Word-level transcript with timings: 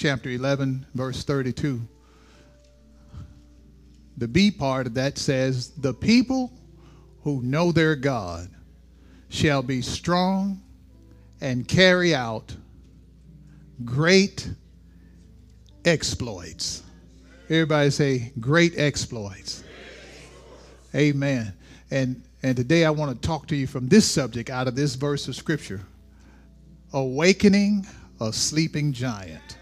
Chapter 0.00 0.30
11, 0.30 0.86
verse 0.94 1.24
32. 1.24 1.78
The 4.16 4.28
B 4.28 4.50
part 4.50 4.86
of 4.86 4.94
that 4.94 5.18
says, 5.18 5.72
The 5.72 5.92
people 5.92 6.50
who 7.22 7.42
know 7.42 7.70
their 7.70 7.94
God 7.94 8.48
shall 9.28 9.62
be 9.62 9.82
strong 9.82 10.62
and 11.42 11.68
carry 11.68 12.14
out 12.14 12.56
great 13.84 14.48
exploits. 15.84 16.82
Everybody 17.50 17.90
say, 17.90 18.32
Great 18.40 18.78
exploits. 18.78 19.62
Amen. 20.94 21.52
And, 21.90 22.22
and 22.42 22.56
today 22.56 22.86
I 22.86 22.90
want 22.90 23.20
to 23.20 23.28
talk 23.28 23.46
to 23.48 23.56
you 23.56 23.66
from 23.66 23.86
this 23.86 24.10
subject 24.10 24.48
out 24.48 24.66
of 24.66 24.74
this 24.74 24.94
verse 24.94 25.28
of 25.28 25.36
Scripture 25.36 25.82
Awakening 26.94 27.86
a 28.18 28.32
Sleeping 28.32 28.94
Giant 28.94 29.58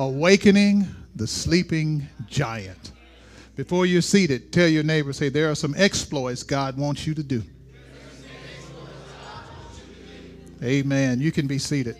awakening 0.00 0.86
the 1.14 1.26
sleeping 1.26 2.08
giant. 2.26 2.92
Before 3.54 3.84
you're 3.84 4.00
seated, 4.00 4.50
tell 4.50 4.66
your 4.66 4.82
neighbor, 4.82 5.12
say, 5.12 5.28
there 5.28 5.50
are 5.50 5.54
some 5.54 5.74
exploits 5.76 6.42
God 6.42 6.78
wants 6.78 7.06
you 7.06 7.14
to 7.14 7.22
do. 7.22 7.42
Amen. 10.62 11.20
You 11.20 11.30
can 11.30 11.46
be 11.46 11.58
seated. 11.58 11.96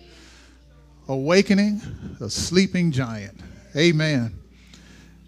Awakening 1.08 1.82
a 2.20 2.30
sleeping 2.30 2.90
giant. 2.90 3.38
Amen. 3.76 4.34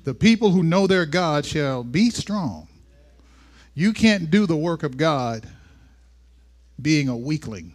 The 0.05 0.15
people 0.15 0.51
who 0.51 0.63
know 0.63 0.87
their 0.87 1.05
God 1.05 1.45
shall 1.45 1.85
be 1.85 2.09
strong. 2.09 2.69
You 3.75 3.93
can't 3.93 4.31
do 4.31 4.47
the 4.47 4.57
work 4.57 4.83
of 4.83 4.97
God 4.97 5.47
being 6.81 7.11
a 7.11 7.17
weakling. 7.17 7.75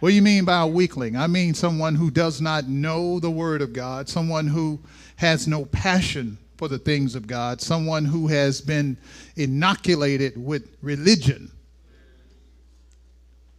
What 0.00 0.10
do 0.10 0.14
you 0.14 0.22
mean 0.22 0.44
by 0.44 0.60
a 0.60 0.66
weakling? 0.66 1.16
I 1.16 1.26
mean 1.26 1.54
someone 1.54 1.96
who 1.96 2.10
does 2.10 2.40
not 2.40 2.68
know 2.68 3.18
the 3.18 3.30
Word 3.30 3.62
of 3.62 3.72
God, 3.72 4.08
someone 4.08 4.46
who 4.46 4.78
has 5.16 5.48
no 5.48 5.64
passion 5.64 6.38
for 6.56 6.68
the 6.68 6.78
things 6.78 7.14
of 7.14 7.26
God, 7.26 7.60
someone 7.60 8.04
who 8.04 8.28
has 8.28 8.60
been 8.60 8.96
inoculated 9.36 10.42
with 10.42 10.76
religion. 10.82 11.50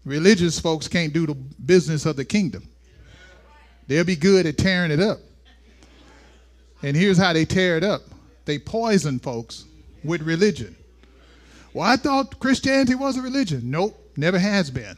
Religious 0.05 0.59
folks 0.59 0.87
can't 0.87 1.13
do 1.13 1.25
the 1.25 1.35
business 1.35 2.05
of 2.05 2.15
the 2.15 2.25
kingdom. 2.25 2.67
They'll 3.87 4.05
be 4.05 4.15
good 4.15 4.45
at 4.45 4.57
tearing 4.57 4.91
it 4.91 4.99
up. 4.99 5.19
And 6.81 6.95
here's 6.95 7.17
how 7.17 7.33
they 7.33 7.45
tear 7.45 7.75
it 7.75 7.83
up 7.83 8.03
they 8.45 8.57
poison 8.57 9.19
folks 9.19 9.65
with 10.03 10.21
religion. 10.21 10.75
Well, 11.73 11.87
I 11.87 11.97
thought 11.97 12.39
Christianity 12.39 12.95
was 12.95 13.17
a 13.17 13.21
religion. 13.21 13.69
Nope, 13.69 14.11
never 14.15 14.39
has 14.39 14.71
been. 14.71 14.97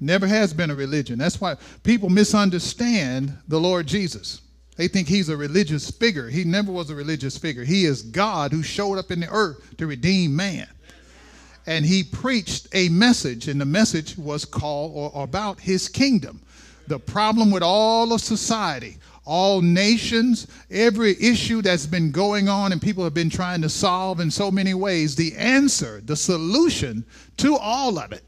Never 0.00 0.26
has 0.26 0.52
been 0.52 0.70
a 0.70 0.74
religion. 0.74 1.18
That's 1.18 1.40
why 1.40 1.56
people 1.82 2.10
misunderstand 2.10 3.36
the 3.48 3.58
Lord 3.60 3.86
Jesus. 3.86 4.42
They 4.76 4.88
think 4.88 5.08
he's 5.08 5.30
a 5.30 5.36
religious 5.36 5.90
figure. 5.90 6.28
He 6.28 6.44
never 6.44 6.70
was 6.70 6.90
a 6.90 6.94
religious 6.94 7.38
figure. 7.38 7.64
He 7.64 7.86
is 7.86 8.02
God 8.02 8.52
who 8.52 8.62
showed 8.62 8.98
up 8.98 9.10
in 9.10 9.20
the 9.20 9.30
earth 9.30 9.76
to 9.78 9.86
redeem 9.86 10.36
man. 10.36 10.68
And 11.66 11.84
he 11.84 12.04
preached 12.04 12.68
a 12.74 12.90
message, 12.90 13.48
and 13.48 13.60
the 13.60 13.64
message 13.64 14.16
was 14.18 14.44
called 14.44 14.92
or 14.94 15.22
about 15.22 15.58
his 15.58 15.88
kingdom. 15.88 16.42
The 16.88 16.98
problem 16.98 17.50
with 17.50 17.62
all 17.62 18.12
of 18.12 18.20
society, 18.20 18.98
all 19.24 19.62
nations, 19.62 20.46
every 20.70 21.20
issue 21.20 21.62
that's 21.62 21.86
been 21.86 22.12
going 22.12 22.48
on 22.48 22.70
and 22.70 22.80
people 22.80 23.02
have 23.02 23.14
been 23.14 23.30
trying 23.30 23.62
to 23.62 23.68
solve 23.68 24.20
in 24.20 24.30
so 24.30 24.50
many 24.50 24.74
ways, 24.74 25.16
the 25.16 25.34
answer, 25.36 26.00
the 26.04 26.14
solution 26.14 27.04
to 27.38 27.56
all 27.56 27.98
of 27.98 28.12
it 28.12 28.25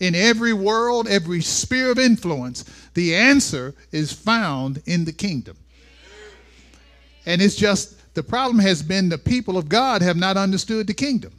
in 0.00 0.14
every 0.14 0.52
world, 0.52 1.06
every 1.06 1.42
sphere 1.42 1.90
of 1.90 1.98
influence, 1.98 2.64
the 2.94 3.14
answer 3.14 3.74
is 3.92 4.12
found 4.12 4.82
in 4.86 5.04
the 5.04 5.12
kingdom. 5.12 5.56
And 7.26 7.40
it's 7.40 7.54
just 7.54 8.14
the 8.14 8.22
problem 8.22 8.58
has 8.58 8.82
been 8.82 9.08
the 9.08 9.18
people 9.18 9.56
of 9.56 9.68
God 9.68 10.02
have 10.02 10.16
not 10.16 10.36
understood 10.36 10.86
the 10.86 10.94
kingdom. 10.94 11.32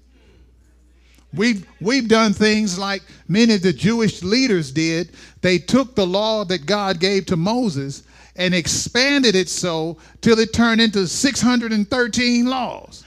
We've, 1.33 1.66
we've 1.79 2.07
done 2.07 2.33
things 2.33 2.77
like 2.77 3.03
many 3.27 3.55
of 3.55 3.61
the 3.61 3.73
Jewish 3.73 4.21
leaders 4.21 4.71
did. 4.71 5.11
They 5.41 5.57
took 5.57 5.95
the 5.95 6.05
law 6.05 6.44
that 6.45 6.66
God 6.66 7.00
gave 7.00 7.25
to 7.27 7.38
Moses 7.38 8.03
and 8.35 8.53
expanded 8.53 9.35
it 9.35 9.50
so 9.50 9.97
till 10.21 10.39
it 10.39 10.53
turned 10.53 10.81
into 10.81 11.07
613 11.07 12.45
laws. 12.45 13.05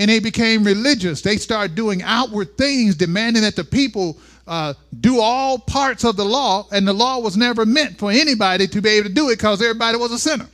And 0.00 0.08
they 0.08 0.18
became 0.18 0.64
religious. 0.64 1.20
They 1.20 1.36
started 1.36 1.74
doing 1.74 2.02
outward 2.02 2.56
things, 2.56 2.94
demanding 2.94 3.42
that 3.42 3.54
the 3.54 3.64
people 3.64 4.16
uh, 4.46 4.72
do 4.98 5.20
all 5.20 5.58
parts 5.58 6.04
of 6.04 6.16
the 6.16 6.24
law, 6.24 6.66
and 6.72 6.88
the 6.88 6.92
law 6.94 7.18
was 7.18 7.36
never 7.36 7.66
meant 7.66 7.98
for 7.98 8.10
anybody 8.10 8.66
to 8.66 8.80
be 8.80 8.88
able 8.88 9.08
to 9.08 9.14
do 9.14 9.28
it 9.28 9.36
because 9.36 9.60
everybody 9.60 9.98
was 9.98 10.10
a 10.10 10.18
sinner. 10.18 10.48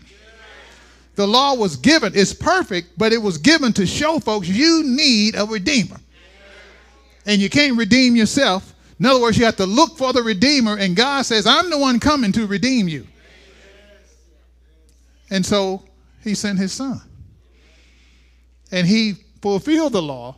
The 1.15 1.29
law 1.29 1.55
was 1.55 1.77
given, 1.77 2.13
it's 2.17 2.35
perfect, 2.35 2.99
but 2.99 3.13
it 3.13 3.19
was 3.19 3.39
given 3.39 3.73
to 3.75 3.87
show 3.87 4.19
folks 4.19 4.49
you 4.49 4.83
need 4.85 5.37
a 5.37 5.45
redeemer. 5.45 6.01
And 7.25 7.41
you 7.41 7.49
can't 7.49 7.79
redeem 7.79 8.17
yourself. 8.17 8.75
In 8.99 9.07
other 9.07 9.21
words, 9.21 9.39
you 9.39 9.45
have 9.45 9.57
to 9.57 9.67
look 9.67 9.97
for 9.97 10.13
the 10.13 10.25
redeemer, 10.25 10.77
and 10.77 10.97
God 10.97 11.25
says, 11.25 11.47
I'm 11.47 11.71
the 11.71 11.79
one 11.79 12.01
coming 12.01 12.33
to 12.33 12.49
redeem 12.49 12.89
you. 12.89 13.07
And 15.31 15.47
so 15.47 15.85
he 16.25 16.35
sent 16.35 16.59
his 16.59 16.73
son. 16.73 17.01
And 18.73 18.89
he 18.89 19.15
fulfilled 19.47 19.93
the 19.93 20.03
law, 20.03 20.35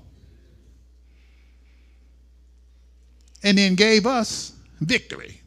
and 3.42 3.56
then 3.56 3.74
gave 3.74 4.04
us 4.04 4.52
victory. 4.82 5.40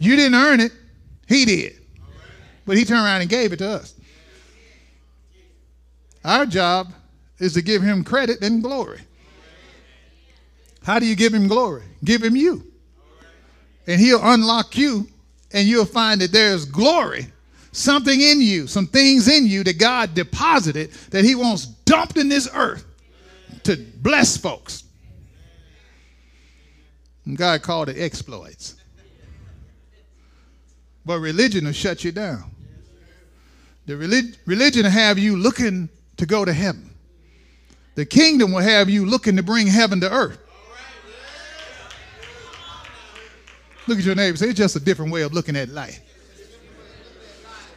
You 0.00 0.16
didn't 0.16 0.34
earn 0.34 0.58
it, 0.58 0.72
He 1.28 1.44
did. 1.44 1.76
But 2.66 2.76
He 2.76 2.84
turned 2.84 3.04
around 3.06 3.20
and 3.20 3.30
gave 3.30 3.52
it 3.52 3.58
to 3.58 3.68
us. 3.68 3.94
Our 6.24 6.44
job 6.44 6.92
is 7.38 7.54
to 7.54 7.62
give 7.62 7.82
Him 7.82 8.02
credit 8.02 8.42
and 8.42 8.60
glory. 8.60 9.02
How 10.82 10.98
do 10.98 11.06
you 11.06 11.14
give 11.14 11.32
Him 11.32 11.46
glory? 11.46 11.84
Give 12.02 12.20
Him 12.20 12.34
you. 12.34 12.66
And 13.86 14.00
He'll 14.00 14.24
unlock 14.24 14.76
you, 14.76 15.06
and 15.52 15.68
you'll 15.68 15.84
find 15.84 16.20
that 16.20 16.32
there's 16.32 16.64
glory 16.64 17.28
something 17.78 18.20
in 18.20 18.40
you, 18.40 18.66
some 18.66 18.86
things 18.86 19.28
in 19.28 19.46
you 19.46 19.62
that 19.64 19.78
God 19.78 20.14
deposited 20.14 20.90
that 21.10 21.24
He 21.24 21.34
wants 21.34 21.66
dumped 21.66 22.18
in 22.18 22.28
this 22.28 22.48
earth 22.52 22.84
to 23.64 23.76
bless 23.76 24.36
folks. 24.36 24.84
And 27.24 27.36
God 27.36 27.62
called 27.62 27.88
it 27.88 27.98
exploits. 27.98 28.74
But 31.04 31.20
religion 31.20 31.64
will 31.64 31.72
shut 31.72 32.04
you 32.04 32.12
down. 32.12 32.50
The 33.86 33.96
relig- 33.96 34.36
religion 34.44 34.82
will 34.82 34.90
have 34.90 35.18
you 35.18 35.36
looking 35.36 35.88
to 36.18 36.26
go 36.26 36.44
to 36.44 36.52
heaven. 36.52 36.90
The 37.94 38.04
kingdom 38.04 38.52
will 38.52 38.60
have 38.60 38.90
you 38.90 39.06
looking 39.06 39.36
to 39.36 39.42
bring 39.42 39.66
heaven 39.66 40.00
to 40.00 40.12
earth. 40.12 40.38
Look 43.86 43.98
at 43.98 44.04
your 44.04 44.14
neighbor. 44.14 44.36
Say 44.36 44.48
it's 44.48 44.58
just 44.58 44.76
a 44.76 44.80
different 44.80 45.10
way 45.10 45.22
of 45.22 45.32
looking 45.32 45.56
at 45.56 45.70
life. 45.70 46.00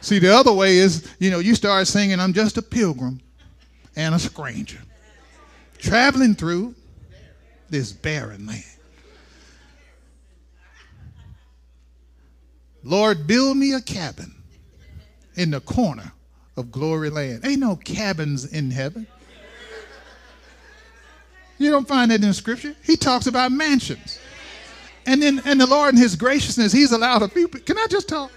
See, 0.02 0.18
the 0.18 0.34
other 0.34 0.52
way 0.52 0.78
is, 0.78 1.08
you 1.20 1.30
know, 1.30 1.38
you 1.38 1.54
start 1.54 1.86
singing, 1.86 2.18
I'm 2.18 2.32
just 2.32 2.58
a 2.58 2.62
pilgrim 2.62 3.20
and 3.94 4.14
a 4.14 4.18
stranger 4.18 4.78
traveling 5.78 6.34
through 6.34 6.74
this 7.70 7.92
barren 7.92 8.46
land. 8.46 8.64
Lord, 12.84 13.28
build 13.28 13.56
me 13.56 13.74
a 13.74 13.80
cabin 13.80 14.34
in 15.36 15.52
the 15.52 15.60
corner 15.60 16.12
of 16.56 16.72
glory 16.72 17.10
land. 17.10 17.44
Ain't 17.44 17.60
no 17.60 17.76
cabins 17.76 18.44
in 18.44 18.72
heaven. 18.72 19.06
You 21.58 21.70
don't 21.70 21.86
find 21.86 22.10
that 22.10 22.24
in 22.24 22.32
scripture. 22.32 22.74
He 22.82 22.96
talks 22.96 23.28
about 23.28 23.52
mansions. 23.52 24.18
And 25.06 25.22
then 25.22 25.40
and 25.44 25.60
the 25.60 25.66
Lord 25.66 25.94
in 25.94 26.00
his 26.00 26.16
graciousness, 26.16 26.72
he's 26.72 26.90
allowed 26.90 27.22
a 27.22 27.28
few 27.28 27.46
can 27.46 27.78
I 27.78 27.86
just 27.88 28.08
talk? 28.08 28.32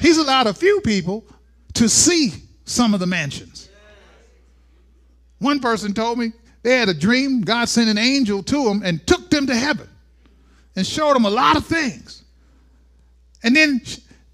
He's 0.00 0.18
allowed 0.18 0.46
a 0.46 0.54
few 0.54 0.80
people 0.80 1.24
to 1.74 1.88
see 1.88 2.32
some 2.64 2.94
of 2.94 3.00
the 3.00 3.06
mansions. 3.06 3.68
One 5.38 5.60
person 5.60 5.92
told 5.92 6.18
me 6.18 6.32
they 6.62 6.76
had 6.76 6.88
a 6.88 6.94
dream, 6.94 7.42
God 7.42 7.68
sent 7.68 7.90
an 7.90 7.98
angel 7.98 8.42
to 8.42 8.64
them 8.64 8.82
and 8.84 9.06
took 9.06 9.30
them 9.30 9.46
to 9.46 9.54
heaven 9.54 9.88
and 10.76 10.86
showed 10.86 11.14
them 11.14 11.24
a 11.24 11.30
lot 11.30 11.56
of 11.56 11.66
things. 11.66 12.24
And 13.42 13.54
then 13.54 13.80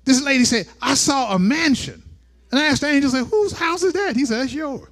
this 0.05 0.23
lady 0.23 0.45
said, 0.45 0.69
I 0.81 0.95
saw 0.95 1.35
a 1.35 1.39
mansion. 1.39 2.03
And 2.51 2.61
I 2.61 2.67
asked 2.67 2.81
the 2.81 2.89
angel, 2.89 3.11
said, 3.11 3.27
whose 3.27 3.53
house 3.53 3.83
is 3.83 3.93
that? 3.93 4.17
He 4.17 4.25
said, 4.25 4.41
that's 4.41 4.53
yours. 4.53 4.89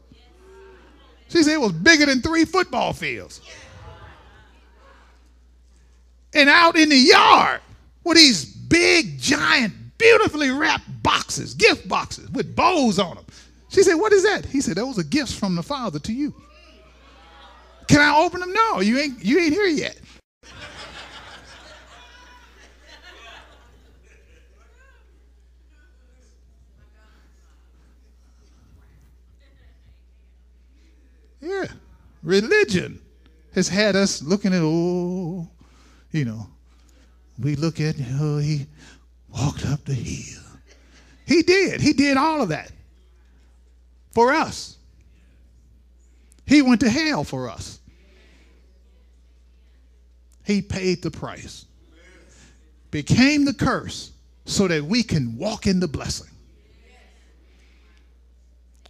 She 1.29 1.43
said 1.43 1.55
it 1.55 1.61
was 1.61 1.73
bigger 1.73 2.07
than 2.07 2.23
three 2.23 2.45
football 2.45 2.93
fields. 2.93 3.41
And 6.35 6.49
out 6.49 6.77
in 6.77 6.89
the 6.89 6.97
yard 6.97 7.61
were 8.05 8.15
these 8.15 8.45
big, 8.45 9.19
giant, 9.19 9.73
beautifully 9.99 10.51
wrapped 10.51 11.03
boxes, 11.03 11.55
gift 11.55 11.89
boxes 11.89 12.31
with 12.31 12.55
bows 12.57 12.99
on 12.99 13.17
them. 13.17 13.27
She 13.69 13.83
said, 13.83 13.95
What 13.95 14.13
is 14.13 14.23
that? 14.23 14.47
He 14.47 14.61
said, 14.61 14.77
Those 14.77 14.99
are 14.99 15.05
gifts 15.05 15.37
from 15.37 15.55
the 15.55 15.63
Father 15.63 15.99
to 15.99 16.13
you. 16.13 16.35
Can 17.89 18.01
I 18.01 18.17
open 18.19 18.41
them? 18.41 18.53
No, 18.53 18.81
you 18.81 18.99
ain't 18.99 19.25
you 19.25 19.39
ain't 19.39 19.53
here 19.53 19.67
yet. 19.67 19.99
Yeah. 31.41 31.67
Religion 32.23 33.01
has 33.55 33.69
had 33.69 33.97
us 33.97 34.23
looking 34.23 34.53
at, 34.53 34.61
oh, 34.63 35.49
you 36.11 36.25
know, 36.25 36.47
we 37.39 37.55
look 37.57 37.81
at, 37.81 37.95
oh, 38.21 38.39
he 38.39 38.67
walked 39.29 39.67
up 39.67 39.85
the 39.85 39.95
hill. 39.95 40.43
He 41.27 41.43
did. 41.43 41.81
He 41.81 41.93
did 41.93 42.17
all 42.17 42.43
of 42.43 42.49
that 42.49 42.73
for 44.13 44.33
us. 44.33 44.77
He 46.47 46.63
went 46.63 46.81
to 46.81 46.89
hell 46.89 47.25
for 47.25 47.51
us. 47.51 47.79
He 50.45 50.63
paid 50.63 51.03
the 51.03 51.11
price, 51.11 51.67
became 52.91 53.45
the 53.45 53.53
curse 53.53 54.13
so 54.47 54.67
that 54.67 54.83
we 54.83 55.03
can 55.03 55.37
walk 55.37 55.67
in 55.67 55.79
the 55.79 55.89
blessing. 55.89 56.31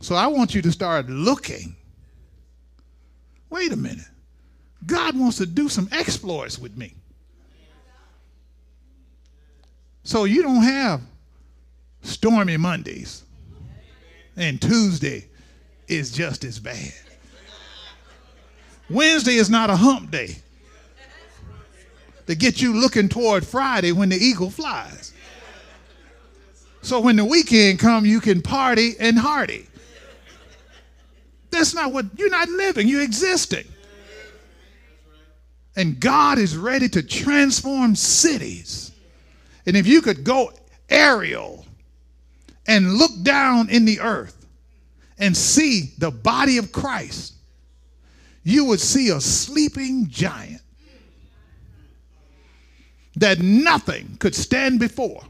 So 0.01 0.15
I 0.15 0.29
want 0.29 0.55
you 0.55 0.63
to 0.63 0.71
start 0.71 1.09
looking. 1.09 1.75
Wait 3.51 3.73
a 3.73 3.77
minute. 3.77 4.07
God 4.87 5.19
wants 5.19 5.39
to 5.39 5.47
do 5.47 5.69
some 5.69 5.89
exploits 5.91 6.61
with 6.61 6.77
me. 6.77 6.95
So 10.09 10.25
you 10.25 10.41
don't 10.41 10.63
have 10.63 11.03
stormy 12.01 12.57
Mondays 12.57 13.25
and 14.39 14.59
Tuesday 14.59 15.27
is 15.87 16.11
just 16.11 16.45
as 16.45 16.59
bad. 16.59 16.95
Wednesday 18.89 19.35
is 19.35 19.51
not 19.51 19.69
a 19.69 19.77
hump 19.77 20.11
day 20.11 20.37
to 22.27 22.35
get 22.35 22.63
you 22.63 22.73
looking 22.73 23.11
toward 23.11 23.47
Friday 23.47 23.93
when 23.93 24.09
the 24.09 24.17
eagle 24.17 24.49
flies. 24.49 25.13
So 26.81 27.01
when 27.01 27.17
the 27.17 27.27
weekend 27.27 27.79
come, 27.79 28.07
you 28.07 28.21
can 28.23 28.41
party 28.41 28.95
and 28.99 29.19
hardy. 29.19 29.67
That's 31.51 31.75
not 31.75 31.93
what 31.93 32.07
you're 32.17 32.31
not 32.31 32.49
living, 32.49 32.89
you're 32.89 33.03
existing. 33.03 33.67
And 35.77 36.01
God 36.01 36.39
is 36.39 36.57
ready 36.57 36.89
to 36.89 37.03
transform 37.03 37.95
cities. 37.95 38.93
And 39.69 39.77
if 39.77 39.87
you 39.87 40.01
could 40.01 40.25
go 40.25 40.51
aerial 40.89 41.67
and 42.67 42.95
look 42.95 43.11
down 43.23 43.69
in 43.69 43.85
the 43.85 44.01
earth 44.01 44.47
and 45.19 45.37
see 45.37 45.93
the 45.99 46.11
body 46.11 46.57
of 46.57 46.73
Christ, 46.73 47.35
you 48.45 48.65
would 48.65 48.81
see 48.81 49.11
a 49.11 49.21
sleeping 49.21 50.09
giant 50.09 50.63
that 53.17 53.41
nothing 53.41 54.17
could 54.19 54.35
stand 54.35 54.81
before 54.81 55.23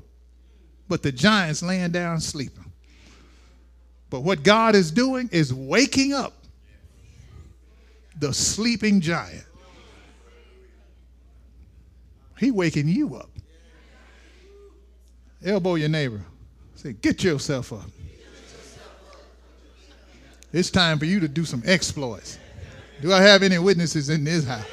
but 0.88 1.02
the 1.02 1.10
giants 1.10 1.60
laying 1.60 1.90
down 1.90 2.20
sleeping. 2.20 2.72
But 4.08 4.20
what 4.20 4.44
God 4.44 4.76
is 4.76 4.92
doing 4.92 5.28
is 5.32 5.52
waking 5.52 6.12
up 6.12 6.34
the 8.20 8.32
sleeping 8.32 9.00
giant. 9.00 9.46
He 12.38 12.52
waking 12.52 12.86
you 12.86 13.16
up. 13.16 13.30
Elbow 15.44 15.76
your 15.76 15.88
neighbor. 15.88 16.20
Say, 16.74 16.92
get 16.92 17.22
yourself 17.24 17.72
up. 17.72 17.90
It's 20.52 20.70
time 20.70 20.98
for 20.98 21.04
you 21.04 21.20
to 21.20 21.28
do 21.28 21.44
some 21.44 21.62
exploits. 21.66 22.38
Do 23.00 23.12
I 23.12 23.20
have 23.20 23.42
any 23.42 23.58
witnesses 23.58 24.08
in 24.08 24.24
this 24.24 24.46
house? 24.46 24.64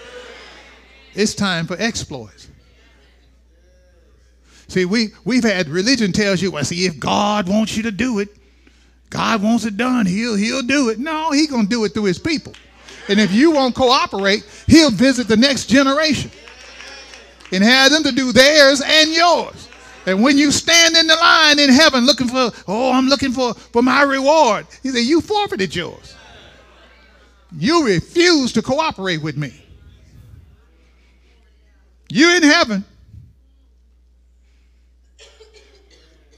It's 1.13 1.35
time 1.35 1.67
for 1.67 1.75
exploits. 1.79 2.49
See, 4.67 4.85
we, 4.85 5.09
we've 5.25 5.43
had 5.43 5.69
religion 5.69 6.11
tells 6.11 6.41
you, 6.41 6.51
well, 6.51 6.63
see, 6.63 6.85
if 6.85 6.99
God 6.99 7.47
wants 7.47 7.77
you 7.77 7.83
to 7.83 7.91
do 7.91 8.19
it, 8.19 8.29
God 9.09 9.43
wants 9.43 9.65
it 9.65 9.77
done, 9.77 10.05
he'll, 10.05 10.35
he'll 10.35 10.63
do 10.63 10.89
it. 10.89 10.99
No, 10.99 11.31
he's 11.31 11.49
going 11.49 11.63
to 11.63 11.69
do 11.69 11.85
it 11.85 11.93
through 11.93 12.05
his 12.05 12.19
people. 12.19 12.53
And 13.07 13.19
if 13.19 13.31
you 13.31 13.51
won't 13.51 13.75
cooperate, 13.75 14.43
he'll 14.65 14.89
visit 14.89 15.27
the 15.27 15.37
next 15.37 15.67
generation 15.67 16.31
and 17.51 17.63
have 17.63 17.91
them 17.91 18.03
to 18.03 18.11
do 18.11 18.31
theirs 18.31 18.81
and 18.83 19.13
yours. 19.13 19.64
And 20.05 20.21
when 20.21 20.37
you 20.37 20.51
stand 20.51 20.95
in 20.95 21.07
the 21.07 21.15
line 21.15 21.59
in 21.59 21.69
heaven 21.69 22.05
looking 22.05 22.27
for, 22.27 22.51
oh, 22.67 22.91
I'm 22.91 23.07
looking 23.07 23.31
for, 23.31 23.53
for 23.53 23.81
my 23.81 24.03
reward, 24.03 24.67
he 24.83 24.89
said, 24.89 24.99
you 24.99 25.21
forfeited 25.21 25.75
yours. 25.75 26.15
You 27.57 27.85
refuse 27.85 28.53
to 28.53 28.61
cooperate 28.61 29.21
with 29.21 29.37
me. 29.37 29.53
You're 32.09 32.35
in 32.35 32.43
heaven. 32.43 32.85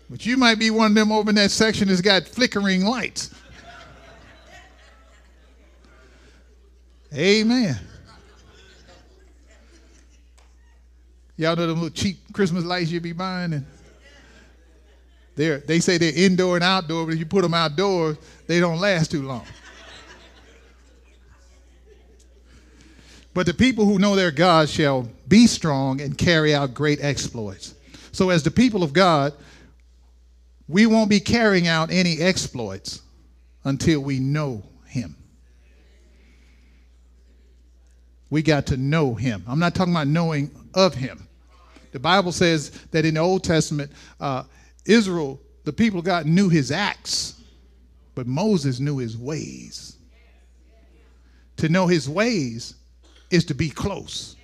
But 0.09 0.25
you 0.25 0.37
might 0.37 0.57
be 0.57 0.71
one 0.71 0.91
of 0.91 0.95
them 0.95 1.11
over 1.11 1.29
in 1.29 1.35
that 1.35 1.51
section 1.51 1.89
that's 1.89 2.01
got 2.01 2.27
flickering 2.27 2.85
lights. 2.85 3.33
Amen. 7.13 7.77
Y'all 11.37 11.55
know 11.55 11.67
them 11.67 11.75
little 11.75 11.89
cheap 11.89 12.17
Christmas 12.33 12.63
lights 12.63 12.89
you 12.89 12.99
be 12.99 13.13
buying, 13.13 13.53
and 13.53 13.65
they 15.35 15.57
they 15.57 15.79
say 15.79 15.97
they're 15.97 16.11
indoor 16.15 16.55
and 16.55 16.63
outdoor, 16.63 17.05
but 17.05 17.13
if 17.13 17.19
you 17.19 17.25
put 17.25 17.43
them 17.43 17.53
outdoors, 17.53 18.17
they 18.47 18.59
don't 18.59 18.79
last 18.79 19.11
too 19.11 19.21
long. 19.21 19.45
But 23.37 23.45
the 23.45 23.53
people 23.53 23.85
who 23.85 23.99
know 23.99 24.15
their 24.15 24.31
God 24.31 24.67
shall 24.67 25.07
be 25.27 25.45
strong 25.45 26.01
and 26.01 26.17
carry 26.17 26.55
out 26.55 26.73
great 26.73 26.97
exploits. 27.03 27.75
So, 28.11 28.31
as 28.31 28.41
the 28.41 28.49
people 28.49 28.81
of 28.81 28.93
God, 28.93 29.31
we 30.67 30.87
won't 30.87 31.07
be 31.07 31.19
carrying 31.19 31.67
out 31.67 31.91
any 31.91 32.19
exploits 32.19 33.03
until 33.63 33.99
we 33.99 34.19
know 34.19 34.63
him. 34.87 35.15
We 38.31 38.41
got 38.41 38.65
to 38.67 38.77
know 38.77 39.13
him. 39.13 39.43
I'm 39.47 39.59
not 39.59 39.75
talking 39.75 39.93
about 39.93 40.07
knowing 40.07 40.49
of 40.73 40.95
him. 40.95 41.26
The 41.91 41.99
Bible 41.99 42.31
says 42.31 42.69
that 42.91 43.05
in 43.05 43.15
the 43.15 43.19
Old 43.19 43.43
Testament, 43.43 43.91
uh, 44.19 44.43
Israel, 44.85 45.39
the 45.63 45.73
people 45.73 45.99
of 45.99 46.05
God, 46.05 46.25
knew 46.25 46.49
his 46.49 46.71
acts, 46.71 47.41
but 48.15 48.27
Moses 48.27 48.79
knew 48.79 48.97
his 48.97 49.17
ways. 49.17 49.97
To 51.57 51.69
know 51.69 51.87
his 51.87 52.07
ways 52.09 52.75
is 53.31 53.45
to 53.45 53.53
be 53.53 53.69
close. 53.69 54.35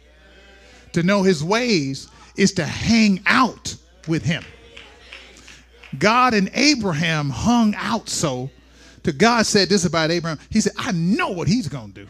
To 0.94 1.04
know 1.04 1.24
his 1.24 1.44
ways 1.44 2.10
is 2.36 2.54
to 2.54 2.66
hang 2.66 3.22
out 3.26 3.76
with 4.08 4.24
him. 4.24 4.44
God 6.00 6.34
and 6.34 6.50
Abraham 6.54 7.30
hung 7.30 7.76
out 7.76 8.10
so 8.10 8.50
to 9.04 9.12
God 9.12 9.46
said 9.46 9.70
this 9.70 9.86
about 9.86 10.12
Abraham. 10.12 10.40
He 10.50 10.62
said, 10.62 10.74
I 10.78 10.92
know 10.94 11.30
what 11.30 11.48
he's 11.48 11.68
going 11.68 11.94
to 11.94 12.06
do. 12.06 12.10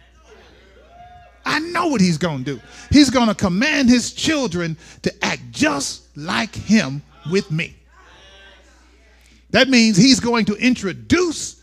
I 1.46 1.60
know 1.60 1.88
what 1.88 2.02
he's 2.02 2.18
going 2.18 2.44
to 2.44 2.56
do. 2.56 2.62
He's 2.90 3.10
going 3.10 3.28
to 3.28 3.36
command 3.36 3.90
his 3.90 4.14
children 4.14 4.78
to 5.02 5.26
act 5.26 5.42
just 5.52 6.16
like 6.18 6.56
him 6.56 7.02
with 7.30 7.52
me. 7.52 7.76
That 9.52 9.70
means 9.70 9.98
he's 9.98 10.20
going 10.20 10.46
to 10.46 10.56
introduce 10.56 11.62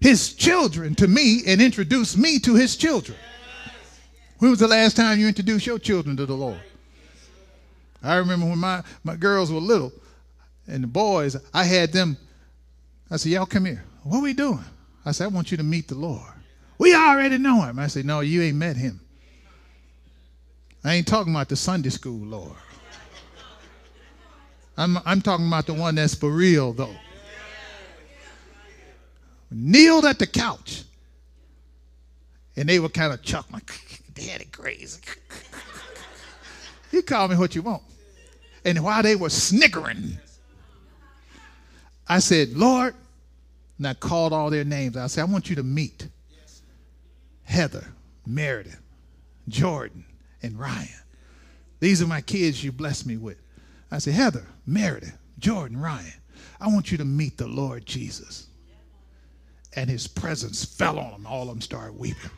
his 0.00 0.34
children 0.34 0.94
to 0.96 1.08
me 1.08 1.42
and 1.46 1.60
introduce 1.60 2.16
me 2.16 2.38
to 2.40 2.54
his 2.54 2.76
children. 2.76 3.16
When 4.38 4.50
was 4.50 4.60
the 4.60 4.68
last 4.68 4.96
time 4.96 5.18
you 5.18 5.28
introduced 5.28 5.66
your 5.66 5.78
children 5.78 6.16
to 6.16 6.26
the 6.26 6.34
Lord? 6.34 6.60
I 8.02 8.16
remember 8.16 8.46
when 8.46 8.58
my, 8.58 8.82
my 9.04 9.16
girls 9.16 9.52
were 9.52 9.60
little, 9.60 9.92
and 10.66 10.82
the 10.82 10.88
boys, 10.88 11.36
I 11.52 11.64
had 11.64 11.92
them. 11.92 12.16
I 13.10 13.16
said, 13.16 13.32
Y'all 13.32 13.46
come 13.46 13.66
here. 13.66 13.84
What 14.02 14.18
are 14.18 14.22
we 14.22 14.32
doing? 14.32 14.64
I 15.04 15.12
said, 15.12 15.24
I 15.24 15.28
want 15.28 15.50
you 15.50 15.56
to 15.58 15.62
meet 15.62 15.88
the 15.88 15.94
Lord. 15.94 16.32
We 16.78 16.94
already 16.94 17.36
know 17.36 17.60
him. 17.62 17.78
I 17.78 17.88
said, 17.88 18.06
No, 18.06 18.20
you 18.20 18.40
ain't 18.42 18.56
met 18.56 18.76
him. 18.76 19.00
I 20.82 20.94
ain't 20.94 21.06
talking 21.06 21.32
about 21.32 21.48
the 21.48 21.56
Sunday 21.56 21.90
school 21.90 22.26
Lord. 22.26 22.56
I'm, 24.76 24.98
I'm 25.04 25.20
talking 25.20 25.46
about 25.46 25.66
the 25.66 25.74
one 25.74 25.94
that's 25.94 26.14
for 26.14 26.30
real, 26.30 26.72
though. 26.72 26.94
kneeled 29.50 30.06
at 30.06 30.18
the 30.18 30.26
couch. 30.26 30.84
And 32.56 32.68
they 32.68 32.78
were 32.78 32.88
kind 32.88 33.12
of 33.12 33.22
chuckling. 33.22 33.62
Daddy 34.14 34.46
crazy. 34.46 35.00
you 36.92 37.02
call 37.02 37.28
me 37.28 37.36
what 37.36 37.54
you 37.54 37.62
want. 37.62 37.82
And 38.64 38.82
while 38.82 39.02
they 39.02 39.16
were 39.16 39.30
snickering, 39.30 40.18
I 42.08 42.18
said, 42.18 42.50
Lord, 42.54 42.94
and 43.78 43.86
I 43.86 43.94
called 43.94 44.32
all 44.32 44.50
their 44.50 44.64
names. 44.64 44.96
I 44.96 45.06
said, 45.06 45.22
I 45.22 45.24
want 45.24 45.48
you 45.48 45.56
to 45.56 45.62
meet 45.62 46.08
Heather, 47.44 47.86
Meredith, 48.26 48.80
Jordan, 49.48 50.04
and 50.42 50.58
Ryan. 50.58 50.88
These 51.80 52.02
are 52.02 52.06
my 52.06 52.20
kids 52.20 52.62
you 52.62 52.72
blessed 52.72 53.06
me 53.06 53.16
with. 53.16 53.38
I 53.90 53.98
said, 53.98 54.14
Heather, 54.14 54.46
Meredith, 54.66 55.16
Jordan, 55.38 55.80
Ryan, 55.80 56.12
I 56.60 56.68
want 56.68 56.92
you 56.92 56.98
to 56.98 57.04
meet 57.04 57.38
the 57.38 57.48
Lord 57.48 57.86
Jesus. 57.86 58.46
And 59.74 59.88
his 59.88 60.06
presence 60.06 60.64
fell 60.64 60.98
on 60.98 61.12
them. 61.12 61.26
All 61.26 61.42
of 61.42 61.48
them 61.48 61.60
started 61.60 61.98
weeping. 61.98 62.30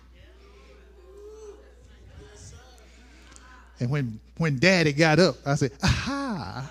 And 3.80 3.90
when, 3.90 4.20
when 4.36 4.58
daddy 4.58 4.92
got 4.92 5.18
up, 5.18 5.36
I 5.44 5.56
said, 5.56 5.72
aha. 5.82 6.70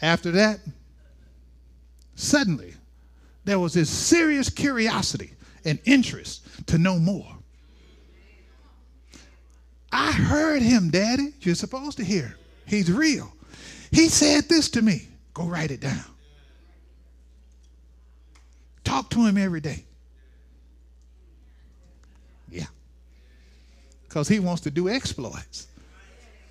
After 0.00 0.30
that, 0.32 0.60
suddenly, 2.14 2.74
there 3.44 3.58
was 3.58 3.74
this 3.74 3.90
serious 3.90 4.48
curiosity 4.48 5.32
and 5.64 5.78
interest 5.84 6.46
to 6.66 6.78
know 6.78 6.98
more. 6.98 7.26
I 9.92 10.10
heard 10.12 10.60
him, 10.60 10.90
Daddy. 10.90 11.34
You're 11.40 11.54
supposed 11.54 11.98
to 11.98 12.04
hear. 12.04 12.36
He's 12.66 12.90
real. 12.90 13.32
He 13.90 14.08
said 14.08 14.48
this 14.48 14.68
to 14.70 14.82
me. 14.82 15.08
Go 15.34 15.44
write 15.44 15.70
it 15.70 15.80
down. 15.80 16.04
Talk 18.82 19.08
to 19.10 19.24
him 19.24 19.38
every 19.38 19.60
day. 19.60 19.84
Yeah. 22.50 22.66
Because 24.08 24.28
he 24.28 24.40
wants 24.40 24.62
to 24.62 24.70
do 24.70 24.88
exploits. 24.88 25.68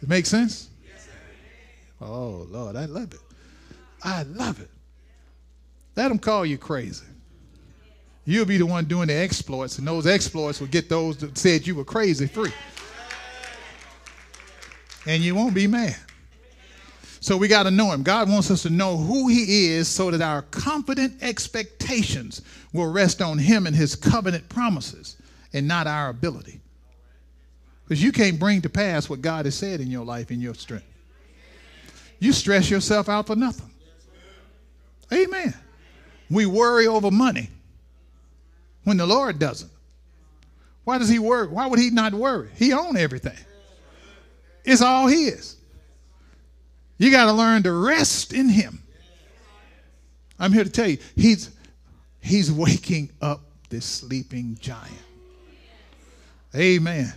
It 0.01 0.10
makes 0.10 0.29
sense? 0.29 0.70
Oh, 2.01 2.46
Lord, 2.50 2.75
I 2.75 2.86
love 2.86 3.13
it. 3.13 3.20
I 4.03 4.24
love 4.24 4.60
it. 4.60 4.70
Let 5.96 6.12
him 6.12 6.20
call 6.20 6.46
you 6.46 6.58
crazy. 6.58 7.05
You'll 8.25 8.46
be 8.46 8.58
the 8.58 8.65
one 8.65 8.86
doing 8.86 9.08
the 9.08 9.15
exploits, 9.15 9.80
and 9.80 9.88
those 9.88 10.08
exploits 10.08 10.60
will 10.60 10.68
get 10.68 10.88
those 10.88 11.18
that 11.18 11.38
said 11.38 11.68
you 11.68 11.75
were 11.75 11.84
crazy 11.84 12.27
free. 12.27 12.53
And 15.06 15.22
you 15.22 15.36
won't 15.36 15.53
be 15.53 15.68
mad. 15.68 15.98
So 17.20 17.36
we 17.36 17.48
got 17.48 17.63
to 17.63 17.72
know 17.72 17.92
him. 17.92 18.03
God 18.03 18.30
wants 18.30 18.51
us 18.51 18.63
to 18.63 18.70
know 18.70 18.98
who 18.98 19.27
he 19.27 19.68
is 19.68 19.88
so 19.88 20.12
that 20.12 20.22
our 20.22 20.42
confident 20.44 21.22
expectations 21.22 22.42
will 22.72 22.92
rest 22.92 23.22
on 23.22 23.38
him 23.38 23.68
and 23.68 23.75
his 23.75 23.96
covenant 23.96 24.48
promises 24.50 25.18
and 25.53 25.68
not 25.68 25.88
our 25.88 26.10
ability. 26.10 26.60
Because 27.84 28.01
you 28.01 28.12
can't 28.12 28.39
bring 28.39 28.62
to 28.62 28.70
pass 28.70 29.10
what 29.10 29.22
God 29.22 29.46
has 29.46 29.56
said 29.56 29.82
in 29.82 29.92
your 29.92 30.06
life 30.06 30.32
in 30.32 30.39
your 30.39 30.53
strength. 30.53 30.86
You 32.20 32.32
stress 32.32 32.70
yourself 32.70 33.10
out 33.10 33.27
for 33.27 33.36
nothing. 33.36 33.70
Amen. 35.12 35.53
We 36.30 36.46
worry 36.46 36.88
over 36.88 37.12
money 37.12 37.50
when 38.84 38.98
the 38.98 39.06
Lord 39.06 39.40
doesn't. 39.40 39.72
Why 40.84 40.98
does 40.98 41.10
he 41.10 41.20
worry? 41.20 41.48
Why 41.48 41.66
would 41.68 41.80
he 41.80 41.90
not 41.90 42.13
worry? 42.13 42.50
He 42.56 42.74
owns 42.74 42.98
everything. 42.98 43.38
It's 44.66 44.82
all 44.82 45.08
his. 45.08 45.58
You 46.98 47.12
got 47.12 47.25
to 47.25 47.34
learn 47.34 47.63
to 47.63 47.72
rest 47.72 48.34
in 48.34 48.50
him. 48.50 48.84
I'm 50.40 50.52
here 50.52 50.63
to 50.63 50.70
tell 50.70 50.88
you, 50.88 50.98
he's 51.16 51.52
he's 52.22 52.52
waking 52.52 53.12
up 53.22 53.42
this 53.70 53.86
sleeping 53.86 54.58
giant. 54.60 54.92
Amen. 56.56 57.12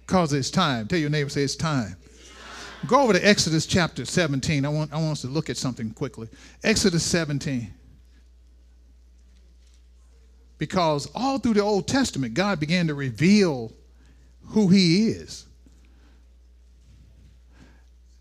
Because 0.00 0.32
it's 0.32 0.50
time. 0.50 0.88
Tell 0.88 0.98
your 0.98 1.10
neighbor, 1.10 1.28
say 1.30 1.42
it's 1.42 1.56
time. 1.56 1.96
Go 2.86 3.02
over 3.02 3.12
to 3.12 3.26
Exodus 3.26 3.66
chapter 3.66 4.04
17. 4.04 4.64
I 4.64 4.68
want, 4.68 4.92
I 4.92 4.96
want 4.96 5.12
us 5.12 5.20
to 5.22 5.26
look 5.26 5.50
at 5.50 5.56
something 5.56 5.90
quickly. 5.90 6.28
Exodus 6.62 7.02
17. 7.04 7.74
Because 10.58 11.08
all 11.14 11.38
through 11.38 11.54
the 11.54 11.62
Old 11.62 11.86
Testament, 11.86 12.34
God 12.34 12.60
began 12.60 12.88
to 12.88 12.94
reveal 12.94 13.72
who 14.48 14.68
He 14.68 15.08
is. 15.08 15.46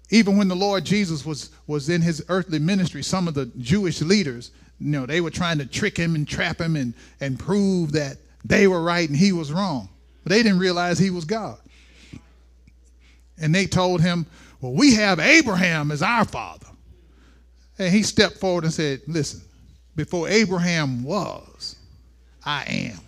Even 0.09 0.37
when 0.37 0.47
the 0.47 0.55
Lord 0.55 0.85
Jesus 0.85 1.25
was, 1.25 1.49
was 1.65 1.89
in 1.89 2.01
his 2.01 2.23
earthly 2.29 2.59
ministry, 2.59 3.03
some 3.03 3.27
of 3.27 3.33
the 3.33 3.47
Jewish 3.57 4.01
leaders, 4.01 4.51
you 4.79 4.89
know, 4.89 5.05
they 5.05 5.19
were 5.19 5.29
trying 5.29 5.57
to 5.57 5.65
trick 5.65 5.97
him 5.97 6.15
and 6.15 6.25
trap 6.25 6.61
him 6.61 6.77
and, 6.77 6.93
and 7.19 7.37
prove 7.37 7.91
that 7.91 8.17
they 8.45 8.67
were 8.67 8.81
right 8.81 9.09
and 9.09 9.17
he 9.17 9.33
was 9.33 9.51
wrong. 9.51 9.89
But 10.23 10.31
they 10.31 10.43
didn't 10.43 10.59
realize 10.59 10.97
he 10.97 11.09
was 11.09 11.25
God. 11.25 11.57
And 13.37 13.53
they 13.53 13.65
told 13.65 13.99
him, 13.99 14.25
well, 14.61 14.73
we 14.73 14.95
have 14.95 15.19
Abraham 15.19 15.91
as 15.91 16.01
our 16.01 16.25
father. 16.25 16.67
And 17.77 17.93
he 17.93 18.01
stepped 18.03 18.37
forward 18.37 18.63
and 18.63 18.73
said, 18.73 19.01
Listen, 19.07 19.41
before 19.95 20.27
Abraham 20.27 21.03
was, 21.03 21.75
I 22.47 22.63
am. 22.63 22.99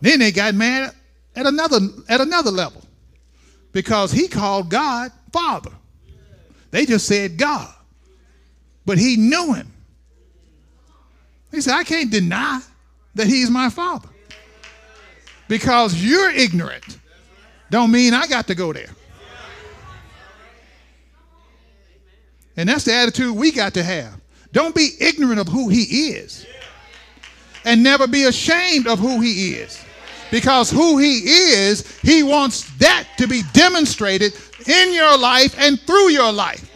Then 0.00 0.18
they 0.20 0.32
got 0.32 0.54
mad 0.54 0.94
at 1.36 1.46
another, 1.46 1.78
at 2.08 2.20
another 2.20 2.50
level 2.50 2.82
because 3.72 4.10
he 4.10 4.26
called 4.28 4.70
God 4.70 5.12
Father. 5.30 5.70
They 6.70 6.86
just 6.86 7.06
said 7.06 7.36
God, 7.36 7.72
but 8.86 8.98
he 8.98 9.16
knew 9.16 9.52
him. 9.52 9.70
He 11.50 11.60
said, 11.60 11.74
I 11.74 11.84
can't 11.84 12.10
deny 12.10 12.60
that 13.14 13.26
he's 13.26 13.50
my 13.50 13.68
Father 13.68 14.08
because 15.48 16.02
you're 16.02 16.30
ignorant 16.30 17.00
don't 17.70 17.92
mean 17.92 18.14
I 18.14 18.26
got 18.26 18.48
to 18.48 18.54
go 18.54 18.72
there. 18.72 18.90
And 22.56 22.68
that's 22.68 22.84
the 22.84 22.92
attitude 22.92 23.34
we 23.34 23.52
got 23.52 23.74
to 23.74 23.82
have. 23.82 24.20
Don't 24.52 24.74
be 24.74 24.90
ignorant 24.98 25.40
of 25.40 25.48
who 25.48 25.68
he 25.68 26.10
is. 26.10 26.46
And 27.64 27.82
never 27.82 28.06
be 28.06 28.24
ashamed 28.24 28.86
of 28.86 28.98
who 28.98 29.20
he 29.20 29.52
is. 29.52 29.82
Because 30.30 30.70
who 30.70 30.98
he 30.98 31.18
is, 31.18 31.98
he 32.00 32.22
wants 32.22 32.70
that 32.78 33.06
to 33.18 33.26
be 33.26 33.42
demonstrated 33.52 34.32
in 34.66 34.94
your 34.94 35.18
life 35.18 35.54
and 35.58 35.80
through 35.80 36.10
your 36.10 36.32
life. 36.32 36.66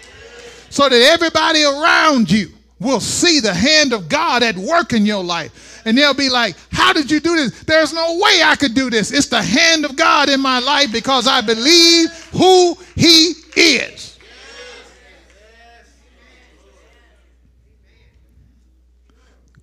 So 0.70 0.88
that 0.88 1.10
everybody 1.12 1.62
around 1.62 2.30
you 2.30 2.50
will 2.80 3.00
see 3.00 3.40
the 3.40 3.54
hand 3.54 3.92
of 3.92 4.08
God 4.08 4.42
at 4.42 4.56
work 4.56 4.92
in 4.92 5.06
your 5.06 5.22
life 5.22 5.74
and 5.84 5.96
they'll 5.96 6.14
be 6.14 6.28
like, 6.28 6.56
How 6.72 6.92
did 6.92 7.10
you 7.10 7.20
do 7.20 7.36
this? 7.36 7.62
There's 7.62 7.92
no 7.92 8.14
way 8.14 8.42
I 8.44 8.56
could 8.58 8.74
do 8.74 8.90
this. 8.90 9.12
It's 9.12 9.28
the 9.28 9.42
hand 9.42 9.84
of 9.84 9.96
God 9.96 10.28
in 10.28 10.40
my 10.40 10.58
life 10.58 10.92
because 10.92 11.26
I 11.26 11.40
believe 11.40 12.10
who 12.32 12.76
He 12.94 13.34
is. 13.56 14.13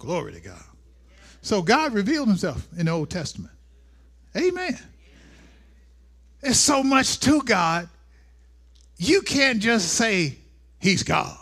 Glory 0.01 0.33
to 0.33 0.39
God. 0.39 0.63
So 1.43 1.61
God 1.61 1.93
revealed 1.93 2.27
Himself 2.27 2.67
in 2.75 2.87
the 2.87 2.91
Old 2.91 3.11
Testament. 3.11 3.53
Amen. 4.35 4.75
There's 6.41 6.59
so 6.59 6.81
much 6.81 7.19
to 7.19 7.43
God. 7.43 7.87
You 8.97 9.21
can't 9.21 9.59
just 9.59 9.89
say 9.93 10.39
He's 10.79 11.03
God. 11.03 11.37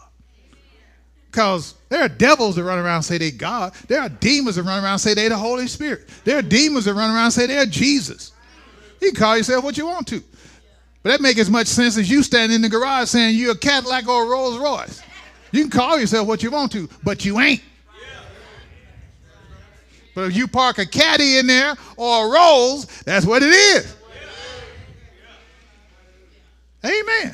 Because 1.31 1.75
there 1.87 2.01
are 2.01 2.09
devils 2.09 2.57
that 2.57 2.65
run 2.65 2.79
around 2.79 2.97
and 2.97 3.05
say 3.05 3.17
they 3.17 3.31
God. 3.31 3.73
There 3.87 4.01
are 4.01 4.09
demons 4.09 4.57
that 4.57 4.63
run 4.63 4.83
around 4.83 4.93
and 4.93 5.01
say 5.01 5.13
they 5.13 5.29
the 5.29 5.37
Holy 5.37 5.67
Spirit. 5.67 6.09
There 6.25 6.37
are 6.37 6.41
demons 6.41 6.83
that 6.83 6.95
run 6.95 7.11
around 7.11 7.25
and 7.25 7.33
say 7.33 7.47
they're 7.47 7.65
Jesus. 7.65 8.33
You 9.01 9.13
can 9.13 9.21
call 9.21 9.37
yourself 9.37 9.63
what 9.63 9.77
you 9.77 9.85
want 9.85 10.05
to. 10.07 10.21
But 11.01 11.11
that 11.11 11.21
makes 11.21 11.39
as 11.39 11.49
much 11.49 11.67
sense 11.67 11.97
as 11.97 12.09
you 12.09 12.23
standing 12.23 12.57
in 12.57 12.61
the 12.61 12.67
garage 12.67 13.07
saying 13.07 13.37
you're 13.37 13.53
a 13.53 13.57
Cadillac 13.57 14.09
or 14.09 14.25
a 14.25 14.27
Rolls 14.27 14.57
Royce. 14.57 15.01
You 15.53 15.61
can 15.61 15.71
call 15.71 15.97
yourself 15.97 16.27
what 16.27 16.43
you 16.43 16.51
want 16.51 16.73
to, 16.73 16.89
but 17.05 17.23
you 17.23 17.39
ain't. 17.39 17.61
But 20.19 20.31
if 20.31 20.35
you 20.35 20.49
park 20.49 20.79
a 20.79 20.85
caddy 20.85 21.37
in 21.37 21.47
there 21.47 21.75
or 21.95 22.27
a 22.27 22.29
Rolls, 22.29 22.87
that's 23.03 23.25
what 23.25 23.41
it 23.41 23.51
is. 23.51 23.95
Amen. 26.83 27.33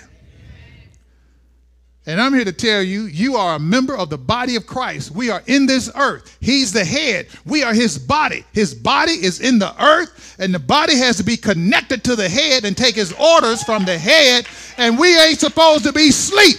And 2.06 2.22
I'm 2.22 2.32
here 2.32 2.46
to 2.46 2.54
tell 2.54 2.84
you, 2.84 3.06
you 3.06 3.38
are 3.38 3.56
a 3.56 3.60
member 3.60 3.98
of 3.98 4.12
the 4.12 4.20
body 4.20 4.56
of 4.56 4.68
Christ. 4.68 5.10
We 5.10 5.32
are 5.32 5.42
in 5.48 5.66
this 5.66 5.90
earth. 5.96 6.38
He's 6.42 6.72
the 6.72 6.86
head. 6.86 7.26
We 7.44 7.64
are 7.64 7.74
his 7.74 7.98
body. 7.98 8.46
His 8.54 8.76
body 8.76 9.14
is 9.14 9.40
in 9.40 9.58
the 9.58 9.74
earth, 9.84 10.36
and 10.38 10.54
the 10.54 10.60
body 10.60 10.96
has 10.96 11.18
to 11.18 11.24
be 11.24 11.38
connected 11.38 12.04
to 12.04 12.16
the 12.16 12.30
head 12.30 12.66
and 12.66 12.78
take 12.78 12.94
his 12.94 13.14
orders 13.14 13.64
from 13.64 13.84
the 13.84 13.98
head, 13.98 14.46
and 14.78 15.00
we 15.00 15.20
ain't 15.20 15.40
supposed 15.40 15.86
to 15.86 15.92
be 15.92 16.12
sleep. 16.12 16.58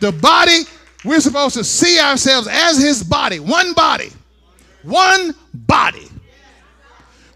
The 0.00 0.12
body, 0.12 0.62
we're 1.04 1.20
supposed 1.20 1.54
to 1.54 1.64
see 1.64 1.98
ourselves 1.98 2.48
as 2.50 2.78
his 2.78 3.02
body, 3.02 3.40
one 3.40 3.72
body, 3.72 4.10
one 4.82 5.34
body 5.54 6.08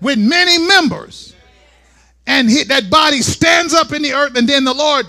with 0.00 0.18
many 0.18 0.58
members 0.58 1.34
and 2.26 2.48
hit, 2.48 2.68
that 2.68 2.90
body 2.90 3.22
stands 3.22 3.74
up 3.74 3.92
in 3.92 4.02
the 4.02 4.12
earth, 4.12 4.36
and 4.36 4.48
then 4.48 4.64
the 4.64 4.74
Lord 4.74 5.06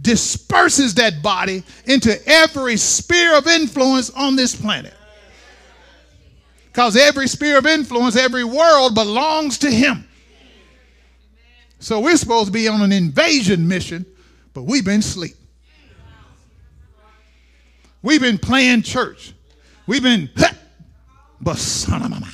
disperses 0.00 0.94
that 0.94 1.22
body 1.22 1.62
into 1.86 2.20
every 2.28 2.76
sphere 2.76 3.36
of 3.36 3.46
influence 3.46 4.10
on 4.10 4.36
this 4.36 4.54
planet. 4.54 4.94
Because 6.66 6.96
every 6.96 7.28
sphere 7.28 7.58
of 7.58 7.66
influence, 7.66 8.16
every 8.16 8.44
world 8.44 8.94
belongs 8.94 9.58
to 9.58 9.70
Him. 9.70 10.08
So 11.78 12.00
we're 12.00 12.16
supposed 12.16 12.46
to 12.46 12.52
be 12.52 12.68
on 12.68 12.80
an 12.80 12.92
invasion 12.92 13.66
mission, 13.68 14.06
but 14.54 14.62
we've 14.62 14.84
been 14.84 15.00
asleep. 15.00 15.34
We've 18.02 18.20
been 18.20 18.38
playing 18.38 18.82
church. 18.82 19.32
We've 19.86 20.02
been, 20.02 20.28
but 21.40 21.56
son 21.56 22.02
of 22.02 22.10
my 22.10 22.28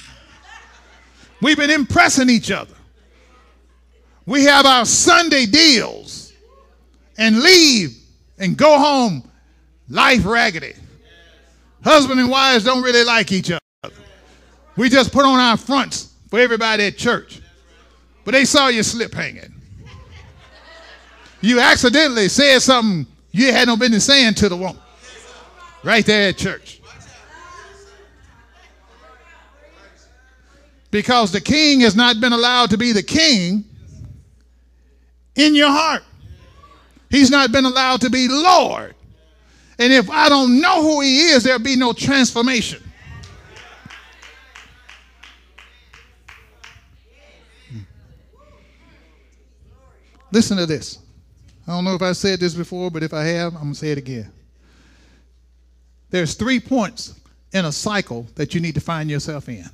We've 1.41 1.57
been 1.57 1.71
impressing 1.71 2.31
each 2.31 2.51
other. 2.51 2.75
We 4.27 4.45
have 4.45 4.67
our 4.67 4.85
Sunday 4.85 5.47
deals 5.47 6.33
and 7.17 7.41
leave 7.41 7.97
and 8.39 8.57
go 8.57 8.79
home 8.79 9.31
life 9.89 10.25
raggedy. 10.27 10.75
Husband 11.85 12.19
and 12.19 12.29
wives 12.29 12.65
don't 12.65 12.83
really 12.83 13.05
like 13.05 13.31
each 13.31 13.51
other. 13.51 13.95
We 14.77 14.89
just 14.89 15.13
put 15.13 15.25
on 15.25 15.39
our 15.39 15.57
fronts 15.57 16.13
for 16.29 16.41
everybody 16.41 16.87
at 16.87 16.97
church. 16.97 17.41
But 18.25 18.33
they 18.33 18.45
saw 18.45 18.69
your 18.69 18.83
slip 18.83 19.15
hanging. 19.15 19.55
You 21.41 21.61
accidentally 21.61 22.29
said 22.29 22.59
something 22.61 23.07
you 23.31 23.53
had 23.53 23.69
no 23.69 23.77
business 23.77 24.05
saying 24.05 24.35
to 24.35 24.49
the 24.49 24.57
woman 24.57 24.83
right 25.82 26.04
there 26.04 26.28
at 26.28 26.37
church. 26.37 26.80
Because 30.90 31.32
the 31.32 31.40
king 31.40 31.80
has 31.80 31.94
not 31.94 32.20
been 32.20 32.32
allowed 32.32 32.70
to 32.70 32.78
be 32.78 32.92
the 32.92 33.02
king 33.02 33.64
in 35.35 35.54
your 35.54 35.70
heart. 35.70 36.02
He's 37.11 37.30
not 37.30 37.52
been 37.52 37.64
allowed 37.64 38.00
to 38.02 38.11
be 38.11 38.28
Lord. 38.28 38.94
And 39.78 39.92
if 39.92 40.11
I 40.11 40.28
don't 40.28 40.61
know 40.61 40.82
who 40.82 41.00
he 41.00 41.28
is, 41.28 41.44
there'll 41.44 41.61
be 41.61 41.76
no 41.76 41.92
transformation. 41.92 42.82
Listen 50.30 50.56
to 50.58 50.66
this. 50.66 50.99
I 51.66 51.73
don't 51.73 51.85
know 51.85 51.94
if 51.94 52.02
I 52.02 52.12
said 52.12 52.40
this 52.40 52.54
before, 52.54 52.90
but 52.90 53.02
if 53.02 53.14
I 53.14 53.25
have, 53.25 53.54
I'm 53.54 53.61
going 53.61 53.73
to 53.73 53.78
say 53.78 53.92
it 53.92 53.99
again. 53.99 54.32
There's 56.11 56.35
three 56.35 56.61
points 56.61 57.19
in 57.53 57.65
a 57.65 57.73
cycle 57.73 58.27
that 58.35 58.55
you 58.55 58.61
need 58.61 58.75
to 58.75 58.81
find 58.81 59.11
yourself 59.11 59.49
in. 59.49 59.65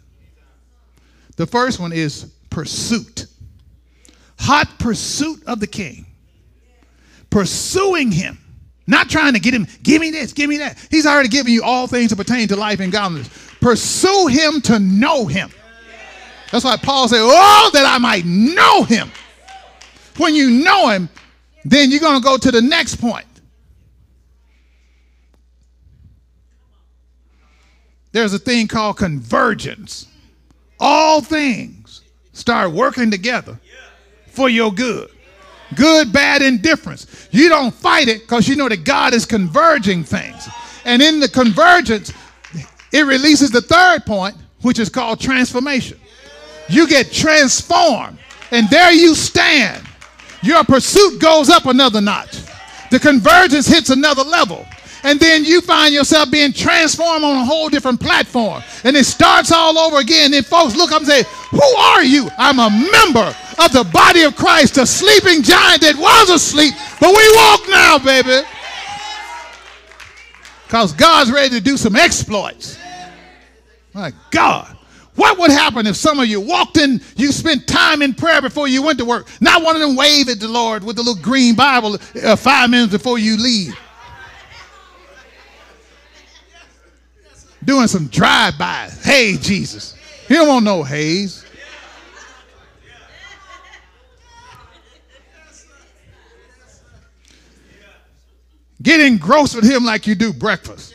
The 1.36 1.46
first 1.46 1.80
one 1.80 1.92
is 1.92 2.32
pursuit. 2.50 3.26
Hot 4.38 4.68
pursuit 4.78 5.42
of 5.46 5.60
the 5.60 5.66
king. 5.66 6.06
Pursuing 7.30 8.12
him. 8.12 8.38
Not 8.86 9.08
trying 9.08 9.32
to 9.32 9.40
get 9.40 9.54
him, 9.54 9.66
give 9.82 10.00
me 10.00 10.10
this, 10.10 10.32
give 10.32 10.50
me 10.50 10.58
that. 10.58 10.78
He's 10.90 11.06
already 11.06 11.30
given 11.30 11.52
you 11.52 11.62
all 11.62 11.86
things 11.86 12.10
that 12.10 12.16
pertain 12.16 12.48
to 12.48 12.56
life 12.56 12.80
and 12.80 12.92
godliness. 12.92 13.30
Pursue 13.60 14.26
him 14.26 14.60
to 14.62 14.78
know 14.78 15.26
him. 15.26 15.50
That's 16.52 16.64
why 16.64 16.76
Paul 16.76 17.08
said, 17.08 17.20
Oh, 17.20 17.70
that 17.72 17.86
I 17.86 17.98
might 17.98 18.24
know 18.26 18.84
him. 18.84 19.10
When 20.18 20.34
you 20.34 20.50
know 20.50 20.90
him, 20.90 21.08
then 21.64 21.90
you're 21.90 22.00
going 22.00 22.20
to 22.20 22.24
go 22.24 22.36
to 22.36 22.50
the 22.50 22.60
next 22.60 22.96
point. 22.96 23.24
There's 28.14 28.32
a 28.32 28.38
thing 28.38 28.68
called 28.68 28.96
convergence. 28.96 30.06
All 30.78 31.20
things 31.20 32.02
start 32.32 32.70
working 32.70 33.10
together 33.10 33.58
for 34.28 34.48
your 34.48 34.72
good. 34.72 35.10
Good, 35.74 36.12
bad, 36.12 36.40
indifference. 36.40 37.28
You 37.32 37.48
don't 37.48 37.74
fight 37.74 38.08
it 38.08 38.20
because 38.20 38.48
you 38.48 38.54
know 38.54 38.68
that 38.68 38.84
God 38.84 39.12
is 39.12 39.26
converging 39.26 40.04
things. 40.04 40.48
And 40.84 41.02
in 41.02 41.18
the 41.18 41.28
convergence, 41.28 42.12
it 42.92 43.02
releases 43.02 43.50
the 43.50 43.60
third 43.60 44.06
point, 44.06 44.36
which 44.62 44.78
is 44.78 44.88
called 44.88 45.20
transformation. 45.20 45.98
You 46.68 46.86
get 46.86 47.12
transformed, 47.12 48.18
and 48.52 48.70
there 48.70 48.92
you 48.92 49.14
stand 49.14 49.84
your 50.44 50.62
pursuit 50.62 51.20
goes 51.20 51.48
up 51.48 51.64
another 51.64 52.02
notch. 52.02 52.42
The 52.90 53.00
convergence 53.00 53.66
hits 53.66 53.88
another 53.88 54.22
level. 54.22 54.66
And 55.04 55.20
then 55.20 55.44
you 55.44 55.60
find 55.60 55.92
yourself 55.92 56.30
being 56.30 56.52
transformed 56.52 57.24
on 57.24 57.36
a 57.36 57.44
whole 57.44 57.68
different 57.68 58.00
platform. 58.00 58.62
And 58.84 58.96
it 58.96 59.04
starts 59.04 59.52
all 59.52 59.78
over 59.78 59.98
again. 59.98 60.30
Then 60.30 60.42
folks 60.42 60.74
look 60.74 60.92
up 60.92 61.02
and 61.02 61.06
say, 61.06 61.24
Who 61.50 61.62
are 61.62 62.02
you? 62.02 62.28
I'm 62.38 62.58
a 62.58 62.70
member 62.70 63.36
of 63.58 63.72
the 63.72 63.88
body 63.92 64.22
of 64.22 64.34
Christ, 64.34 64.78
a 64.78 64.86
sleeping 64.86 65.42
giant 65.42 65.82
that 65.82 65.96
was 65.96 66.30
asleep, 66.30 66.74
but 67.00 67.10
we 67.14 67.36
walk 67.36 67.60
now, 67.68 67.98
baby. 67.98 68.46
Because 70.66 70.92
God's 70.92 71.30
ready 71.30 71.50
to 71.50 71.60
do 71.60 71.76
some 71.76 71.94
exploits. 71.94 72.78
My 73.92 74.12
God. 74.30 74.76
What 75.16 75.38
would 75.38 75.50
happen 75.50 75.86
if 75.86 75.94
some 75.94 76.18
of 76.18 76.26
you 76.26 76.40
walked 76.40 76.76
in, 76.76 77.00
you 77.14 77.30
spent 77.30 77.68
time 77.68 78.02
in 78.02 78.14
prayer 78.14 78.42
before 78.42 78.66
you 78.66 78.82
went 78.82 78.98
to 78.98 79.04
work? 79.04 79.28
Not 79.40 79.62
one 79.62 79.76
of 79.76 79.82
them 79.82 79.94
wave 79.94 80.28
at 80.28 80.40
the 80.40 80.48
Lord 80.48 80.82
with 80.82 80.96
the 80.96 81.02
little 81.02 81.22
green 81.22 81.54
Bible 81.54 81.98
uh, 82.24 82.34
five 82.34 82.70
minutes 82.70 82.90
before 82.90 83.18
you 83.18 83.36
leave. 83.36 83.78
Doing 87.64 87.86
some 87.86 88.08
drive-bys. 88.08 89.04
Hey, 89.04 89.36
Jesus. 89.36 89.94
He 90.28 90.34
don't 90.34 90.48
want 90.48 90.64
no 90.64 90.82
haze. 90.82 91.44
Get 98.82 99.00
engrossed 99.00 99.56
with 99.56 99.64
him 99.64 99.84
like 99.84 100.06
you 100.06 100.14
do 100.14 100.32
breakfast. 100.32 100.94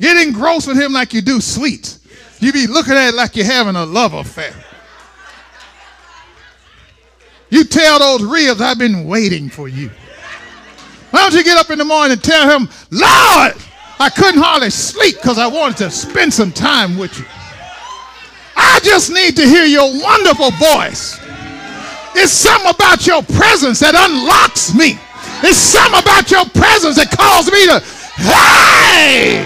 Get 0.00 0.16
engrossed 0.16 0.68
with 0.68 0.80
him 0.80 0.92
like 0.92 1.12
you 1.12 1.20
do 1.20 1.40
sweets. 1.40 1.98
You 2.38 2.52
be 2.52 2.66
looking 2.66 2.94
at 2.94 3.08
it 3.08 3.14
like 3.14 3.34
you're 3.36 3.44
having 3.44 3.74
a 3.74 3.84
love 3.84 4.14
affair. 4.14 4.54
You 7.50 7.64
tell 7.64 7.98
those 7.98 8.22
ribs, 8.22 8.60
I've 8.60 8.78
been 8.78 9.04
waiting 9.04 9.50
for 9.50 9.68
you. 9.68 9.90
Why 11.10 11.22
don't 11.22 11.34
you 11.34 11.42
get 11.42 11.58
up 11.58 11.68
in 11.70 11.78
the 11.78 11.84
morning 11.84 12.12
and 12.12 12.22
tell 12.22 12.48
him, 12.48 12.68
Lord, 12.92 13.54
I 14.00 14.08
couldn't 14.08 14.40
hardly 14.40 14.70
sleep 14.70 15.16
because 15.16 15.36
I 15.36 15.46
wanted 15.46 15.76
to 15.76 15.90
spend 15.90 16.32
some 16.32 16.52
time 16.52 16.96
with 16.96 17.18
you. 17.18 17.26
I 18.56 18.80
just 18.82 19.12
need 19.12 19.36
to 19.36 19.42
hear 19.42 19.66
your 19.66 19.92
wonderful 20.00 20.52
voice. 20.52 21.20
It's 22.14 22.32
something 22.32 22.70
about 22.70 23.06
your 23.06 23.22
presence 23.22 23.80
that 23.80 23.94
unlocks 23.94 24.74
me. 24.74 24.98
It's 25.42 25.58
something 25.58 26.00
about 26.00 26.30
your 26.30 26.46
presence 26.46 26.96
that 26.96 27.10
calls 27.10 27.52
me 27.52 27.66
to, 27.66 27.80
hey! 28.22 29.44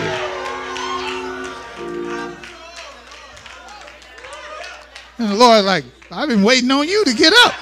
And 5.18 5.30
the 5.30 5.34
Lord, 5.34 5.64
like, 5.64 5.84
I've 6.12 6.28
been 6.28 6.44
waiting 6.44 6.70
on 6.70 6.86
you 6.86 7.04
to 7.04 7.12
get 7.12 7.32
up. 7.44 7.54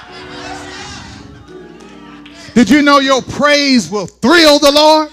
Did 2.53 2.69
you 2.69 2.83
know 2.83 2.99
your 2.99 3.23
praise 3.23 3.89
will 3.89 4.05
thrill 4.05 4.59
the 4.59 4.71
Lord? 4.71 5.09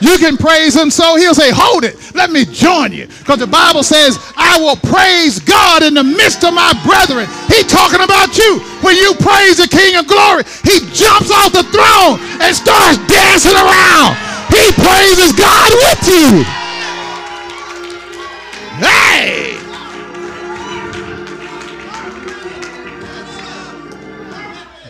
You 0.00 0.16
can 0.16 0.36
praise 0.36 0.74
him 0.74 0.90
so 0.90 1.16
he'll 1.16 1.34
say, 1.34 1.50
Hold 1.52 1.84
it, 1.84 1.96
let 2.14 2.30
me 2.30 2.44
join 2.44 2.92
you. 2.92 3.06
Because 3.06 3.38
the 3.38 3.46
Bible 3.46 3.82
says, 3.82 4.18
I 4.36 4.58
will 4.58 4.76
praise 4.76 5.38
God 5.38 5.82
in 5.82 5.92
the 5.94 6.04
midst 6.04 6.42
of 6.42 6.54
my 6.54 6.72
brethren. 6.84 7.28
He 7.52 7.62
talking 7.64 8.00
about 8.00 8.36
you. 8.36 8.60
When 8.80 8.96
you 8.96 9.12
praise 9.20 9.60
the 9.60 9.68
King 9.68 10.00
of 10.00 10.08
glory, 10.08 10.44
he 10.64 10.80
jumps 10.96 11.30
off 11.30 11.52
the 11.52 11.68
throne 11.68 12.16
and 12.40 12.56
starts 12.56 12.96
dancing 13.12 13.52
around. 13.52 14.16
He 14.48 14.72
praises 14.72 15.36
God 15.36 15.68
with 15.84 16.02
you. 16.08 16.44
Hey! 18.80 19.58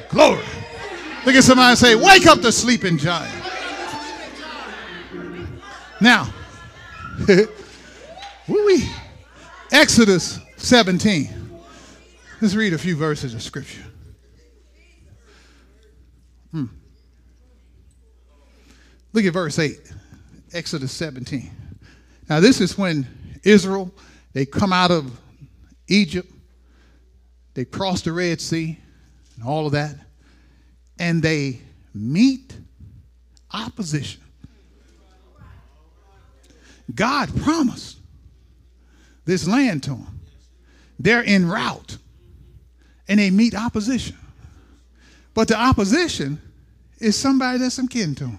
Glory. 0.08 0.44
Look 1.26 1.34
at 1.34 1.42
somebody 1.42 1.74
say, 1.76 1.94
Wake 1.96 2.26
up 2.26 2.40
the 2.40 2.52
sleeping 2.52 2.96
giant. 2.96 3.39
Now, 6.00 6.32
Exodus 9.70 10.38
17. 10.56 11.60
Let's 12.40 12.54
read 12.54 12.72
a 12.72 12.78
few 12.78 12.96
verses 12.96 13.34
of 13.34 13.42
scripture. 13.42 13.84
Hmm. 16.52 16.66
Look 19.12 19.26
at 19.26 19.32
verse 19.32 19.58
8, 19.58 19.78
Exodus 20.54 20.90
17. 20.92 21.50
Now, 22.28 22.40
this 22.40 22.60
is 22.60 22.78
when 22.78 23.06
Israel, 23.44 23.92
they 24.32 24.46
come 24.46 24.72
out 24.72 24.90
of 24.90 25.20
Egypt, 25.88 26.32
they 27.54 27.66
cross 27.66 28.00
the 28.00 28.12
Red 28.12 28.40
Sea, 28.40 28.78
and 29.36 29.44
all 29.44 29.66
of 29.66 29.72
that, 29.72 29.96
and 30.98 31.22
they 31.22 31.60
meet 31.92 32.56
opposition. 33.52 34.22
God 36.94 37.34
promised 37.42 37.98
this 39.24 39.46
land 39.46 39.82
to 39.84 39.90
them. 39.90 40.20
They're 40.98 41.24
en 41.24 41.46
route. 41.46 41.98
and 43.10 43.18
they 43.18 43.28
meet 43.28 43.56
opposition. 43.56 44.16
But 45.34 45.48
the 45.48 45.56
opposition 45.56 46.40
is 47.00 47.16
somebody 47.16 47.58
that's 47.58 47.74
some 47.74 47.88
kin 47.88 48.14
to 48.14 48.24
them. 48.24 48.38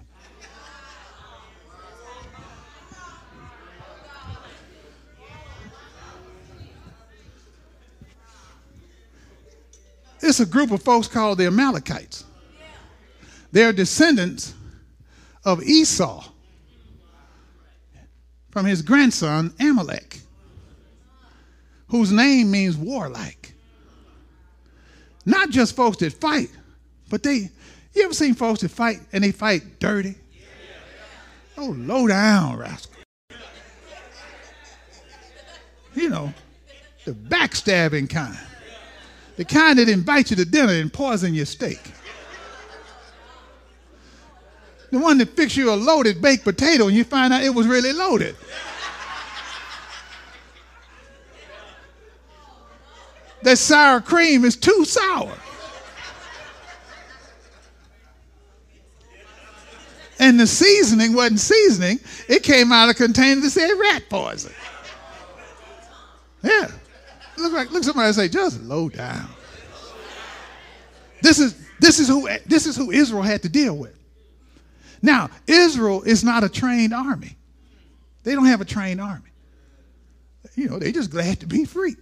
It's 10.22 10.40
a 10.40 10.46
group 10.46 10.72
of 10.72 10.82
folks 10.82 11.08
called 11.08 11.40
the 11.40 11.48
Amalekites. 11.48 12.24
They're 13.52 13.74
descendants 13.74 14.54
of 15.44 15.62
Esau 15.64 16.31
from 18.52 18.66
his 18.66 18.82
grandson 18.82 19.54
Amalek, 19.60 20.20
whose 21.88 22.12
name 22.12 22.52
means 22.52 22.78
warlike. 22.78 23.54
Not 25.26 25.50
just 25.50 25.76
folks 25.76 25.98
that 25.98 26.14
fight, 26.14 26.50
but 27.10 27.24
they, 27.24 27.50
you 27.94 28.04
ever 28.04 28.14
seen 28.14 28.34
folks 28.34 28.62
that 28.62 28.70
fight 28.70 29.00
and 29.14 29.24
they 29.24 29.32
fight 29.32 29.80
dirty? 29.80 30.16
Oh, 31.58 31.76
low 31.78 32.08
down 32.08 32.58
rascal. 32.58 32.96
You 35.94 36.10
know, 36.10 36.34
the 37.06 37.12
backstabbing 37.12 38.10
kind. 38.10 38.38
The 39.36 39.46
kind 39.46 39.78
that 39.80 39.90
invites 39.90 40.32
you 40.32 40.38
to 40.38 40.46
dinner 40.46 40.74
and 40.74 40.92
poison 40.92 41.34
your 41.34 41.46
steak. 41.46 41.80
The 44.92 45.00
one 45.00 45.18
that 45.20 45.30
fixed 45.30 45.58
you 45.58 45.72
a 45.72 45.76
loaded 45.76 46.22
baked 46.22 46.44
potato 46.44 46.88
and 46.88 46.96
you 46.96 47.04
find 47.04 47.34
out 47.34 47.44
it 47.44 47.50
was 47.50 47.66
really 47.66 47.94
loaded. 47.94 48.36
That 53.44 53.58
sour 53.58 54.02
cream 54.02 54.46
is 54.46 54.56
too 54.56 54.86
sour. 54.86 55.36
And 60.20 60.40
the 60.40 60.46
seasoning 60.46 61.16
wasn't 61.16 61.40
seasoning, 61.40 62.00
it 62.28 62.44
came 62.44 62.72
out 62.72 62.90
of 62.90 62.92
a 62.92 62.94
container 62.94 63.42
that 63.42 63.50
said 63.50 63.72
rat 63.74 64.04
poison. 64.08 64.54
Yeah. 66.44 66.70
Look 67.38 67.54
like 67.54 67.72
look 67.72 67.84
somebody 67.84 68.14
say, 68.14 68.30
just 68.30 68.62
low 68.62 68.90
down. 68.90 69.28
This 71.24 71.40
is 71.40 71.56
this 71.80 72.00
is 72.00 72.08
who 72.08 72.30
this 72.46 72.68
is 72.68 72.76
who 72.76 72.92
Israel 72.92 73.24
had 73.24 73.42
to 73.42 73.50
deal 73.50 73.76
with. 73.76 73.96
Now, 75.02 75.30
Israel 75.48 76.04
is 76.04 76.24
not 76.24 76.44
a 76.44 76.50
trained 76.50 76.94
army. 76.94 77.38
They 78.24 78.36
don't 78.36 78.46
have 78.46 78.62
a 78.62 78.66
trained 78.66 79.02
army. 79.02 79.30
You 80.56 80.70
know, 80.70 80.80
they 80.80 80.92
just 80.92 81.10
glad 81.10 81.40
to 81.40 81.48
be 81.48 81.66
free. 81.66 81.96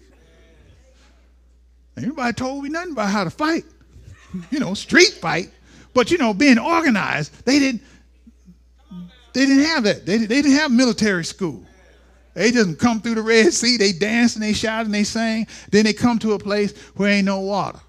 Anybody 1.98 2.34
told 2.34 2.64
me 2.64 2.70
nothing 2.70 2.94
about 2.94 3.10
how 3.10 3.24
to 3.24 3.30
fight. 3.30 3.66
You 4.52 4.60
know, 4.60 4.76
street 4.76 5.18
fight. 5.20 5.50
But 5.92 6.12
you 6.12 6.20
know, 6.20 6.36
being 6.36 6.60
organized, 6.60 7.46
they 7.46 7.58
didn't 7.58 7.82
they 9.34 9.46
didn't 9.46 9.64
have 9.64 9.84
that. 9.86 10.06
They, 10.06 10.18
they 10.18 10.42
didn't 10.44 10.52
have 10.52 10.72
military 10.72 11.26
school. 11.26 11.64
They 12.34 12.52
just 12.52 12.78
come 12.78 13.02
through 13.02 13.16
the 13.16 13.22
Red 13.22 13.54
Sea, 13.54 13.78
they 13.78 13.92
dance 13.92 14.36
and 14.36 14.44
they 14.44 14.54
shout 14.54 14.86
and 14.86 14.94
they 14.94 15.04
sing. 15.04 15.48
Then 15.72 15.86
they 15.86 15.94
come 15.94 16.20
to 16.20 16.34
a 16.34 16.40
place 16.40 16.78
where 16.96 17.10
ain't 17.10 17.26
no 17.26 17.40
water. 17.40 17.80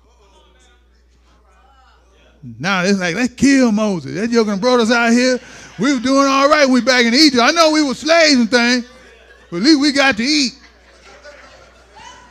Now 2.43 2.85
it's 2.85 2.99
like, 2.99 3.15
let's 3.15 3.35
kill 3.35 3.71
Moses. 3.71 4.15
That 4.15 4.31
joker 4.31 4.57
brought 4.57 4.81
us 4.81 4.91
out 4.91 5.13
here. 5.13 5.39
We 5.79 5.93
were 5.93 6.01
doing 6.01 6.27
all 6.27 6.49
right 6.49 6.69
we 6.69 6.81
back 6.81 7.05
in 7.05 7.15
Egypt. 7.15 7.43
I 7.43 7.51
know 7.51 7.71
we 7.71 7.83
were 7.83 7.95
slaves 7.95 8.35
and 8.35 8.51
things, 8.51 8.89
but 9.51 9.59
at 9.59 9.63
least 9.63 9.81
we 9.81 9.93
got 9.93 10.17
to 10.17 10.23
eat. 10.23 10.53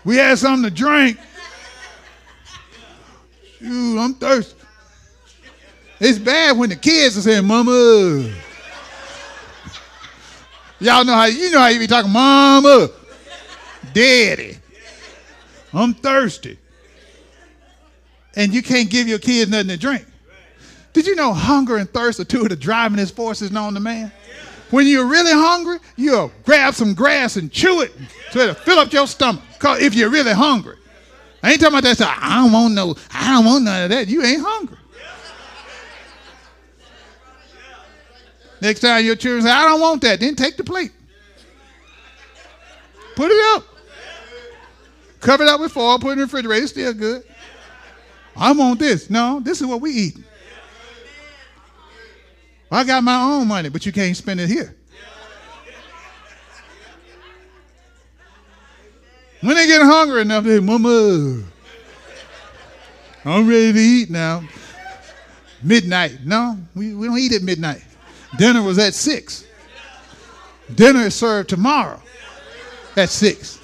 We 0.04 0.18
had 0.18 0.38
something 0.40 0.70
to 0.70 0.76
drink. 0.76 1.20
Shoot, 3.60 4.00
I'm 4.00 4.14
thirsty. 4.16 4.56
It's 6.00 6.18
bad 6.18 6.58
when 6.58 6.70
the 6.70 6.76
kids 6.76 7.18
are 7.18 7.22
saying, 7.22 7.46
Mama. 7.46 8.34
Y'all 10.80 11.04
know 11.04 11.14
how 11.14 11.26
you 11.26 11.52
know 11.52 11.60
how 11.60 11.68
you 11.68 11.80
be 11.80 11.88
talking, 11.88 12.12
Mama, 12.12 12.90
Daddy. 13.94 14.58
I'm 15.74 15.94
thirsty. 15.94 16.58
And 18.40 18.54
you 18.54 18.64
can't 18.64 18.90
give 18.90 19.06
your 19.06 19.20
kids 19.20 19.52
nothing 19.52 19.68
to 19.68 19.76
drink. 19.76 20.06
Did 20.94 21.06
you 21.06 21.14
know 21.14 21.34
hunger 21.34 21.76
and 21.76 21.92
thirst 21.92 22.22
are 22.22 22.24
two 22.24 22.44
of 22.44 22.48
the 22.48 22.56
driving 22.56 23.06
forces 23.08 23.52
known 23.52 23.74
to 23.74 23.82
man? 23.82 24.14
When 24.72 24.88
you're 24.88 25.08
really 25.08 25.34
hungry, 25.34 25.80
you'll 25.98 26.32
grab 26.46 26.74
some 26.74 26.94
grass 26.94 27.36
and 27.36 27.52
chew 27.52 27.82
it 27.82 27.92
so 28.32 28.40
it'll 28.40 28.56
fill 28.56 28.80
up 28.80 28.94
your 28.94 29.08
stomach. 29.08 29.44
Cause 29.60 29.82
if 29.82 29.94
you're 29.94 30.10
really 30.10 30.32
hungry. 30.32 30.78
I 31.44 31.52
ain't 31.52 31.60
talking 31.60 31.80
about 31.80 31.98
that. 31.98 32.18
I 32.22 32.42
don't 32.42 32.54
want 32.54 32.74
no, 32.76 32.96
I 33.14 33.34
don't 33.34 33.44
want 33.44 33.66
none 33.66 33.84
of 33.84 33.90
that. 33.90 34.08
You 34.08 34.24
ain't 34.24 34.42
hungry. 34.42 34.78
Next 38.62 38.80
time 38.80 39.04
your 39.04 39.18
children 39.18 39.44
say, 39.44 39.52
I 39.52 39.66
don't 39.66 39.82
want 39.82 40.02
that, 40.04 40.22
then 40.22 40.36
take 40.36 40.56
the 40.56 40.64
plate. 40.64 40.94
Put 43.18 43.32
it 43.32 43.58
up. 43.58 43.66
Cover 45.20 45.44
it 45.44 45.50
up 45.50 45.60
with 45.60 45.74
foil, 45.74 46.00
put 46.00 46.08
it 46.08 46.12
in 46.14 46.18
the 46.20 46.24
refrigerator, 46.24 46.64
it's 46.64 46.72
still 46.72 46.94
good. 46.94 47.26
I 48.40 48.54
want 48.54 48.80
this. 48.80 49.10
No, 49.10 49.42
this 49.42 49.60
is 49.60 49.68
what 49.68 49.82
we 49.82 49.92
eat. 49.92 50.18
I 52.72 52.84
got 52.84 53.04
my 53.04 53.22
own 53.22 53.48
money, 53.48 53.70
but 53.70 53.86
you 53.86 53.92
can't 53.92 54.16
spend 54.16 54.40
it 54.40 54.48
here. 54.48 54.76
When 59.42 59.56
they 59.56 59.68
get 59.68 59.82
hungry 59.82 60.22
enough, 60.22 60.44
they 60.44 60.60
Mama, 60.60 61.44
I'm 63.26 63.48
ready 63.48 63.74
to 63.74 63.80
eat 63.80 64.10
now. 64.10 64.44
Midnight. 65.62 66.20
No, 66.26 66.58
we, 66.76 66.94
we 66.94 67.08
don't 67.08 67.18
eat 67.18 67.34
at 67.34 67.42
midnight. 67.42 67.84
Dinner 68.38 68.62
was 68.62 68.78
at 68.80 68.94
6. 68.94 69.46
Dinner 70.76 71.02
is 71.02 71.16
served 71.16 71.50
tomorrow 71.50 72.02
at 72.96 73.10
6. 73.10 73.60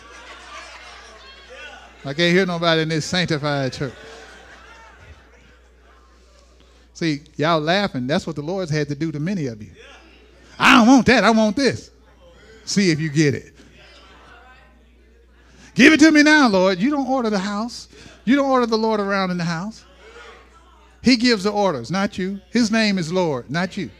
I 2.03 2.13
can't 2.13 2.35
hear 2.35 2.45
nobody 2.45 2.81
in 2.81 2.89
this 2.89 3.05
sanctified 3.05 3.73
church. 3.73 3.93
See, 6.95 7.23
y'all 7.35 7.59
laughing. 7.59 8.07
That's 8.07 8.25
what 8.25 8.37
the 8.37 8.41
Lord's 8.41 8.71
had 8.71 8.87
to 8.87 8.95
do 8.95 9.11
to 9.11 9.19
many 9.19 9.47
of 9.47 9.61
you. 9.61 9.71
I 10.57 10.75
don't 10.75 10.87
want 10.87 11.05
that. 11.07 11.25
I 11.25 11.29
want 11.29 11.57
this. 11.57 11.91
See 12.63 12.89
if 12.89 13.01
you 13.01 13.09
get 13.09 13.35
it. 13.35 13.53
Give 15.73 15.91
it 15.91 15.99
to 15.99 16.09
me 16.09 16.23
now, 16.23 16.47
Lord. 16.47 16.79
You 16.79 16.89
don't 16.89 17.07
order 17.07 17.29
the 17.29 17.37
house. 17.37 17.89
You 18.23 18.37
don't 18.37 18.49
order 18.49 18.65
the 18.65 18.77
Lord 18.77 19.01
around 19.01 19.29
in 19.29 19.37
the 19.37 19.43
house. 19.43 19.83
He 21.03 21.17
gives 21.17 21.43
the 21.43 21.51
orders, 21.51 21.91
not 21.91 22.17
you. 22.17 22.39
His 22.49 22.71
name 22.71 22.97
is 22.97 23.11
Lord, 23.11 23.51
not 23.51 23.75
you. 23.75 23.91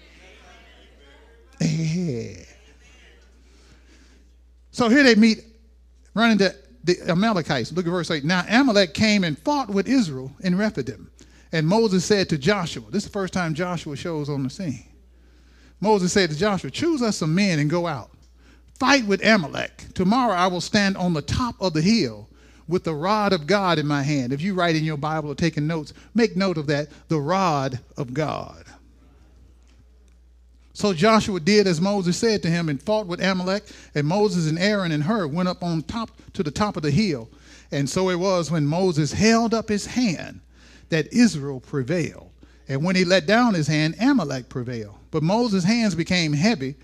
Yeah. 1.59 2.37
So 4.71 4.87
here 4.87 5.03
they 5.03 5.15
meet, 5.15 5.43
run 6.13 6.31
into 6.31 6.55
the 6.85 6.97
Amalekites. 7.09 7.73
Look 7.73 7.85
at 7.85 7.91
verse 7.91 8.09
8. 8.09 8.23
Now 8.23 8.45
Amalek 8.49 8.93
came 8.93 9.25
and 9.25 9.37
fought 9.37 9.69
with 9.69 9.87
Israel 9.87 10.31
in 10.39 10.57
Rephidim. 10.57 11.11
And 11.55 11.65
Moses 11.65 12.03
said 12.03 12.27
to 12.29 12.37
Joshua, 12.37 12.83
this 12.91 13.03
is 13.03 13.09
the 13.09 13.13
first 13.13 13.31
time 13.31 13.53
Joshua 13.53 13.95
shows 13.95 14.27
on 14.27 14.43
the 14.43 14.49
scene. 14.49 14.83
Moses 15.79 16.11
said 16.11 16.29
to 16.29 16.35
Joshua, 16.35 16.69
Choose 16.69 17.01
us 17.01 17.15
some 17.15 17.33
men 17.33 17.59
and 17.59 17.69
go 17.69 17.87
out. 17.87 18.11
Fight 18.77 19.05
with 19.05 19.25
Amalek. 19.25 19.85
Tomorrow 19.93 20.33
I 20.33 20.47
will 20.47 20.59
stand 20.59 20.97
on 20.97 21.13
the 21.13 21.21
top 21.21 21.55
of 21.61 21.71
the 21.71 21.81
hill 21.81 22.27
with 22.67 22.83
the 22.83 22.93
rod 22.93 23.31
of 23.31 23.47
God 23.47 23.79
in 23.79 23.87
my 23.87 24.03
hand. 24.03 24.33
If 24.33 24.41
you 24.41 24.53
write 24.53 24.75
in 24.75 24.83
your 24.83 24.97
Bible 24.97 25.31
or 25.31 25.35
taking 25.35 25.65
notes, 25.65 25.93
make 26.13 26.35
note 26.35 26.57
of 26.57 26.67
that 26.67 26.89
the 27.07 27.21
rod 27.21 27.79
of 27.95 28.13
God. 28.13 28.65
So 30.73 30.93
Joshua 30.93 31.39
did 31.39 31.67
as 31.67 31.79
Moses 31.79 32.17
said 32.17 32.43
to 32.43 32.49
him 32.49 32.67
and 32.67 32.83
fought 32.83 33.07
with 33.07 33.23
Amalek. 33.23 33.63
And 33.95 34.05
Moses 34.05 34.49
and 34.49 34.59
Aaron 34.59 34.91
and 34.91 35.03
Hur 35.03 35.27
went 35.27 35.47
up 35.47 35.63
on 35.63 35.83
top 35.83 36.11
to 36.33 36.43
the 36.43 36.51
top 36.51 36.75
of 36.75 36.83
the 36.83 36.91
hill. 36.91 37.29
And 37.71 37.89
so 37.89 38.09
it 38.09 38.19
was 38.19 38.51
when 38.51 38.65
Moses 38.65 39.13
held 39.13 39.53
up 39.53 39.69
his 39.69 39.85
hand 39.85 40.41
that 40.89 41.11
Israel 41.13 41.59
prevailed. 41.59 42.29
And 42.67 42.83
when 42.83 42.95
he 42.95 43.05
let 43.05 43.25
down 43.25 43.53
his 43.53 43.67
hand, 43.67 43.95
Amalek 43.99 44.49
prevailed. 44.49 44.95
But 45.11 45.23
Moses' 45.23 45.63
hands 45.63 45.95
became 45.95 46.33
heavy. 46.33 46.75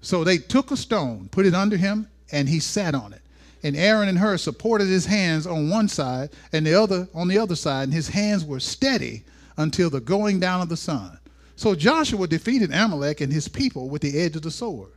So 0.00 0.22
they 0.22 0.38
took 0.38 0.70
a 0.70 0.76
stone, 0.76 1.28
put 1.30 1.46
it 1.46 1.54
under 1.54 1.76
him, 1.76 2.08
and 2.30 2.48
he 2.48 2.60
sat 2.60 2.94
on 2.94 3.12
it. 3.12 3.22
And 3.62 3.76
Aaron 3.76 4.08
and 4.08 4.18
Hur 4.18 4.38
supported 4.38 4.86
his 4.86 5.06
hands 5.06 5.46
on 5.46 5.70
one 5.70 5.88
side 5.88 6.30
and 6.52 6.64
the 6.64 6.74
other 6.80 7.08
on 7.14 7.26
the 7.26 7.38
other 7.38 7.56
side, 7.56 7.84
and 7.84 7.94
his 7.94 8.08
hands 8.08 8.44
were 8.44 8.60
steady 8.60 9.24
until 9.56 9.90
the 9.90 10.00
going 10.00 10.38
down 10.38 10.60
of 10.60 10.68
the 10.68 10.76
sun. 10.76 11.18
So 11.56 11.74
Joshua 11.74 12.26
defeated 12.26 12.70
Amalek 12.72 13.22
and 13.22 13.32
his 13.32 13.48
people 13.48 13.88
with 13.88 14.02
the 14.02 14.18
edge 14.18 14.36
of 14.36 14.42
the 14.42 14.50
sword. 14.50 14.92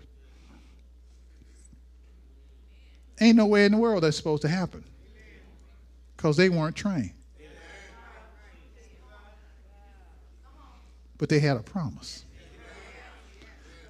Ain't 3.21 3.37
no 3.37 3.45
way 3.45 3.65
in 3.65 3.71
the 3.71 3.77
world 3.77 4.03
that's 4.03 4.17
supposed 4.17 4.41
to 4.43 4.47
happen 4.47 4.83
because 6.15 6.37
they 6.37 6.49
weren't 6.49 6.75
trained. 6.75 7.13
But 11.19 11.29
they 11.29 11.39
had 11.39 11.57
a 11.57 11.61
promise. 11.61 12.25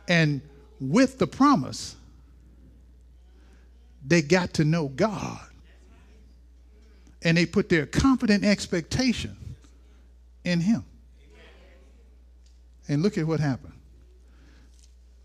And 0.10 0.42
with 0.82 1.18
the 1.18 1.28
promise, 1.28 1.96
they 4.06 4.22
got 4.22 4.54
to 4.56 4.66
know 4.66 4.90
God. 4.90 5.40
and 7.22 7.38
they 7.38 7.46
put 7.46 7.68
their 7.70 7.86
confident 7.86 8.46
expectation 8.46 9.36
in 10.46 10.62
him. 10.62 10.86
And 12.88 13.04
look 13.04 13.18
at 13.18 13.28
what 13.28 13.40
happened. 13.40 13.74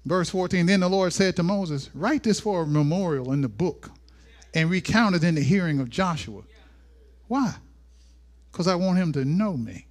Verse 0.04 0.28
14 0.30 0.66
Then 0.66 0.80
the 0.80 0.88
Lord 0.88 1.12
said 1.12 1.36
to 1.36 1.42
Moses, 1.42 1.90
Write 1.94 2.24
this 2.24 2.40
for 2.40 2.62
a 2.62 2.66
memorial 2.66 3.32
in 3.32 3.40
the 3.40 3.48
book 3.48 3.90
and 4.54 4.68
recount 4.68 5.14
it 5.14 5.24
in 5.24 5.36
the 5.36 5.40
hearing 5.40 5.80
of 5.80 5.88
Joshua. 5.88 6.42
Why? 7.28 7.54
Because 8.50 8.66
I 8.66 8.74
want 8.74 8.98
him 8.98 9.12
to 9.12 9.24
know 9.24 9.56
me. 9.56 9.86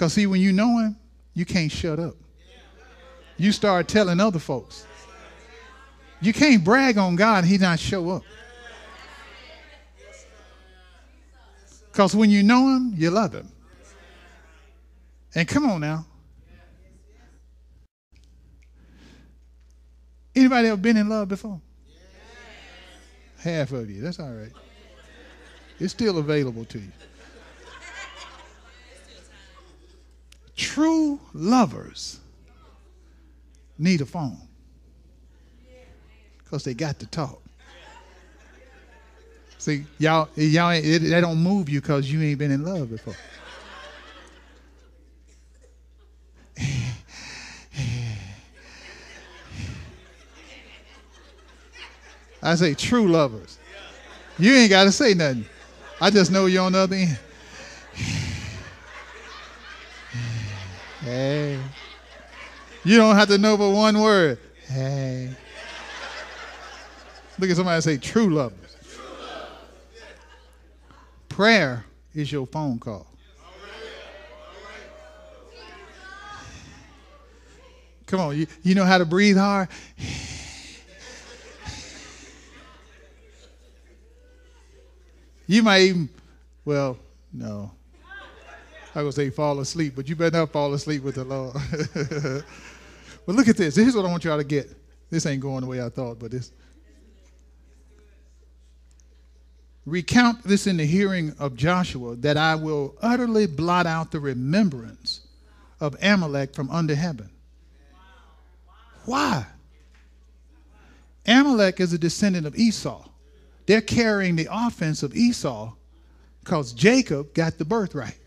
Because, 0.00 0.14
see, 0.14 0.26
when 0.26 0.40
you 0.40 0.50
know 0.50 0.78
him, 0.78 0.96
you 1.34 1.44
can't 1.44 1.70
shut 1.70 1.98
up. 1.98 2.14
You 3.36 3.52
start 3.52 3.86
telling 3.86 4.18
other 4.18 4.38
folks. 4.38 4.86
You 6.22 6.32
can't 6.32 6.64
brag 6.64 6.96
on 6.96 7.16
God 7.16 7.44
he 7.44 7.58
not 7.58 7.78
show 7.78 8.08
up. 8.08 8.22
Because 11.92 12.16
when 12.16 12.30
you 12.30 12.42
know 12.42 12.76
him, 12.76 12.94
you 12.96 13.10
love 13.10 13.34
him. 13.34 13.52
And 15.34 15.46
come 15.46 15.66
on 15.66 15.82
now. 15.82 16.06
Anybody 20.34 20.68
ever 20.68 20.78
been 20.78 20.96
in 20.96 21.10
love 21.10 21.28
before? 21.28 21.60
Half 23.36 23.72
of 23.72 23.90
you. 23.90 24.00
That's 24.00 24.18
all 24.18 24.32
right. 24.32 24.52
It's 25.78 25.92
still 25.92 26.16
available 26.16 26.64
to 26.64 26.78
you. 26.78 26.90
True 30.60 31.18
lovers 31.32 32.20
need 33.78 34.02
a 34.02 34.04
phone 34.04 34.36
because 36.36 36.64
they 36.64 36.74
got 36.74 36.98
to 36.98 37.06
talk. 37.06 37.40
See, 39.56 39.86
y'all, 39.98 40.28
y'all, 40.36 40.72
it, 40.72 40.98
they 40.98 41.20
don't 41.22 41.42
move 41.42 41.70
you 41.70 41.80
because 41.80 42.12
you 42.12 42.20
ain't 42.20 42.38
been 42.38 42.50
in 42.50 42.62
love 42.62 42.90
before. 42.90 43.16
I 52.42 52.54
say 52.54 52.74
true 52.74 53.08
lovers. 53.08 53.58
You 54.38 54.52
ain't 54.52 54.68
got 54.68 54.84
to 54.84 54.92
say 54.92 55.14
nothing. 55.14 55.46
I 56.02 56.10
just 56.10 56.30
know 56.30 56.44
you're 56.44 56.64
on 56.64 56.72
the 56.72 56.80
other 56.80 56.96
end. 56.96 57.18
Hey. 61.10 61.58
You 62.84 62.96
don't 62.96 63.16
have 63.16 63.26
to 63.30 63.38
know 63.38 63.56
but 63.56 63.70
one 63.70 64.00
word. 64.00 64.38
Hey. 64.68 65.30
Look 67.36 67.50
at 67.50 67.56
somebody 67.56 67.80
say 67.80 67.96
true 67.96 68.30
love. 68.32 68.52
Prayer 71.28 71.84
is 72.14 72.30
your 72.30 72.46
phone 72.46 72.78
call. 72.78 73.08
Come 78.06 78.20
on, 78.20 78.38
you, 78.38 78.46
you 78.62 78.76
know 78.76 78.84
how 78.84 78.98
to 78.98 79.04
breathe 79.04 79.36
hard? 79.36 79.68
You 85.48 85.64
might 85.64 85.80
even, 85.82 86.08
well, 86.64 86.96
no. 87.32 87.72
I 88.94 89.02
was 89.02 89.14
say 89.14 89.30
fall 89.30 89.60
asleep, 89.60 89.94
but 89.96 90.08
you 90.08 90.16
better 90.16 90.38
not 90.38 90.52
fall 90.52 90.74
asleep 90.74 91.02
with 91.02 91.14
the 91.14 91.24
Lord. 91.24 91.54
but 93.26 93.34
look 93.34 93.48
at 93.48 93.56
this. 93.56 93.76
Here's 93.76 93.94
what 93.94 94.04
I 94.04 94.08
want 94.08 94.24
y'all 94.24 94.38
to 94.38 94.44
get. 94.44 94.70
This 95.10 95.26
ain't 95.26 95.40
going 95.40 95.62
the 95.62 95.66
way 95.66 95.82
I 95.82 95.88
thought, 95.88 96.18
but 96.18 96.30
this. 96.30 96.52
Recount 99.86 100.42
this 100.44 100.66
in 100.66 100.76
the 100.76 100.84
hearing 100.84 101.34
of 101.38 101.56
Joshua 101.56 102.16
that 102.16 102.36
I 102.36 102.54
will 102.54 102.94
utterly 103.00 103.46
blot 103.46 103.86
out 103.86 104.10
the 104.12 104.20
remembrance 104.20 105.26
of 105.80 105.96
Amalek 106.02 106.54
from 106.54 106.70
under 106.70 106.94
heaven. 106.94 107.30
Why? 109.04 109.46
Amalek 111.26 111.80
is 111.80 111.92
a 111.92 111.98
descendant 111.98 112.46
of 112.46 112.56
Esau. 112.56 113.08
They're 113.66 113.80
carrying 113.80 114.36
the 114.36 114.48
offense 114.50 115.02
of 115.02 115.14
Esau 115.14 115.72
because 116.40 116.72
Jacob 116.72 117.34
got 117.34 117.56
the 117.58 117.64
birthright. 117.64 118.19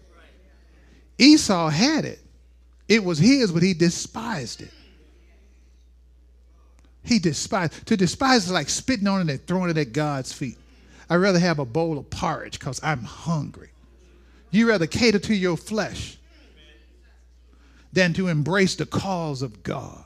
Esau 1.18 1.70
had 1.70 2.06
it. 2.06 2.20
It 2.88 3.04
was 3.04 3.18
his, 3.20 3.52
but 3.52 3.64
he 3.64 3.74
despised 3.74 4.62
it. 4.62 4.72
He 7.04 7.20
despised. 7.20 7.86
To 7.88 7.98
despise 7.98 8.46
is 8.46 8.52
like 8.52 8.70
spitting 8.70 9.08
on 9.08 9.30
it 9.30 9.32
and 9.32 9.48
throwing 9.48 9.70
it 9.70 9.78
at 9.78 9.94
God's 9.94 10.32
feet. 10.32 10.58
I'd 11.10 11.18
rather 11.18 11.40
have 11.40 11.60
a 11.60 11.66
bowl 11.66 11.98
of 11.98 12.10
porridge 12.10 12.60
because 12.60 12.80
I'm 12.84 13.04
hungry. 13.04 13.70
You 14.52 14.70
rather 14.70 14.88
cater 14.88 15.20
to 15.20 15.36
your 15.36 15.58
flesh 15.58 16.18
than 17.92 18.14
to 18.14 18.28
embrace 18.28 18.76
the 18.76 18.86
cause 18.86 19.42
of 19.42 19.64
God. 19.64 20.04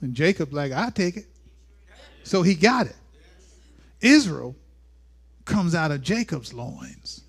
And 0.00 0.14
Jacob, 0.14 0.52
like, 0.52 0.72
I 0.72 0.90
take 0.90 1.16
it. 1.16 1.26
So 2.24 2.42
he 2.42 2.54
got 2.54 2.86
it. 2.86 2.96
Israel 4.00 4.56
comes 5.44 5.74
out 5.74 5.90
of 5.90 6.02
Jacob's 6.02 6.52
loins. 6.52 7.21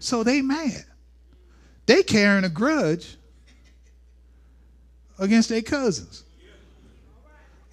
So 0.00 0.24
they 0.24 0.42
mad. 0.42 0.84
They 1.86 2.02
carrying 2.02 2.44
a 2.44 2.48
grudge 2.48 3.16
against 5.18 5.50
their 5.50 5.62
cousins 5.62 6.24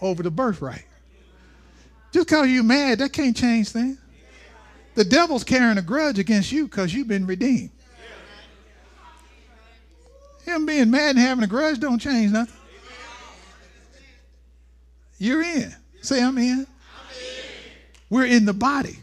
over 0.02 0.22
the 0.22 0.30
birthright. 0.30 0.86
Just 2.12 2.28
because 2.28 2.48
you're 2.48 2.64
mad, 2.64 3.00
that 3.00 3.14
can't 3.14 3.36
change 3.36 3.70
things. 3.70 3.98
The 4.96 5.04
devil's 5.04 5.44
carrying 5.44 5.78
a 5.78 5.82
grudge 5.82 6.20
against 6.20 6.52
you 6.52 6.66
because 6.66 6.94
you've 6.94 7.08
been 7.08 7.26
redeemed. 7.26 7.72
Him 10.44 10.66
being 10.66 10.90
mad 10.90 11.12
and 11.12 11.20
having 11.20 11.44
a 11.44 11.48
grudge 11.48 11.80
don't 11.80 12.00
change 12.00 12.32
nothing. 12.32 12.56
You're 15.20 15.44
in. 15.44 15.76
Say, 16.02 16.24
I'm 16.24 16.38
in. 16.38 16.52
I'm 16.52 16.58
in. 16.60 16.68
We're 18.10 18.26
in 18.26 18.46
the 18.46 18.54
body. 18.54 18.98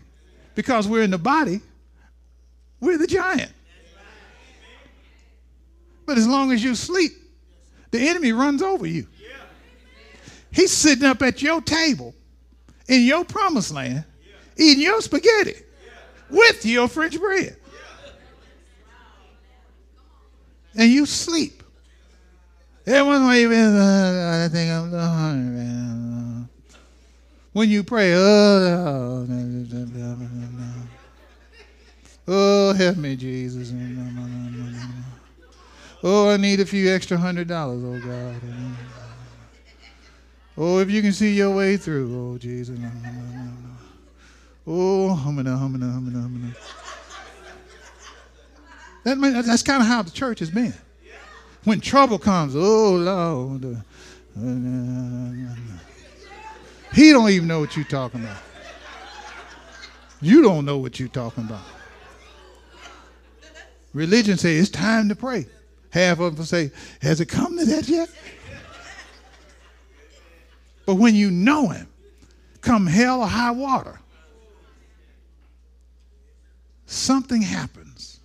Because 0.55 0.89
we're 0.89 1.03
in 1.03 1.11
the 1.11 1.19
body, 1.19 1.61
we're 2.81 2.99
the 2.99 3.07
giant. 3.07 3.53
But 6.07 6.19
as 6.19 6.27
long 6.29 6.53
as 6.53 6.63
you 6.63 6.75
sleep, 6.75 7.13
the 7.91 8.09
enemy 8.09 8.33
runs 8.33 8.63
over 8.63 8.87
you. 8.87 9.07
He's 10.51 10.71
sitting 10.71 11.05
up 11.05 11.23
at 11.23 11.43
your 11.43 11.61
table 11.61 12.15
in 12.89 13.03
your 13.03 13.25
promised 13.25 13.73
land, 13.73 14.05
eating 14.57 14.83
your 14.83 15.01
spaghetti 15.01 15.57
with 16.31 16.65
your 16.65 16.89
French 16.89 17.19
bread. 17.19 17.57
And 20.77 20.91
you 20.91 21.07
sleep. 21.07 21.63
Everyone's 22.87 23.29
waving. 23.29 23.59
Uh, 23.59 24.45
I 24.45 24.49
think 24.53 24.71
I'm 24.71 24.91
hungry. 24.91 25.65
When 27.53 27.71
you 27.71 27.85
pray, 27.85 28.13
oh, 28.15 29.27
oh, 32.29 32.73
help 32.73 32.97
me, 32.97 33.17
Jesus. 33.17 33.73
Oh, 36.03 36.29
I 36.29 36.37
need 36.37 36.61
a 36.61 36.67
few 36.67 36.91
extra 36.93 37.17
hundred 37.17 37.49
dollars, 37.49 37.83
oh 37.83 37.99
God. 38.07 38.37
Oh, 40.57 40.79
if 40.79 40.91
you 40.91 41.03
can 41.03 41.13
see 41.13 41.35
your 41.35 41.55
way 41.55 41.77
through, 41.77 42.35
oh 42.35 42.39
Jesus. 42.39 42.79
Oh, 44.67 45.15
humming, 45.15 45.47
humming, 45.47 45.81
humming, 45.81 46.13
humming. 46.13 46.55
That, 49.05 49.45
that's 49.47 49.63
kind 49.63 49.83
of 49.83 49.89
how 49.89 50.03
the 50.03 50.11
church 50.11 50.39
has 50.39 50.51
been. 50.51 50.75
When 51.65 51.81
trouble 51.81 52.19
comes, 52.19 52.55
oh 52.57 52.95
Lord. 52.97 53.65
Uh, 54.37 55.55
he 56.93 57.13
don't 57.13 57.31
even 57.31 57.49
know 57.49 57.61
what 57.61 57.77
you're 57.77 57.85
talking 57.85 58.21
about. 58.23 58.43
You 60.21 60.43
don't 60.43 60.65
know 60.65 60.79
what 60.79 60.99
you're 60.99 61.09
talking 61.09 61.45
about. 61.45 61.63
Religion 63.95 64.37
says 64.37 64.61
it's 64.61 64.71
time 64.71 65.09
to 65.09 65.15
pray. 65.15 65.47
Half 65.91 66.19
of 66.19 66.37
them 66.37 66.45
say, 66.45 66.73
has 67.01 67.21
it 67.21 67.27
come 67.27 67.57
to 67.57 67.65
that 67.65 67.89
yet? 67.89 68.11
But 70.85 70.97
when 70.97 71.15
you 71.15 71.31
know 71.31 71.69
him, 71.69 71.89
come 72.61 72.87
hell 72.87 73.23
or 73.23 73.29
high 73.29 73.53
water, 73.53 74.01
something 76.87 77.41
happens. 77.41 78.21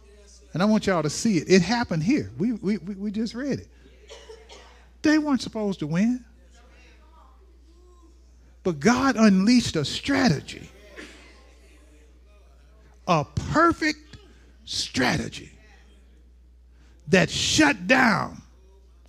And 0.54 0.64
I 0.64 0.66
want 0.66 0.88
y'all 0.88 1.04
to 1.04 1.10
see 1.12 1.38
it. 1.38 1.48
It 1.48 1.62
happened 1.62 2.02
here. 2.02 2.32
We, 2.40 2.54
we, 2.54 2.78
we 2.80 3.12
just 3.12 3.36
read 3.36 3.60
it. 3.60 3.68
They 5.04 5.20
weren't 5.20 5.42
supposed 5.42 5.80
to 5.80 5.88
win. 5.88 6.26
But 8.64 8.80
God 8.80 9.16
unleashed 9.16 9.76
a 9.76 9.86
strategy, 9.86 10.70
a 13.08 13.24
perfect 13.24 14.18
strategy 14.66 15.52
that 17.10 17.30
shut 17.30 17.88
down 17.88 18.42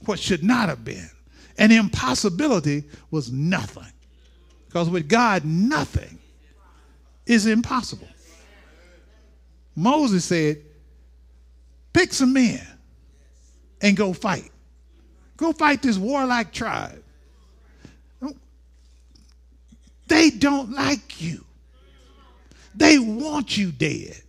what 0.06 0.18
should 0.18 0.42
not 0.42 0.68
have 0.68 0.84
been 0.84 1.10
An 1.58 1.70
impossibility 1.70 2.84
was 3.10 3.30
nothing. 3.30 3.92
Because 4.66 4.88
with 4.88 5.08
God, 5.08 5.44
nothing 5.44 6.18
is 7.26 7.46
impossible. 7.46 8.08
Moses 9.76 10.24
said, 10.24 10.62
Pick 11.92 12.12
some 12.12 12.32
men 12.32 12.60
and 13.82 13.96
go 13.96 14.12
fight. 14.12 14.50
Go 15.36 15.52
fight 15.52 15.82
this 15.82 15.98
warlike 15.98 16.52
tribe. 16.52 17.02
They 20.06 20.30
don't 20.30 20.72
like 20.72 21.20
you. 21.20 21.44
They 22.74 22.98
want 22.98 23.56
you 23.56 23.72
dead. 23.72 24.20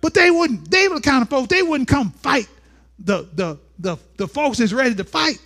But 0.00 0.14
they 0.14 0.30
wouldn't, 0.30 0.70
they 0.70 0.88
were 0.88 0.96
the 0.96 1.00
kind 1.00 1.22
of 1.22 1.28
folks, 1.28 1.48
they 1.48 1.62
wouldn't 1.62 1.88
come 1.88 2.10
fight 2.10 2.48
the, 3.04 3.28
the, 3.34 3.58
the, 3.78 3.96
the 4.16 4.28
folks 4.28 4.58
that's 4.58 4.72
ready 4.72 4.94
to 4.94 5.04
fight. 5.04 5.38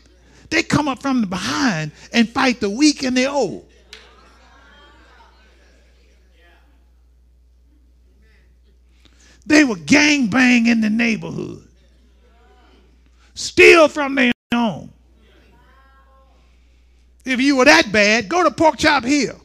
They 0.51 0.63
come 0.63 0.89
up 0.89 1.03
from 1.03 1.23
the 1.23 1.27
behind 1.27 1.93
and 2.13 2.29
fight 2.29 2.61
the 2.61 2.71
weak 2.71 3.03
and 3.03 3.17
the 3.17 3.27
old. 3.27 3.69
They 9.47 9.65
were 9.65 9.77
gang 9.77 10.27
bang 10.27 10.67
in 10.67 10.81
the 10.81 10.91
neighborhood. 10.91 11.63
Steal 13.35 13.89
from 13.89 14.17
their 14.17 14.33
own. 14.53 14.91
If 17.25 17.41
you 17.41 17.57
were 17.57 17.65
that 17.65 17.93
bad, 17.93 18.29
go 18.29 18.43
to 18.43 18.51
Pork 18.51 18.79
Chop 18.79 19.05
Hill. 19.05 19.41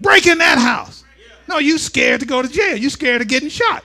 Break 0.00 0.26
in 0.26 0.38
that 0.38 0.58
house. 0.58 1.04
No, 1.48 1.58
you 1.58 1.78
scared 1.78 2.20
to 2.20 2.26
go 2.26 2.42
to 2.42 2.48
jail. 2.48 2.76
You 2.76 2.90
scared 2.90 3.20
of 3.20 3.28
getting 3.28 3.48
shot. 3.48 3.84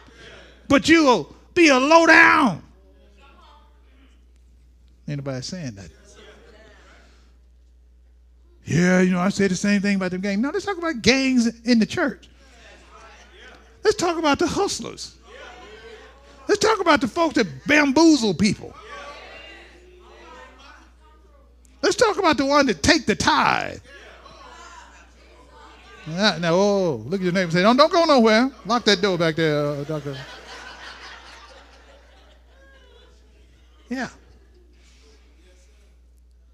But 0.68 0.90
you'll 0.90 1.36
be 1.54 1.70
a 1.70 1.78
low 1.78 2.06
down. 2.08 2.64
Anybody 5.10 5.42
saying 5.42 5.76
that? 5.76 5.90
Yeah, 8.66 9.02
you 9.02 9.12
know, 9.12 9.20
I 9.20 9.30
said 9.30 9.50
the 9.50 9.56
same 9.56 9.82
thing 9.82 9.96
about 9.96 10.12
the 10.12 10.20
gang. 10.20 10.42
Now 10.42 10.52
let's 10.52 10.66
talk 10.66 10.78
about 10.78 11.02
gangs 11.02 11.48
in 11.66 11.80
the 11.80 11.86
church. 11.86 12.30
Let's 13.84 13.98
talk 13.98 14.20
about 14.20 14.38
the 14.38 14.46
hustlers. 14.46 15.16
Let's 16.48 16.60
talk 16.60 16.80
about 16.80 17.02
the 17.02 17.08
folks 17.08 17.36
that 17.36 17.48
bamboozle 17.66 18.36
people. 18.36 18.74
Let's 21.82 21.96
talk 21.96 22.20
about 22.20 22.38
the 22.38 22.46
one 22.46 22.68
that 22.68 22.84
take 22.84 23.06
the 23.06 23.16
tithe. 23.16 23.80
Now, 26.08 26.38
now, 26.38 26.54
oh, 26.54 27.04
look 27.08 27.22
at 27.22 27.24
your 27.24 27.34
neighbor 27.34 27.44
and 27.44 27.54
say, 27.54 27.62
don't, 27.62 27.78
don't 27.78 27.92
go 27.92 28.06
nowhere. 28.06 28.52
Lock 28.66 28.84
that 28.86 29.02
door 29.02 29.18
back 29.18 29.36
there, 29.36 29.66
uh, 29.68 29.84
doctor. 29.84 30.18
Yeah. 33.90 34.10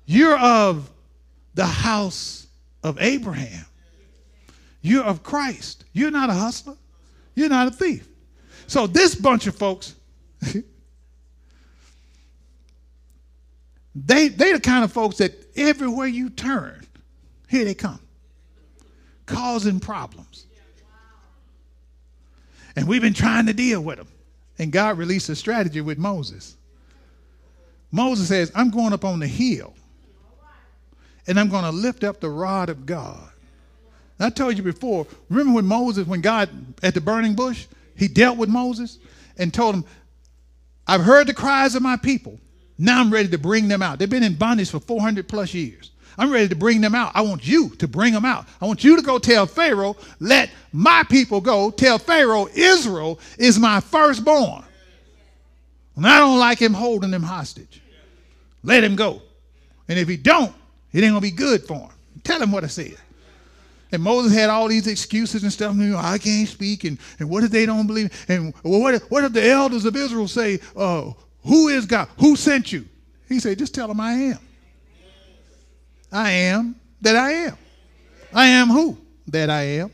You're 0.05 0.37
of 0.37 0.89
the 1.55 1.65
house 1.65 2.47
of 2.83 2.97
Abraham. 2.99 3.65
You're 4.81 5.03
of 5.03 5.23
Christ. 5.23 5.85
You're 5.93 6.11
not 6.11 6.29
a 6.29 6.33
hustler. 6.33 6.75
You're 7.33 7.49
not 7.49 7.67
a 7.67 7.71
thief. 7.71 8.07
So 8.67 8.85
this 8.87 9.15
bunch 9.15 9.47
of 9.47 9.55
folks, 9.55 9.95
they 13.95 14.27
they 14.27 14.53
the 14.53 14.59
kind 14.59 14.83
of 14.83 14.91
folks 14.91 15.17
that 15.17 15.33
everywhere 15.55 16.07
you 16.07 16.29
turn, 16.29 16.85
here 17.47 17.65
they 17.65 17.73
come, 17.73 17.99
causing 19.25 19.79
problems. 19.79 20.45
And 22.75 22.87
we've 22.87 23.01
been 23.01 23.13
trying 23.13 23.45
to 23.45 23.53
deal 23.53 23.81
with 23.81 23.97
them. 23.97 24.07
And 24.59 24.71
God 24.71 24.97
released 24.97 25.29
a 25.29 25.35
strategy 25.35 25.81
with 25.81 25.97
Moses. 25.97 26.57
Moses 27.91 28.27
says, 28.27 28.51
I'm 28.53 28.69
going 28.69 28.91
up 28.93 29.05
on 29.05 29.19
the 29.19 29.27
hill 29.27 29.73
and 31.27 31.39
I'm 31.39 31.49
going 31.49 31.63
to 31.63 31.71
lift 31.71 32.03
up 32.03 32.19
the 32.19 32.29
rod 32.29 32.69
of 32.69 32.85
God. 32.85 33.29
I 34.19 34.29
told 34.29 34.57
you 34.57 34.63
before, 34.63 35.07
remember 35.29 35.55
when 35.55 35.65
Moses, 35.65 36.07
when 36.07 36.21
God 36.21 36.49
at 36.81 36.93
the 36.93 37.01
burning 37.01 37.35
bush, 37.35 37.67
he 37.95 38.07
dealt 38.07 38.37
with 38.37 38.49
Moses 38.49 38.99
and 39.37 39.53
told 39.53 39.75
him, 39.75 39.85
I've 40.87 41.01
heard 41.01 41.27
the 41.27 41.33
cries 41.33 41.75
of 41.75 41.81
my 41.81 41.97
people. 41.97 42.39
Now 42.77 42.99
I'm 42.99 43.11
ready 43.11 43.29
to 43.29 43.37
bring 43.37 43.67
them 43.67 43.81
out. 43.81 43.99
They've 43.99 44.09
been 44.09 44.23
in 44.23 44.35
bondage 44.35 44.69
for 44.69 44.79
400 44.79 45.27
plus 45.27 45.53
years. 45.53 45.91
I'm 46.17 46.31
ready 46.31 46.47
to 46.47 46.55
bring 46.55 46.79
them 46.79 46.95
out. 46.95 47.11
I 47.13 47.21
want 47.21 47.45
you 47.45 47.69
to 47.75 47.87
bring 47.87 48.13
them 48.13 48.23
out. 48.23 48.45
I 48.61 48.65
want 48.65 48.83
you 48.83 48.95
to 48.95 49.01
go 49.01 49.19
tell 49.19 49.45
Pharaoh, 49.45 49.97
let 50.19 50.49
my 50.71 51.03
people 51.09 51.41
go. 51.41 51.71
Tell 51.71 51.97
Pharaoh, 51.97 52.47
Israel 52.53 53.19
is 53.37 53.59
my 53.59 53.81
firstborn. 53.81 54.63
And 55.95 56.07
I 56.07 56.19
don't 56.19 56.39
like 56.39 56.59
him 56.59 56.73
holding 56.73 57.11
them 57.11 57.23
hostage. 57.23 57.81
Let 58.63 58.83
him 58.83 58.95
go. 58.95 59.21
And 59.87 59.99
if 59.99 60.07
he 60.07 60.17
don't, 60.17 60.53
it 60.95 61.03
ain't 61.03 61.11
gonna 61.11 61.19
be 61.19 61.29
good 61.29 61.61
for 61.67 61.73
him. 61.73 61.89
Tell 62.23 62.41
him 62.41 62.53
what 62.53 62.63
I 62.63 62.67
said. 62.67 62.95
And 63.91 64.01
Moses 64.01 64.33
had 64.33 64.49
all 64.49 64.69
these 64.69 64.87
excuses 64.87 65.43
and 65.43 65.51
stuff. 65.51 65.75
You 65.75 65.87
know, 65.87 65.97
I 65.97 66.17
can't 66.17 66.47
speak, 66.47 66.85
and, 66.85 66.97
and 67.19 67.29
what 67.29 67.43
if 67.43 67.51
they 67.51 67.65
don't 67.65 67.85
believe? 67.85 68.25
And 68.29 68.53
what 68.61 68.95
if, 68.95 69.11
what 69.11 69.25
if 69.25 69.33
the 69.33 69.45
elders 69.45 69.83
of 69.83 69.93
Israel 69.97 70.29
say, 70.29 70.59
uh, 70.73 71.11
Who 71.43 71.67
is 71.67 71.85
God? 71.85 72.07
Who 72.17 72.37
sent 72.37 72.71
you? 72.71 72.85
He 73.27 73.41
said, 73.41 73.59
Just 73.59 73.75
tell 73.75 73.89
them 73.89 73.99
I 73.99 74.13
am. 74.13 74.39
I 76.13 76.31
am 76.31 76.75
that 77.01 77.17
I 77.17 77.31
am. 77.31 77.57
I 78.33 78.45
am 78.47 78.69
who? 78.69 78.97
That 79.27 79.49
I 79.49 79.63
am. 79.63 79.91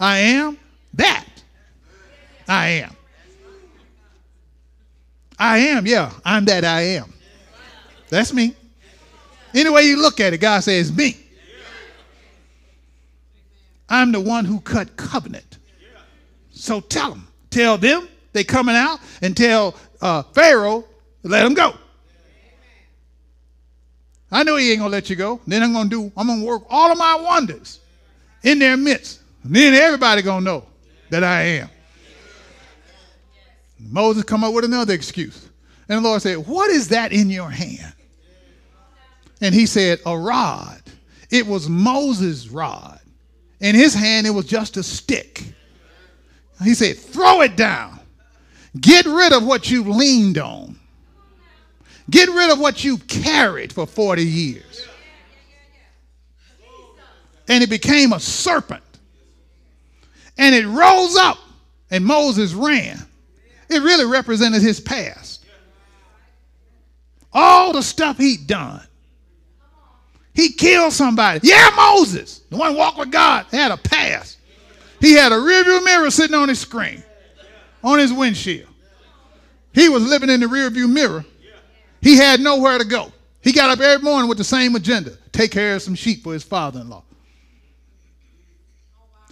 I 0.00 0.18
am 0.18 0.58
that 0.94 1.26
I 2.48 2.68
am. 2.68 2.96
I 5.38 5.58
am, 5.58 5.86
yeah, 5.86 6.12
I'm 6.24 6.46
that 6.46 6.64
I 6.64 6.80
am. 6.80 7.12
That's 8.08 8.32
me. 8.32 8.54
Any 9.54 9.70
way 9.70 9.84
you 9.84 10.00
look 10.00 10.20
at 10.20 10.32
it, 10.32 10.38
God 10.38 10.60
says, 10.60 10.92
me. 10.92 11.16
I'm 13.88 14.12
the 14.12 14.20
one 14.20 14.44
who 14.44 14.60
cut 14.60 14.96
covenant. 14.96 15.58
So 16.50 16.80
tell 16.80 17.10
them. 17.10 17.28
Tell 17.50 17.78
them 17.78 18.08
they 18.32 18.44
coming 18.44 18.74
out 18.74 18.98
and 19.22 19.36
tell 19.36 19.76
uh, 20.00 20.22
Pharaoh, 20.22 20.84
let 21.22 21.44
them 21.44 21.54
go. 21.54 21.74
I 24.30 24.42
know 24.42 24.56
he 24.56 24.72
ain't 24.72 24.80
gonna 24.80 24.90
let 24.90 25.08
you 25.08 25.16
go. 25.16 25.40
Then 25.46 25.62
I'm 25.62 25.72
gonna 25.72 25.88
do, 25.88 26.10
I'm 26.16 26.26
gonna 26.26 26.44
work 26.44 26.64
all 26.68 26.90
of 26.90 26.98
my 26.98 27.14
wonders 27.14 27.78
in 28.42 28.58
their 28.58 28.76
midst. 28.76 29.20
And 29.44 29.54
then 29.54 29.74
everybody 29.74 30.22
gonna 30.22 30.44
know 30.44 30.66
that 31.10 31.22
I 31.22 31.42
am. 31.42 31.70
Moses 33.78 34.24
come 34.24 34.42
up 34.42 34.52
with 34.52 34.64
another 34.64 34.94
excuse. 34.94 35.48
And 35.88 35.98
the 35.98 36.08
Lord 36.08 36.22
said, 36.22 36.38
What 36.38 36.70
is 36.70 36.88
that 36.88 37.12
in 37.12 37.30
your 37.30 37.50
hand? 37.50 37.93
And 39.44 39.54
he 39.54 39.66
said, 39.66 40.00
A 40.06 40.16
rod. 40.16 40.80
It 41.30 41.46
was 41.46 41.68
Moses' 41.68 42.48
rod. 42.48 42.98
In 43.60 43.74
his 43.74 43.92
hand, 43.92 44.26
it 44.26 44.30
was 44.30 44.46
just 44.46 44.78
a 44.78 44.82
stick. 44.82 45.42
He 46.62 46.72
said, 46.72 46.96
Throw 46.96 47.42
it 47.42 47.54
down. 47.54 48.00
Get 48.80 49.04
rid 49.04 49.34
of 49.34 49.44
what 49.44 49.70
you've 49.70 49.86
leaned 49.86 50.38
on. 50.38 50.78
Get 52.08 52.30
rid 52.30 52.52
of 52.52 52.58
what 52.58 52.84
you've 52.84 53.06
carried 53.06 53.70
for 53.70 53.86
40 53.86 54.24
years. 54.24 54.88
And 57.46 57.62
it 57.62 57.68
became 57.68 58.14
a 58.14 58.20
serpent. 58.20 58.82
And 60.38 60.54
it 60.54 60.66
rose 60.66 61.16
up, 61.16 61.38
and 61.90 62.02
Moses 62.02 62.54
ran. 62.54 62.98
It 63.68 63.82
really 63.82 64.06
represented 64.06 64.62
his 64.62 64.80
past. 64.80 65.44
All 67.30 67.74
the 67.74 67.82
stuff 67.82 68.16
he'd 68.16 68.46
done. 68.46 68.80
He 70.34 70.52
killed 70.52 70.92
somebody. 70.92 71.40
Yeah, 71.42 71.70
Moses, 71.76 72.40
the 72.50 72.56
one 72.56 72.72
who 72.72 72.78
walked 72.78 72.98
with 72.98 73.10
God, 73.10 73.46
had 73.52 73.70
a 73.70 73.76
past. 73.76 74.38
He 75.00 75.12
had 75.12 75.32
a 75.32 75.36
rearview 75.36 75.84
mirror 75.84 76.10
sitting 76.10 76.34
on 76.34 76.48
his 76.48 76.58
screen, 76.58 77.02
on 77.82 77.98
his 77.98 78.12
windshield. 78.12 78.68
He 79.72 79.88
was 79.88 80.06
living 80.06 80.30
in 80.30 80.40
the 80.40 80.46
rearview 80.46 80.90
mirror. 80.90 81.24
He 82.00 82.16
had 82.16 82.40
nowhere 82.40 82.78
to 82.78 82.84
go. 82.84 83.12
He 83.42 83.52
got 83.52 83.70
up 83.70 83.80
every 83.80 84.02
morning 84.02 84.28
with 84.28 84.38
the 84.38 84.44
same 84.44 84.74
agenda 84.74 85.16
take 85.34 85.50
care 85.50 85.74
of 85.74 85.82
some 85.82 85.94
sheep 85.94 86.22
for 86.22 86.32
his 86.32 86.44
father 86.44 86.80
in 86.80 86.88
law. 86.88 87.02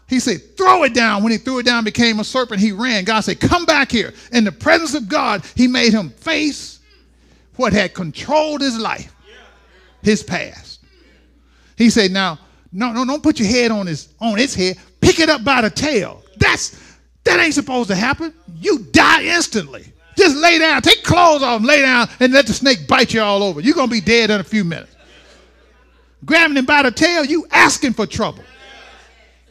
He 0.08 0.20
said, 0.20 0.58
throw 0.58 0.82
it 0.82 0.92
down. 0.92 1.22
When 1.22 1.32
he 1.32 1.38
threw 1.38 1.60
it 1.60 1.62
down, 1.64 1.84
became 1.84 2.20
a 2.20 2.24
serpent. 2.24 2.60
He 2.60 2.72
ran. 2.72 3.04
God 3.04 3.20
said, 3.20 3.40
come 3.40 3.64
back 3.64 3.90
here. 3.90 4.12
In 4.30 4.44
the 4.44 4.52
presence 4.52 4.94
of 4.94 5.08
God, 5.08 5.42
he 5.54 5.66
made 5.66 5.92
him 5.92 6.10
face 6.10 6.80
what 7.56 7.72
had 7.72 7.94
controlled 7.94 8.60
his 8.60 8.78
life, 8.78 9.14
his 10.02 10.22
past. 10.22 10.71
He 11.82 11.90
said, 11.90 12.12
now, 12.12 12.38
no, 12.70 12.92
no, 12.92 13.04
don't 13.04 13.24
put 13.24 13.40
your 13.40 13.48
head 13.48 13.72
on 13.72 13.88
his 13.88 14.14
on 14.20 14.38
its 14.38 14.54
head. 14.54 14.76
Pick 15.00 15.18
it 15.18 15.28
up 15.28 15.42
by 15.42 15.62
the 15.62 15.68
tail. 15.68 16.22
That's 16.36 16.96
that 17.24 17.40
ain't 17.40 17.54
supposed 17.54 17.88
to 17.88 17.96
happen. 17.96 18.32
You 18.60 18.78
die 18.92 19.24
instantly. 19.24 19.92
Just 20.16 20.36
lay 20.36 20.60
down, 20.60 20.80
take 20.82 21.02
clothes 21.02 21.42
off, 21.42 21.60
lay 21.62 21.80
down, 21.82 22.08
and 22.20 22.32
let 22.32 22.46
the 22.46 22.52
snake 22.52 22.86
bite 22.86 23.12
you 23.12 23.20
all 23.20 23.42
over. 23.42 23.60
You're 23.60 23.74
gonna 23.74 23.90
be 23.90 24.00
dead 24.00 24.30
in 24.30 24.38
a 24.38 24.44
few 24.44 24.62
minutes. 24.62 24.94
Grabbing 26.24 26.56
him 26.56 26.66
by 26.66 26.84
the 26.84 26.92
tail, 26.92 27.24
you 27.24 27.48
asking 27.50 27.94
for 27.94 28.06
trouble. 28.06 28.44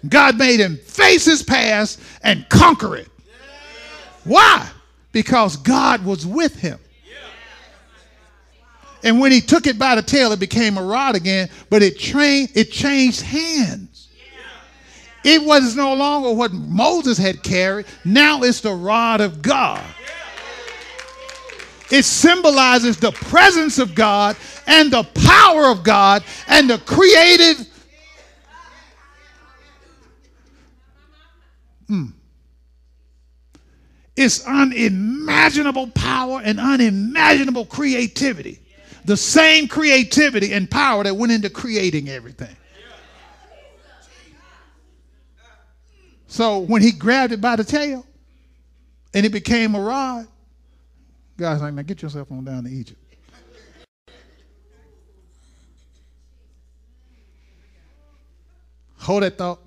God 0.07 0.37
made 0.37 0.61
him 0.61 0.77
face 0.77 1.25
his 1.25 1.43
past 1.43 1.99
and 2.23 2.47
conquer 2.47 2.95
it. 2.95 3.09
Why? 4.23 4.69
Because 5.11 5.57
God 5.57 6.05
was 6.05 6.25
with 6.25 6.55
him. 6.55 6.79
And 9.03 9.19
when 9.19 9.31
he 9.31 9.41
took 9.41 9.67
it 9.67 9.79
by 9.79 9.95
the 9.95 10.01
tail, 10.01 10.31
it 10.31 10.39
became 10.39 10.77
a 10.77 10.83
rod 10.83 11.15
again, 11.15 11.49
but 11.69 11.81
it 11.81 11.99
trained, 11.99 12.51
it 12.53 12.71
changed 12.71 13.21
hands. 13.21 14.09
It 15.23 15.43
was 15.43 15.75
no 15.75 15.93
longer 15.93 16.31
what 16.33 16.51
Moses 16.51 17.17
had 17.17 17.43
carried. 17.43 17.85
Now 18.03 18.41
it's 18.43 18.61
the 18.61 18.73
rod 18.73 19.21
of 19.21 19.41
God. 19.41 19.83
It 21.91 22.05
symbolizes 22.05 22.97
the 22.97 23.11
presence 23.11 23.77
of 23.77 23.93
God 23.93 24.37
and 24.65 24.91
the 24.91 25.03
power 25.03 25.65
of 25.65 25.83
God 25.83 26.23
and 26.47 26.69
the 26.69 26.77
creative. 26.79 27.67
Mm. 31.89 32.13
It's 34.15 34.45
unimaginable 34.47 35.87
power 35.87 36.41
and 36.41 36.59
unimaginable 36.59 37.65
creativity. 37.65 38.59
The 39.05 39.17
same 39.17 39.67
creativity 39.67 40.53
and 40.53 40.69
power 40.69 41.03
that 41.03 41.15
went 41.15 41.31
into 41.31 41.49
creating 41.49 42.09
everything. 42.09 42.55
So 46.27 46.59
when 46.59 46.81
he 46.81 46.91
grabbed 46.91 47.33
it 47.33 47.41
by 47.41 47.57
the 47.57 47.63
tail 47.63 48.05
and 49.13 49.25
it 49.25 49.33
became 49.33 49.75
a 49.75 49.81
rod, 49.81 50.27
God's 51.35 51.61
like, 51.61 51.73
now 51.73 51.81
get 51.81 52.01
yourself 52.01 52.31
on 52.31 52.45
down 52.45 52.63
to 52.63 52.69
Egypt. 52.69 53.01
Hold 58.99 59.23
that 59.23 59.37
thought. 59.37 59.59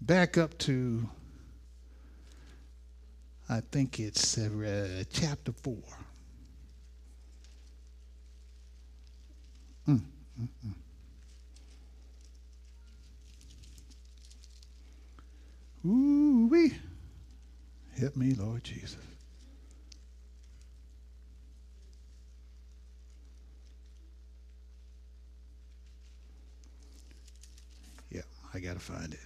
Back 0.00 0.38
up 0.38 0.56
to, 0.58 1.08
I 3.48 3.60
think 3.60 4.00
it's 4.00 4.38
uh, 4.38 5.04
chapter 5.12 5.52
4. 5.52 5.74
Mm, 9.88 10.00
mm, 10.40 10.48
mm. 10.66 10.74
Ooh 15.86 16.48
wee. 16.48 16.72
Help 17.98 18.16
me, 18.16 18.34
Lord 18.34 18.64
Jesus. 18.64 18.96
Yeah, 28.10 28.22
I 28.52 28.58
got 28.58 28.74
to 28.74 28.80
find 28.80 29.14
it. 29.14 29.20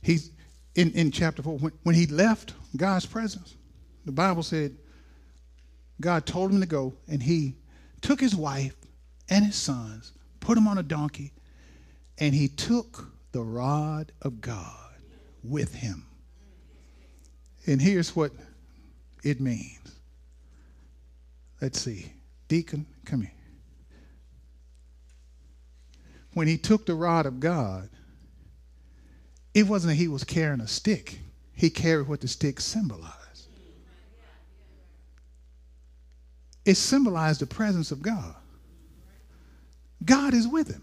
He's 0.00 0.30
in, 0.74 0.90
in 0.92 1.12
chapter 1.12 1.42
4, 1.42 1.58
when, 1.58 1.72
when 1.84 1.94
he 1.94 2.06
left 2.06 2.54
God's 2.76 3.06
presence, 3.06 3.54
the 4.04 4.12
Bible 4.12 4.42
said 4.42 4.76
God 6.00 6.26
told 6.26 6.50
him 6.50 6.60
to 6.60 6.66
go, 6.66 6.94
and 7.08 7.22
he 7.22 7.54
took 8.00 8.20
his 8.20 8.34
wife 8.34 8.74
and 9.28 9.46
his 9.46 9.56
sons, 9.56 10.12
put 10.40 10.56
them 10.56 10.66
on 10.66 10.78
a 10.78 10.82
donkey, 10.82 11.32
and 12.18 12.34
he 12.34 12.48
took 12.48 13.08
the 13.32 13.42
rod 13.42 14.12
of 14.20 14.40
God 14.40 14.94
with 15.42 15.74
him. 15.74 16.04
And 17.66 17.80
here's 17.80 18.14
what 18.16 18.32
it 19.22 19.40
means. 19.40 19.78
Let's 21.60 21.80
see. 21.80 22.12
Deacon, 22.48 22.86
come 23.04 23.22
here. 23.22 23.30
When 26.34 26.48
he 26.48 26.58
took 26.58 26.86
the 26.86 26.94
rod 26.94 27.26
of 27.26 27.40
God, 27.40 27.88
it 29.54 29.68
wasn't 29.68 29.92
that 29.92 29.96
he 29.96 30.08
was 30.08 30.24
carrying 30.24 30.60
a 30.60 30.68
stick, 30.68 31.20
he 31.54 31.70
carried 31.70 32.08
what 32.08 32.20
the 32.20 32.28
stick 32.28 32.60
symbolized. 32.60 33.21
It 36.64 36.76
symbolized 36.76 37.40
the 37.40 37.46
presence 37.46 37.90
of 37.90 38.02
God. 38.02 38.34
God 40.04 40.34
is 40.34 40.46
with 40.46 40.68
him. 40.68 40.82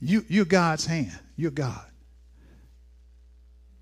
You, 0.00 0.24
you're 0.28 0.44
God's 0.44 0.84
hand. 0.84 1.18
You're 1.36 1.50
God. 1.50 1.86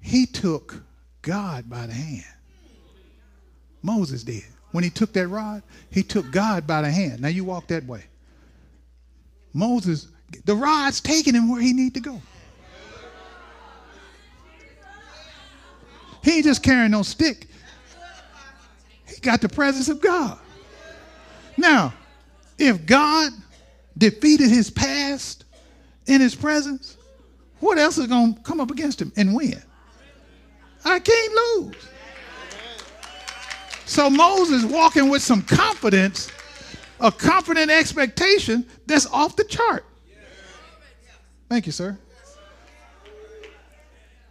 He 0.00 0.26
took 0.26 0.82
God 1.22 1.68
by 1.68 1.86
the 1.86 1.92
hand. 1.92 2.24
Moses 3.82 4.22
did. 4.22 4.44
When 4.72 4.84
he 4.84 4.90
took 4.90 5.12
that 5.14 5.28
rod, 5.28 5.62
he 5.90 6.02
took 6.02 6.30
God 6.30 6.66
by 6.66 6.82
the 6.82 6.90
hand. 6.90 7.20
Now 7.20 7.28
you 7.28 7.44
walk 7.44 7.66
that 7.68 7.84
way. 7.86 8.04
Moses, 9.52 10.08
the 10.44 10.54
rod's 10.54 11.00
taking 11.00 11.34
him 11.34 11.50
where 11.50 11.60
he 11.60 11.72
need 11.72 11.94
to 11.94 12.00
go. 12.00 12.20
He 16.22 16.36
ain't 16.36 16.44
just 16.44 16.62
carrying 16.62 16.90
no 16.90 17.02
stick. 17.02 17.48
Got 19.22 19.40
the 19.40 19.48
presence 19.48 19.88
of 19.88 20.00
God. 20.00 20.38
Now, 21.56 21.92
if 22.58 22.86
God 22.86 23.32
defeated 23.96 24.48
his 24.50 24.70
past 24.70 25.44
in 26.06 26.20
his 26.20 26.34
presence, 26.34 26.96
what 27.60 27.78
else 27.78 27.98
is 27.98 28.06
going 28.06 28.34
to 28.34 28.40
come 28.40 28.60
up 28.60 28.70
against 28.70 29.00
him 29.00 29.12
and 29.16 29.34
win? 29.34 29.62
I 30.84 30.98
can't 30.98 31.34
lose. 31.34 31.76
So 33.84 34.08
Moses 34.08 34.64
walking 34.64 35.10
with 35.10 35.20
some 35.20 35.42
confidence, 35.42 36.30
a 37.00 37.10
confident 37.10 37.70
expectation 37.70 38.66
that's 38.86 39.06
off 39.06 39.36
the 39.36 39.44
chart. 39.44 39.84
Thank 41.48 41.66
you, 41.66 41.72
sir. 41.72 41.98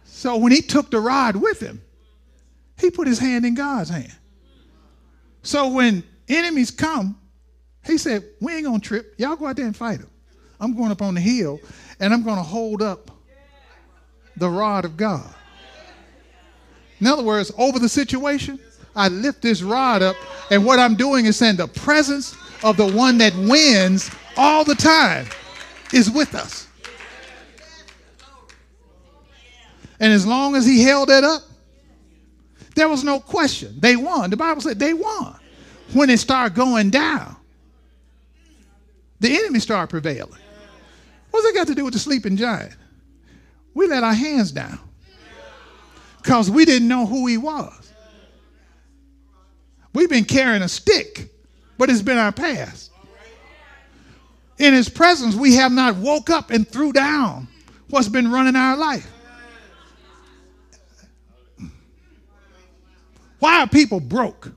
So 0.04 0.36
when 0.36 0.50
he 0.50 0.62
took 0.62 0.90
the 0.90 0.98
rod 0.98 1.36
with 1.36 1.60
him, 1.60 1.82
he 2.78 2.90
put 2.90 3.06
his 3.06 3.18
hand 3.18 3.44
in 3.44 3.54
God's 3.54 3.90
hand. 3.90 4.16
So 5.42 5.68
when 5.68 6.02
enemies 6.28 6.70
come, 6.70 7.18
he 7.84 7.98
said, 7.98 8.24
We 8.40 8.54
ain't 8.54 8.66
gonna 8.66 8.80
trip. 8.80 9.14
Y'all 9.18 9.36
go 9.36 9.46
out 9.46 9.56
there 9.56 9.66
and 9.66 9.76
fight 9.76 10.00
them. 10.00 10.10
I'm 10.60 10.76
going 10.76 10.90
up 10.90 11.02
on 11.02 11.14
the 11.14 11.20
hill 11.20 11.58
and 11.98 12.12
I'm 12.12 12.22
gonna 12.22 12.42
hold 12.42 12.82
up 12.82 13.10
the 14.36 14.48
rod 14.48 14.84
of 14.84 14.96
God. 14.96 15.34
In 17.00 17.06
other 17.06 17.22
words, 17.22 17.50
over 17.56 17.78
the 17.78 17.88
situation, 17.88 18.58
I 18.94 19.08
lift 19.08 19.40
this 19.40 19.62
rod 19.62 20.02
up, 20.02 20.16
and 20.50 20.64
what 20.64 20.78
I'm 20.78 20.94
doing 20.96 21.26
is 21.26 21.36
saying 21.36 21.56
the 21.56 21.68
presence 21.68 22.34
of 22.62 22.76
the 22.76 22.86
one 22.86 23.18
that 23.18 23.34
wins 23.34 24.10
all 24.36 24.64
the 24.64 24.74
time 24.74 25.26
is 25.92 26.10
with 26.10 26.34
us. 26.34 26.66
And 29.98 30.12
as 30.12 30.26
long 30.26 30.56
as 30.56 30.66
he 30.66 30.82
held 30.82 31.10
it 31.10 31.24
up, 31.24 31.42
there 32.80 32.88
was 32.88 33.04
no 33.04 33.20
question. 33.20 33.76
They 33.78 33.94
won. 33.94 34.30
The 34.30 34.38
Bible 34.38 34.62
said 34.62 34.78
they 34.78 34.94
won. 34.94 35.38
When 35.92 36.08
it 36.08 36.18
started 36.18 36.54
going 36.54 36.88
down, 36.88 37.36
the 39.20 39.36
enemy 39.36 39.58
started 39.58 39.90
prevailing. 39.90 40.40
What's 41.30 41.46
that 41.46 41.54
got 41.54 41.66
to 41.66 41.74
do 41.74 41.84
with 41.84 41.92
the 41.92 42.00
sleeping 42.00 42.38
giant? 42.38 42.74
We 43.74 43.86
let 43.86 44.02
our 44.02 44.14
hands 44.14 44.50
down 44.50 44.78
because 46.22 46.50
we 46.50 46.64
didn't 46.64 46.88
know 46.88 47.04
who 47.04 47.26
he 47.26 47.36
was. 47.36 47.92
We've 49.92 50.08
been 50.08 50.24
carrying 50.24 50.62
a 50.62 50.68
stick, 50.68 51.28
but 51.76 51.90
it's 51.90 52.00
been 52.00 52.18
our 52.18 52.32
past. 52.32 52.92
In 54.58 54.72
his 54.72 54.88
presence, 54.88 55.34
we 55.34 55.54
have 55.56 55.72
not 55.72 55.96
woke 55.96 56.30
up 56.30 56.50
and 56.50 56.66
threw 56.66 56.92
down 56.92 57.46
what's 57.90 58.08
been 58.08 58.30
running 58.30 58.56
our 58.56 58.76
life. 58.76 59.10
Why 63.40 63.62
are 63.62 63.66
people 63.66 64.00
broke? 64.00 64.52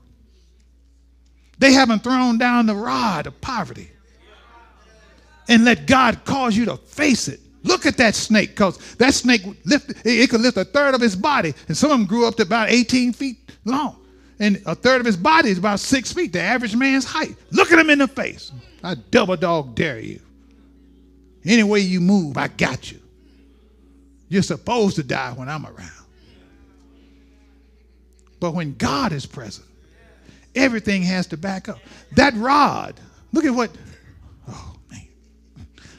They 1.58 1.72
haven't 1.72 2.04
thrown 2.04 2.38
down 2.38 2.66
the 2.66 2.74
rod 2.74 3.26
of 3.26 3.40
poverty 3.40 3.90
and 5.48 5.64
let 5.64 5.86
God 5.86 6.24
cause 6.24 6.56
you 6.56 6.64
to 6.66 6.76
face 6.76 7.28
it. 7.28 7.40
Look 7.62 7.86
at 7.86 7.96
that 7.96 8.14
snake, 8.14 8.50
because 8.50 8.76
that 8.96 9.14
snake 9.14 9.42
lift, 9.64 9.92
it 10.04 10.28
could 10.28 10.42
lift 10.42 10.58
a 10.58 10.64
third 10.64 10.94
of 10.94 11.00
his 11.00 11.16
body, 11.16 11.54
and 11.66 11.76
some 11.76 11.90
of 11.90 11.98
them 11.98 12.06
grew 12.06 12.28
up 12.28 12.36
to 12.36 12.42
about 12.42 12.70
18 12.70 13.14
feet 13.14 13.38
long. 13.64 13.96
And 14.38 14.60
a 14.66 14.74
third 14.74 15.00
of 15.00 15.06
his 15.06 15.16
body 15.16 15.48
is 15.48 15.58
about 15.58 15.80
six 15.80 16.12
feet, 16.12 16.32
the 16.32 16.40
average 16.40 16.76
man's 16.76 17.04
height. 17.04 17.34
Look 17.52 17.72
at 17.72 17.78
him 17.78 17.88
in 17.88 18.00
the 18.00 18.08
face. 18.08 18.52
I 18.82 18.96
double 19.10 19.36
dog 19.36 19.74
dare 19.74 20.00
you. 20.00 20.20
Any 21.44 21.62
way 21.62 21.80
you 21.80 22.00
move, 22.00 22.36
I 22.36 22.48
got 22.48 22.92
you. 22.92 23.00
You're 24.28 24.42
supposed 24.42 24.96
to 24.96 25.02
die 25.02 25.32
when 25.32 25.48
I'm 25.48 25.64
around. 25.64 26.03
But 28.40 28.52
when 28.52 28.74
God 28.74 29.12
is 29.12 29.26
present, 29.26 29.66
everything 30.54 31.02
has 31.02 31.26
to 31.28 31.36
back 31.36 31.68
up. 31.68 31.78
That 32.12 32.34
rod, 32.34 33.00
look 33.32 33.44
at 33.44 33.54
what, 33.54 33.70
oh 34.48 34.76
man. 34.90 35.06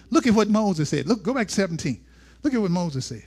Look 0.09 0.27
at 0.27 0.33
what 0.33 0.49
Moses 0.49 0.89
said. 0.89 1.07
Look, 1.07 1.23
go 1.23 1.33
back 1.33 1.47
to 1.47 1.53
17. 1.53 2.03
Look 2.43 2.53
at 2.53 2.61
what 2.61 2.71
Moses 2.71 3.05
said. 3.05 3.25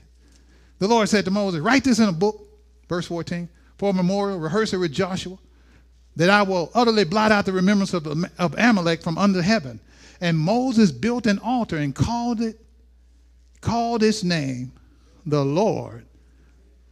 The 0.79 0.89
Lord 0.89 1.09
said 1.09 1.25
to 1.25 1.31
Moses, 1.31 1.61
Write 1.61 1.85
this 1.85 1.99
in 1.99 2.09
a 2.09 2.13
book, 2.13 2.49
verse 2.89 3.07
14, 3.07 3.49
for 3.77 3.91
a 3.91 3.93
memorial, 3.93 4.39
rehearse 4.39 4.73
it 4.73 4.79
with 4.79 4.93
Joshua, 4.93 5.39
that 6.17 6.31
I 6.31 6.43
will 6.43 6.71
utterly 6.75 7.05
blot 7.05 7.33
out 7.33 7.47
the 7.47 7.53
remembrance 7.53 7.95
of, 7.95 8.07
of 8.39 8.55
Amalek 8.59 9.03
from 9.03 9.19
under 9.19 9.43
heaven. 9.43 9.81
And 10.21 10.37
Moses 10.37 10.91
built 10.91 11.27
an 11.27 11.39
altar 11.39 11.77
and 11.77 11.95
called 11.95 12.41
it, 12.41 12.61
called 13.61 14.03
its 14.03 14.25
name, 14.25 14.73
the 15.27 15.45
Lord 15.45 16.07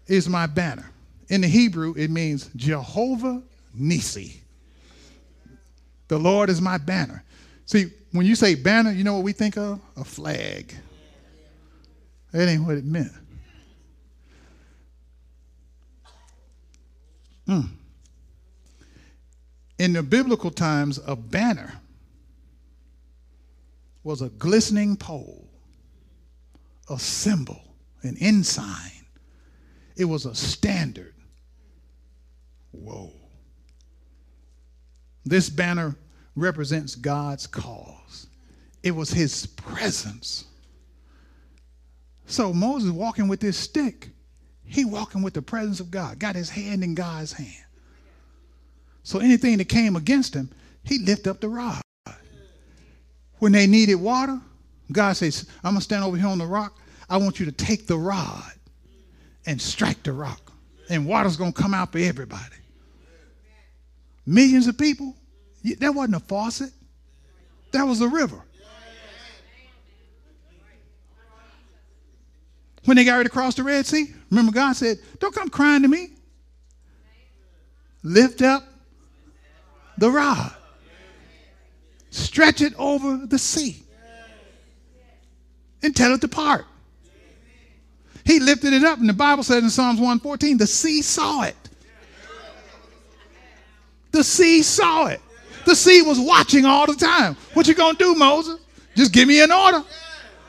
is 0.07 0.29
my 0.29 0.47
banner. 0.47 0.91
In 1.29 1.41
the 1.41 1.49
Hebrew, 1.49 1.95
it 1.97 2.11
means 2.11 2.51
Jehovah 2.57 3.43
Nisi. 3.75 4.41
The 6.09 6.19
Lord 6.19 6.51
is 6.51 6.61
my 6.61 6.79
banner. 6.79 7.25
See, 7.65 7.87
when 8.13 8.27
you 8.27 8.37
say 8.37 8.55
banner, 8.55 8.93
you 8.93 9.03
know 9.03 9.15
what 9.15 9.25
we 9.25 9.33
think 9.33 9.57
of? 9.57 9.81
A 9.97 10.05
flag. 10.05 10.73
That 12.33 12.49
ain't 12.49 12.65
what 12.65 12.77
it 12.77 12.85
meant. 12.85 13.13
Mm. 17.49 17.69
In 19.79 19.93
the 19.93 20.03
biblical 20.03 20.51
times, 20.51 20.99
a 21.07 21.17
banner 21.17 21.81
was 24.05 24.23
a 24.23 24.29
glistening 24.31 24.97
pole, 24.97 25.49
a 26.89 26.99
symbol, 26.99 27.61
an 28.03 28.17
ensign. 28.21 28.93
It 29.97 30.05
was 30.05 30.27
a 30.27 30.35
standard. 30.35 31.15
Whoa. 32.83 33.13
This 35.25 35.49
banner 35.51 35.97
represents 36.35 36.95
God's 36.95 37.47
cause. 37.47 38.29
It 38.83 38.93
was 38.93 39.11
his 39.11 39.47
presence. 39.47 40.45
So 42.27 42.53
Moses 42.53 42.91
walking 42.91 43.29
with 43.29 43.41
this 43.41 43.57
stick, 43.57 44.11
he 44.65 44.85
walking 44.85 45.23
with 45.23 45.35
the 45.35 45.43
presence 45.43 45.81
of 45.81 45.91
God, 45.91 46.19
got 46.19 46.37
his 46.37 46.51
hand 46.51 46.85
in 46.85 46.95
God's 46.95 47.33
hand. 47.33 47.65
So 49.03 49.21
anything 49.21 49.59
that 49.59 49.69
came 49.69 49.97
against 49.97 50.35
him, 50.35 50.51
he 50.83 50.99
lift 50.99 51.27
up 51.27 51.41
the 51.41 51.49
rod. 51.49 51.81
When 53.39 53.53
they 53.53 53.67
needed 53.67 53.97
water, 53.97 54.41
God 54.93 55.17
says, 55.17 55.49
I'm 55.63 55.73
going 55.73 55.81
to 55.81 55.85
stand 55.85 56.05
over 56.05 56.17
here 56.17 56.27
on 56.27 56.39
the 56.39 56.47
rock. 56.47 56.79
I 57.09 57.17
want 57.17 57.39
you 57.39 57.47
to 57.47 57.53
take 57.53 57.87
the 57.87 57.99
rod 57.99 58.53
and 59.47 59.61
strike 59.61 60.03
the 60.03 60.13
rock. 60.13 60.53
And 60.89 61.07
water's 61.07 61.37
going 61.37 61.53
to 61.53 61.61
come 61.61 61.75
out 61.75 61.93
for 61.93 61.99
everybody. 61.99 62.57
Millions 64.27 64.67
of 64.67 64.77
people, 64.77 65.15
that 65.79 65.95
wasn't 65.95 66.17
a 66.17 66.21
faucet. 66.21 66.71
That 67.73 67.85
was 67.85 68.01
a 68.01 68.09
river. 68.09 68.43
When 72.85 72.97
they 72.97 73.05
got 73.05 73.17
ready 73.17 73.29
to 73.29 73.33
cross 73.33 73.55
the 73.55 73.65
Red 73.65 73.85
Sea, 73.85 74.15
remember 74.31 74.53
God 74.53 74.75
said, 74.75 74.99
Don't 75.19 75.35
come 75.35 75.49
crying 75.49 75.83
to 75.83 75.89
me. 75.89 76.11
Lift 78.03 78.43
up 78.43 78.63
the 79.99 80.11
rod, 80.11 80.55
stretch 82.11 82.61
it 82.61 82.75
over 82.79 83.17
the 83.27 83.39
sea, 83.39 83.83
and 85.83 85.97
tell 85.97 86.15
it 86.15 86.21
to 86.21 86.29
part. 86.29 86.65
He 88.25 88.41
lifted 88.41 88.73
it 88.73 88.85
up, 88.85 88.99
and 89.01 89.09
the 89.09 89.13
Bible 89.13 89.43
says 89.43 89.63
in 89.63 89.71
Psalms 89.71 89.99
114, 89.99 90.59
the 90.59 90.67
sea 90.67 91.03
saw 91.03 91.43
it. 91.43 91.57
The 94.17 94.25
sea 94.25 94.63
saw 94.63 95.09
it. 95.09 95.21
The 95.67 95.77
sea 95.77 96.01
was 96.01 96.19
watching 96.19 96.65
all 96.65 96.87
the 96.87 96.95
time. 96.95 97.37
What 97.53 97.69
you 97.69 97.75
gonna 97.75 97.99
do, 97.99 98.15
Moses? 98.15 98.59
Just 98.95 99.13
give 99.13 99.29
me 99.29 99.43
an 99.43 99.53
order. 99.53 99.85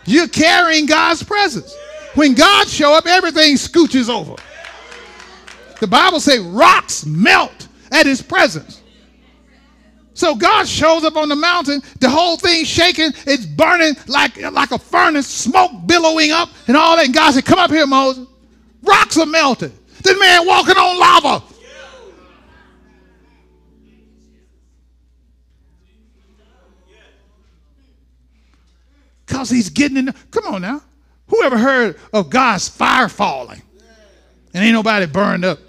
You're 0.05 0.30
carrying 0.30 0.86
God's 0.86 1.22
presence. 1.22 1.76
When 2.15 2.34
God 2.34 2.70
show 2.70 2.93
up, 2.93 3.07
everything 3.07 3.55
scooches 3.55 4.07
over. 4.07 4.36
The 5.82 5.88
Bible 5.88 6.22
say 6.22 6.39
rocks 6.39 7.05
melt 7.05 7.68
at 7.91 8.05
his 8.05 8.22
presence. 8.22 8.82
So 10.13 10.34
God 10.34 10.65
shows 10.65 11.03
up 11.03 11.18
on 11.18 11.28
the 11.28 11.36
mountain, 11.36 11.82
the 11.99 12.09
whole 12.09 12.38
thing 12.38 12.63
shaking, 12.63 13.11
it's 13.26 13.45
burning 13.45 13.97
like, 14.07 14.38
like 14.38 14.72
a 14.72 14.80
furnace, 14.80 15.28
smoke 15.28 15.72
billowing 15.86 16.32
up 16.32 16.47
and 16.70 16.78
all 16.78 16.95
that. 16.95 17.03
And 17.03 17.13
God 17.13 17.34
said, 17.34 17.43
Come 17.43 17.59
up 17.59 17.70
here, 17.70 17.86
Moses. 17.86 18.28
Rocks 18.82 19.18
are 19.18 19.26
melted. 19.26 19.74
This 20.03 20.18
man 20.18 20.47
walking 20.47 20.78
on 20.78 20.97
lava. 20.97 21.56
Because 29.38 29.51
he's 29.51 29.69
getting 29.69 29.97
in. 29.97 30.05
The, 30.05 30.15
come 30.31 30.47
on 30.47 30.63
now. 30.63 30.81
Who 31.27 31.43
ever 31.43 31.59
heard 31.59 31.99
of 32.11 32.31
God's 32.31 32.67
fire 32.67 33.07
falling? 33.07 33.61
And 34.51 34.63
ain't 34.63 34.73
nobody 34.73 35.05
burned 35.05 35.45
up. 35.45 35.59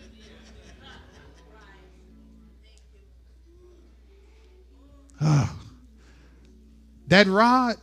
Oh. 5.20 5.54
That 7.08 7.26
rod 7.26 7.76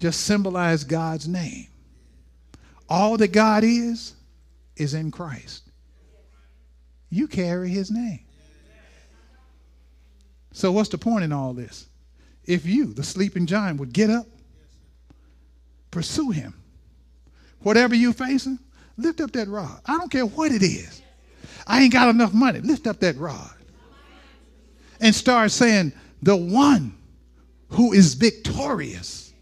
just 0.00 0.22
symbolized 0.22 0.88
God's 0.88 1.28
name. 1.28 1.66
All 2.88 3.18
that 3.18 3.28
God 3.28 3.62
is, 3.62 4.14
is 4.74 4.94
in 4.94 5.10
Christ. 5.10 5.64
You 7.10 7.28
carry 7.28 7.68
his 7.68 7.90
name. 7.90 8.20
So, 10.52 10.72
what's 10.72 10.88
the 10.88 10.96
point 10.96 11.24
in 11.24 11.32
all 11.32 11.52
this? 11.52 11.88
If 12.46 12.66
you, 12.66 12.92
the 12.92 13.02
sleeping 13.02 13.46
giant, 13.46 13.80
would 13.80 13.92
get 13.92 14.10
up, 14.10 14.26
pursue 15.90 16.30
him. 16.30 16.54
Whatever 17.60 17.94
you're 17.94 18.12
facing, 18.12 18.58
lift 18.96 19.20
up 19.20 19.32
that 19.32 19.48
rod. 19.48 19.80
I 19.86 19.96
don't 19.96 20.10
care 20.10 20.26
what 20.26 20.52
it 20.52 20.62
is. 20.62 21.02
I 21.66 21.82
ain't 21.82 21.92
got 21.92 22.08
enough 22.08 22.34
money. 22.34 22.60
Lift 22.60 22.86
up 22.86 23.00
that 23.00 23.16
rod. 23.16 23.54
And 25.00 25.14
start 25.14 25.50
saying, 25.50 25.92
the 26.22 26.36
one 26.36 26.94
who 27.68 27.92
is 27.92 28.14
victorious 28.14 29.32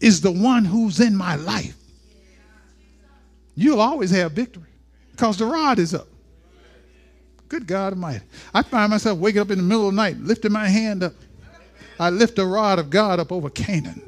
is 0.00 0.20
the 0.20 0.30
one 0.30 0.64
who's 0.64 1.00
in 1.00 1.16
my 1.16 1.36
life. 1.36 1.76
You'll 3.54 3.80
always 3.80 4.10
have 4.12 4.32
victory 4.32 4.70
because 5.10 5.36
the 5.36 5.46
rod 5.46 5.78
is 5.80 5.94
up. 5.94 6.06
Good 7.48 7.66
God 7.66 7.94
Almighty. 7.94 8.24
I 8.52 8.62
find 8.62 8.90
myself 8.90 9.18
waking 9.18 9.40
up 9.40 9.50
in 9.50 9.58
the 9.58 9.64
middle 9.64 9.88
of 9.88 9.94
the 9.94 9.96
night, 9.96 10.18
lifting 10.18 10.52
my 10.52 10.68
hand 10.68 11.02
up. 11.02 11.14
I 11.98 12.10
lift 12.10 12.36
the 12.36 12.44
rod 12.44 12.78
of 12.78 12.90
God 12.90 13.18
up 13.18 13.32
over 13.32 13.50
Canaan. 13.50 14.02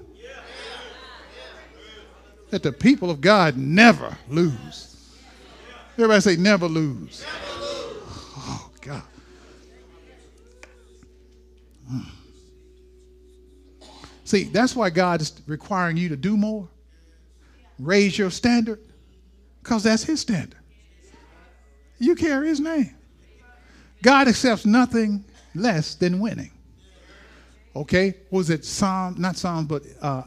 That 2.50 2.62
the 2.62 2.72
people 2.72 3.10
of 3.10 3.20
God 3.20 3.56
never 3.56 4.16
lose. 4.28 5.14
Everybody 5.94 6.20
say, 6.20 6.36
never 6.36 6.66
lose. 6.66 7.24
Oh, 8.36 8.70
God. 8.80 9.02
Hmm. 11.88 12.00
See, 14.24 14.44
that's 14.44 14.74
why 14.76 14.90
God 14.90 15.20
is 15.20 15.32
requiring 15.46 15.96
you 15.96 16.08
to 16.08 16.16
do 16.16 16.36
more. 16.36 16.68
Raise 17.78 18.18
your 18.18 18.30
standard, 18.30 18.80
because 19.62 19.82
that's 19.82 20.04
His 20.04 20.20
standard. 20.20 20.58
You 21.98 22.14
carry 22.14 22.48
His 22.48 22.60
name. 22.60 22.94
God 24.02 24.28
accepts 24.28 24.64
nothing 24.64 25.24
less 25.54 25.94
than 25.94 26.20
winning. 26.20 26.50
Okay, 27.76 28.14
what 28.30 28.38
was 28.38 28.50
it 28.50 28.64
Psalm, 28.64 29.14
not 29.18 29.36
Psalm, 29.36 29.66
but 29.66 29.82
uh, 30.00 30.22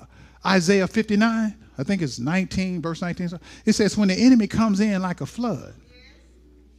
Isaiah 0.46 0.88
59? 0.88 1.56
I 1.78 1.84
think 1.84 2.02
it's 2.02 2.20
19, 2.20 2.82
verse 2.82 3.02
19. 3.02 3.30
It 3.66 3.74
says, 3.74 3.98
when 3.98 4.08
the 4.08 4.16
enemy 4.16 4.48
comes 4.48 4.80
in 4.80 5.02
like 5.02 5.22
a 5.22 5.26
flood. 5.26 5.74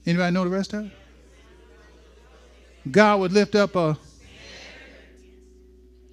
Anybody 0.06 0.32
know 0.32 0.44
the 0.44 0.50
rest 0.50 0.72
of 0.72 0.86
it? 0.86 0.92
God 2.90 3.20
would 3.20 3.32
lift 3.32 3.54
up 3.54 3.74
a 3.76 3.98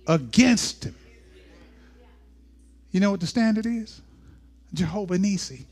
against 0.07 0.85
him. 0.85 0.95
You 2.91 2.99
know 2.99 3.11
what 3.11 3.19
the 3.19 3.27
standard 3.27 3.65
is? 3.65 4.01
Jehovah 4.73 5.17
Nisi 5.17 5.65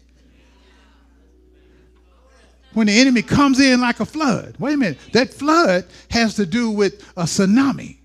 when 2.74 2.88
the 2.88 3.00
enemy 3.00 3.22
comes 3.22 3.60
in 3.60 3.82
like 3.82 4.00
a 4.00 4.06
flood. 4.06 4.56
Wait 4.60 4.74
a 4.74 4.78
minute. 4.78 5.00
That 5.14 5.34
flood 5.34 5.86
has 6.12 6.36
to 6.36 6.46
do 6.46 6.70
with 6.70 7.02
a 7.18 7.24
tsunami. 7.24 7.98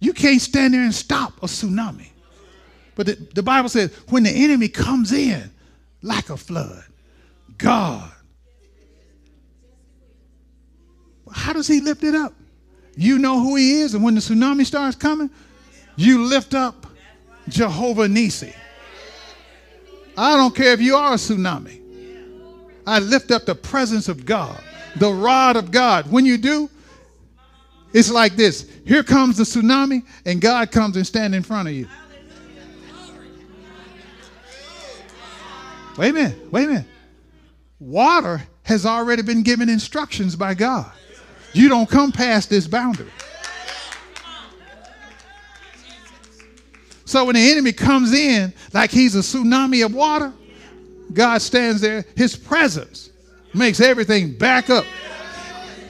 You 0.00 0.12
can't 0.12 0.40
stand 0.40 0.74
there 0.74 0.82
and 0.82 0.94
stop 0.94 1.34
a 1.42 1.46
tsunami. 1.46 2.08
But 2.94 3.06
the, 3.06 3.14
the 3.34 3.42
Bible 3.42 3.68
says 3.68 3.94
when 4.08 4.22
the 4.22 4.30
enemy 4.30 4.68
comes 4.68 5.12
in 5.12 5.50
like 6.02 6.30
a 6.30 6.36
flood, 6.36 6.84
God. 7.58 8.10
How 11.30 11.52
does 11.52 11.66
he 11.66 11.80
lift 11.80 12.04
it 12.04 12.14
up? 12.14 12.34
You 12.94 13.18
know 13.18 13.40
who 13.40 13.56
he 13.56 13.80
is, 13.80 13.94
and 13.94 14.04
when 14.04 14.14
the 14.14 14.20
tsunami 14.20 14.66
starts 14.66 14.96
coming, 14.96 15.30
you 15.96 16.24
lift 16.24 16.52
up 16.52 16.86
Jehovah 17.48 18.08
Nisi. 18.08 18.52
I 20.16 20.36
don't 20.36 20.54
care 20.54 20.72
if 20.72 20.80
you 20.80 20.96
are 20.96 21.14
a 21.14 21.16
tsunami. 21.16 21.81
I 22.86 22.98
lift 22.98 23.30
up 23.30 23.44
the 23.44 23.54
presence 23.54 24.08
of 24.08 24.24
God, 24.24 24.60
the 24.96 25.12
rod 25.12 25.56
of 25.56 25.70
God. 25.70 26.10
When 26.10 26.26
you 26.26 26.38
do, 26.38 26.68
it's 27.92 28.10
like 28.10 28.36
this. 28.36 28.68
Here 28.84 29.02
comes 29.02 29.36
the 29.36 29.44
tsunami, 29.44 30.04
and 30.24 30.40
God 30.40 30.70
comes 30.70 30.96
and 30.96 31.06
stands 31.06 31.36
in 31.36 31.42
front 31.42 31.68
of 31.68 31.74
you. 31.74 31.86
Wait 35.98 36.08
a 36.08 36.12
minute, 36.12 36.52
wait 36.52 36.64
a 36.64 36.68
minute. 36.68 36.86
Water 37.78 38.42
has 38.62 38.86
already 38.86 39.22
been 39.22 39.42
given 39.42 39.68
instructions 39.68 40.34
by 40.36 40.54
God. 40.54 40.90
You 41.52 41.68
don't 41.68 41.88
come 41.88 42.12
past 42.12 42.48
this 42.48 42.66
boundary. 42.66 43.10
So 47.04 47.26
when 47.26 47.34
the 47.34 47.50
enemy 47.50 47.72
comes 47.72 48.14
in 48.14 48.54
like 48.72 48.90
he's 48.90 49.14
a 49.14 49.18
tsunami 49.18 49.84
of 49.84 49.94
water, 49.94 50.32
God 51.14 51.42
stands 51.42 51.80
there. 51.80 52.04
His 52.16 52.36
presence 52.36 53.10
makes 53.54 53.80
everything 53.80 54.32
back 54.32 54.70
up. 54.70 54.84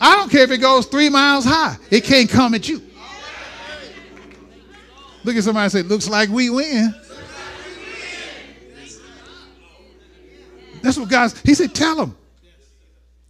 I 0.00 0.16
don't 0.16 0.30
care 0.30 0.42
if 0.42 0.50
it 0.50 0.58
goes 0.58 0.86
three 0.86 1.08
miles 1.08 1.44
high, 1.44 1.76
it 1.90 2.04
can't 2.04 2.28
come 2.28 2.54
at 2.54 2.68
you. 2.68 2.82
Look 5.24 5.36
at 5.36 5.44
somebody 5.44 5.70
say, 5.70 5.82
looks 5.82 6.08
like 6.08 6.28
we 6.28 6.50
win. 6.50 6.94
That's 10.82 10.98
what 10.98 11.08
God's, 11.08 11.40
he 11.42 11.54
said, 11.54 11.74
tell 11.74 11.94
them, 11.94 12.16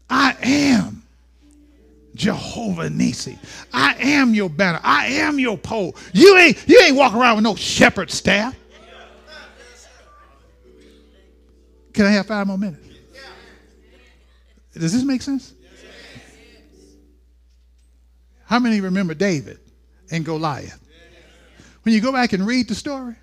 I 0.08 0.34
am 0.42 1.02
Jehovah 2.14 2.88
Nisi. 2.88 3.38
I 3.72 3.94
am 4.00 4.32
your 4.32 4.48
banner. 4.48 4.80
I 4.82 5.06
am 5.06 5.38
your 5.38 5.58
pole. 5.58 5.96
You 6.14 6.36
ain't, 6.38 6.66
you 6.66 6.80
ain't 6.80 6.96
walking 6.96 7.18
around 7.18 7.36
with 7.36 7.44
no 7.44 7.54
shepherd 7.54 8.10
staff. 8.10 8.56
Can 11.92 12.06
I 12.06 12.10
have 12.10 12.26
five 12.26 12.46
more 12.46 12.58
minutes? 12.58 12.88
Does 14.74 14.92
this 14.92 15.04
make 15.04 15.20
sense? 15.20 15.52
How 18.46 18.58
many 18.58 18.80
remember 18.80 19.14
David 19.14 19.58
and 20.10 20.24
Goliath? 20.24 20.78
When 21.82 21.94
you 21.94 22.00
go 22.00 22.12
back 22.12 22.32
and 22.32 22.46
read 22.46 22.68
the 22.68 22.74
story, 22.74 23.14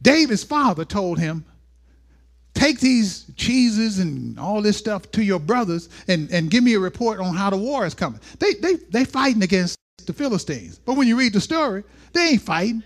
David's 0.00 0.44
father 0.44 0.84
told 0.84 1.18
him, 1.18 1.44
take 2.54 2.80
these 2.80 3.24
cheeses 3.36 3.98
and 3.98 4.38
all 4.38 4.60
this 4.60 4.76
stuff 4.76 5.10
to 5.12 5.22
your 5.22 5.40
brothers 5.40 5.88
and, 6.08 6.30
and 6.30 6.50
give 6.50 6.62
me 6.62 6.74
a 6.74 6.78
report 6.78 7.18
on 7.20 7.34
how 7.34 7.50
the 7.50 7.56
war 7.56 7.86
is 7.86 7.94
coming. 7.94 8.20
They, 8.38 8.54
they, 8.54 8.74
they 8.90 9.04
fighting 9.04 9.42
against 9.42 9.76
the 10.06 10.12
Philistines. 10.12 10.78
But 10.78 10.96
when 10.96 11.08
you 11.08 11.16
read 11.16 11.32
the 11.32 11.40
story, 11.40 11.84
they 12.12 12.30
ain't 12.30 12.42
fighting. 12.42 12.82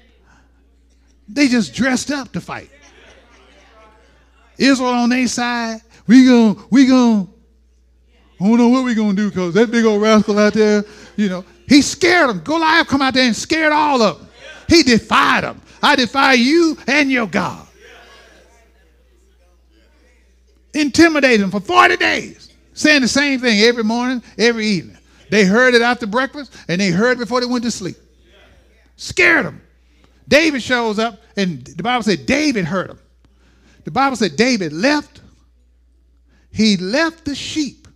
They 1.28 1.48
just 1.48 1.74
dressed 1.74 2.10
up 2.10 2.32
to 2.32 2.40
fight. 2.40 2.70
Israel 4.58 4.90
on 4.90 5.10
their 5.10 5.26
side, 5.28 5.80
we 6.06 6.26
going 6.26 6.62
we 6.70 6.86
going 6.86 7.28
I 8.40 8.44
don't 8.44 8.58
know 8.58 8.68
what 8.68 8.84
we 8.84 8.94
gonna 8.94 9.14
do 9.14 9.30
because 9.30 9.54
that 9.54 9.70
big 9.70 9.84
old 9.84 10.02
rascal 10.02 10.38
out 10.38 10.52
there, 10.52 10.84
you 11.16 11.28
know, 11.28 11.44
he 11.68 11.80
scared 11.80 12.28
them. 12.28 12.40
Goliath 12.40 12.86
come 12.86 13.00
out 13.02 13.14
there 13.14 13.26
and 13.26 13.34
scared 13.34 13.72
all 13.72 14.02
of 14.02 14.18
them. 14.18 14.28
He 14.68 14.82
defied 14.82 15.44
them. 15.44 15.62
I 15.82 15.96
defy 15.96 16.34
you 16.34 16.76
and 16.86 17.10
your 17.10 17.26
God. 17.26 17.66
Intimidated 20.74 21.40
them 21.40 21.50
for 21.50 21.60
40 21.60 21.96
days, 21.96 22.52
saying 22.74 23.00
the 23.00 23.08
same 23.08 23.40
thing 23.40 23.60
every 23.60 23.84
morning, 23.84 24.22
every 24.36 24.66
evening. 24.66 24.98
They 25.30 25.44
heard 25.44 25.74
it 25.74 25.80
after 25.80 26.06
breakfast 26.06 26.54
and 26.68 26.80
they 26.80 26.90
heard 26.90 27.18
before 27.18 27.40
they 27.40 27.46
went 27.46 27.64
to 27.64 27.70
sleep. 27.70 27.96
Scared 28.96 29.46
them. 29.46 29.62
David 30.28 30.62
shows 30.62 30.98
up, 30.98 31.20
and 31.36 31.64
the 31.64 31.82
Bible 31.82 32.02
said 32.02 32.26
David 32.26 32.64
heard 32.64 32.90
him. 32.90 32.98
The 33.86 33.92
Bible 33.92 34.16
said 34.16 34.34
David 34.34 34.72
left. 34.72 35.20
He 36.50 36.76
left 36.76 37.24
the 37.24 37.36
sheep 37.36 37.86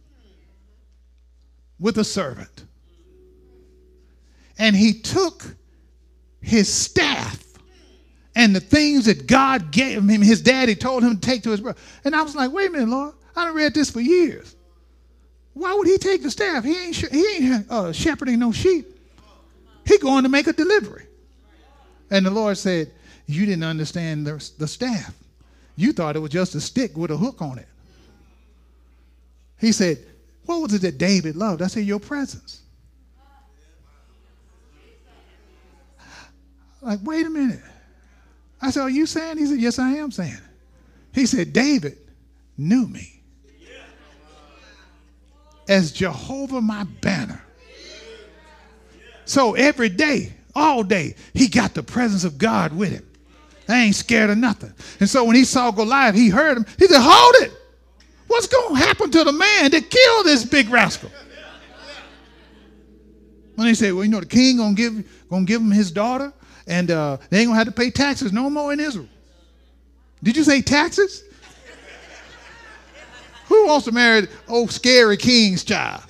with 1.81 1.99
a 1.99 2.05
servant. 2.05 2.65
And 4.57 4.77
he 4.77 4.93
took 4.93 5.43
his 6.41 6.73
staff 6.73 7.43
and 8.37 8.55
the 8.55 8.61
things 8.61 9.07
that 9.07 9.27
God 9.27 9.73
gave 9.73 10.09
him, 10.09 10.23
his 10.23 10.41
daddy 10.41 10.77
told 10.77 11.03
him 11.03 11.19
to 11.19 11.21
take 11.21 11.43
to 11.43 11.51
his 11.51 11.61
brother. 11.61 11.81
And 12.05 12.15
I 12.15 12.23
was 12.23 12.37
like, 12.37 12.53
wait 12.53 12.69
a 12.69 12.73
minute, 12.73 12.89
Lord, 12.89 13.15
I 13.35 13.47
have 13.47 13.55
read 13.57 13.75
this 13.75 13.91
for 13.91 14.01
years. 14.01 14.55
Why 15.55 15.75
would 15.75 15.89
he 15.89 15.99
take 15.99 16.23
the 16.23 16.31
staff? 16.31 16.63
He 16.63 16.79
ain't, 16.79 16.95
he 16.95 17.27
ain't 17.35 17.69
uh, 17.69 17.93
shepherding 17.93 18.39
no 18.39 18.53
sheep. 18.53 18.87
He 19.85 19.99
going 19.99 20.23
to 20.23 20.29
make 20.29 20.47
a 20.47 20.53
delivery. 20.53 21.07
And 22.11 22.25
the 22.25 22.31
Lord 22.31 22.57
said, 22.59 22.93
you 23.27 23.45
didn't 23.45 23.65
understand 23.65 24.25
the, 24.25 24.51
the 24.57 24.69
staff. 24.69 25.13
You 25.81 25.95
thought 25.95 26.15
it 26.15 26.19
was 26.19 26.31
just 26.31 26.55
a 26.55 26.61
stick 26.61 26.95
with 26.95 27.11
a 27.11 27.17
hook 27.17 27.41
on 27.41 27.59
it. 27.59 27.67
He 29.59 29.73
said, 29.73 29.97
What 30.45 30.61
was 30.61 30.75
it 30.75 30.83
that 30.83 30.99
David 30.99 31.37
loved? 31.37 31.63
I 31.63 31.69
said, 31.69 31.85
Your 31.85 31.99
presence. 31.99 32.61
Like, 36.83 36.99
wait 37.03 37.25
a 37.25 37.31
minute. 37.31 37.63
I 38.61 38.71
said, 38.71 38.83
Are 38.83 38.91
you 38.91 39.07
saying? 39.07 39.39
He 39.39 39.47
said, 39.47 39.59
Yes, 39.59 39.79
I 39.79 39.93
am 39.93 40.11
saying. 40.11 40.37
He 41.15 41.25
said, 41.25 41.55
David 41.55 41.97
knew 42.59 42.87
me 42.87 43.23
as 45.67 45.93
Jehovah 45.93 46.61
my 46.61 46.85
banner. 46.85 47.43
So 49.25 49.55
every 49.55 49.89
day, 49.89 50.35
all 50.55 50.83
day, 50.83 51.15
he 51.33 51.49
got 51.49 51.73
the 51.73 51.83
presence 51.83 52.25
of 52.25 52.37
God 52.37 52.77
with 52.77 52.91
him. 52.91 53.10
I 53.71 53.85
ain't 53.85 53.95
scared 53.95 54.31
of 54.31 54.39
nothing. 54.39 54.73
And 54.99 55.09
so 55.09 55.25
when 55.25 55.37
he 55.37 55.45
saw 55.45 55.71
Goliath, 55.71 56.15
he 56.15 56.29
heard 56.29 56.57
him. 56.57 56.67
He 56.79 56.87
said, 56.87 57.01
Hold 57.01 57.35
it. 57.45 57.53
What's 58.27 58.47
going 58.47 58.75
to 58.75 58.81
happen 58.81 59.11
to 59.11 59.25
the 59.25 59.33
man 59.33 59.71
that 59.71 59.91
killed 59.91 60.27
this 60.27 60.45
big 60.45 60.69
rascal? 60.69 61.11
When 63.55 63.67
they 63.67 63.75
say, 63.75 63.93
Well, 63.93 64.05
you 64.05 64.11
know, 64.11 64.21
the 64.21 64.27
king 64.27 64.57
going 64.57 64.75
to 64.75 64.83
give, 64.83 65.29
gonna 65.29 65.45
give 65.45 65.61
him 65.61 65.71
his 65.71 65.91
daughter, 65.91 66.33
and 66.67 66.91
uh, 66.91 67.19
they 67.29 67.41
ain't 67.41 67.49
going 67.49 67.55
to 67.55 67.59
have 67.59 67.67
to 67.67 67.73
pay 67.73 67.91
taxes 67.91 68.33
no 68.33 68.49
more 68.51 68.73
in 68.73 68.81
Israel. 68.81 69.09
Did 70.23 70.37
you 70.37 70.45
say 70.45 70.63
taxes? 70.63 71.25
Who 73.47 73.67
wants 73.67 73.85
to 73.87 73.93
marry 73.93 74.29
old 74.49 74.71
scary 74.71 75.17
king's 75.17 75.65
child? 75.65 76.03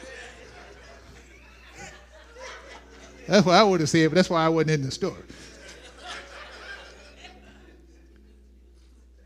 That's 3.27 3.47
what 3.47 3.55
I 3.55 3.63
would 3.63 3.81
have 3.81 3.89
said, 3.89 4.11
but 4.11 4.17
that's 4.17 4.29
why 4.29 4.45
I 4.45 4.49
wasn't 4.49 4.73
in 4.73 4.83
the 4.83 4.91
story. 4.91 5.23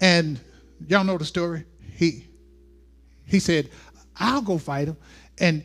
And 0.05 0.39
y'all 0.87 1.03
know 1.03 1.17
the 1.17 1.25
story. 1.25 1.65
He 1.97 2.27
he 3.25 3.41
said, 3.41 3.71
I'll 4.15 4.43
go 4.43 4.59
fight 4.59 4.89
him. 4.89 4.99
And 5.39 5.65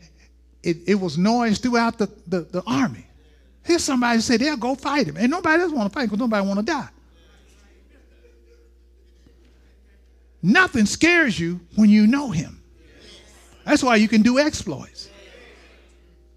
it, 0.63 0.77
it 0.87 0.95
was 0.95 1.17
noise 1.17 1.59
throughout 1.59 1.97
the, 1.97 2.09
the, 2.25 2.41
the 2.43 2.63
army. 2.65 3.05
Here's 3.65 3.83
somebody 3.83 4.21
said, 4.21 4.39
they'll 4.39 4.55
go 4.55 4.75
fight 4.75 5.07
him. 5.07 5.17
And 5.17 5.29
nobody 5.29 5.61
else 5.61 5.73
want 5.73 5.91
to 5.91 5.93
fight 5.93 6.05
because 6.05 6.19
nobody 6.19 6.47
want 6.47 6.57
to 6.61 6.65
die. 6.65 6.87
Nothing 10.41 10.85
scares 10.85 11.37
you 11.37 11.59
when 11.75 11.89
you 11.89 12.07
know 12.07 12.31
him. 12.31 12.63
That's 13.65 13.83
why 13.83 13.97
you 13.97 14.07
can 14.07 14.21
do 14.21 14.39
exploits. 14.39 15.09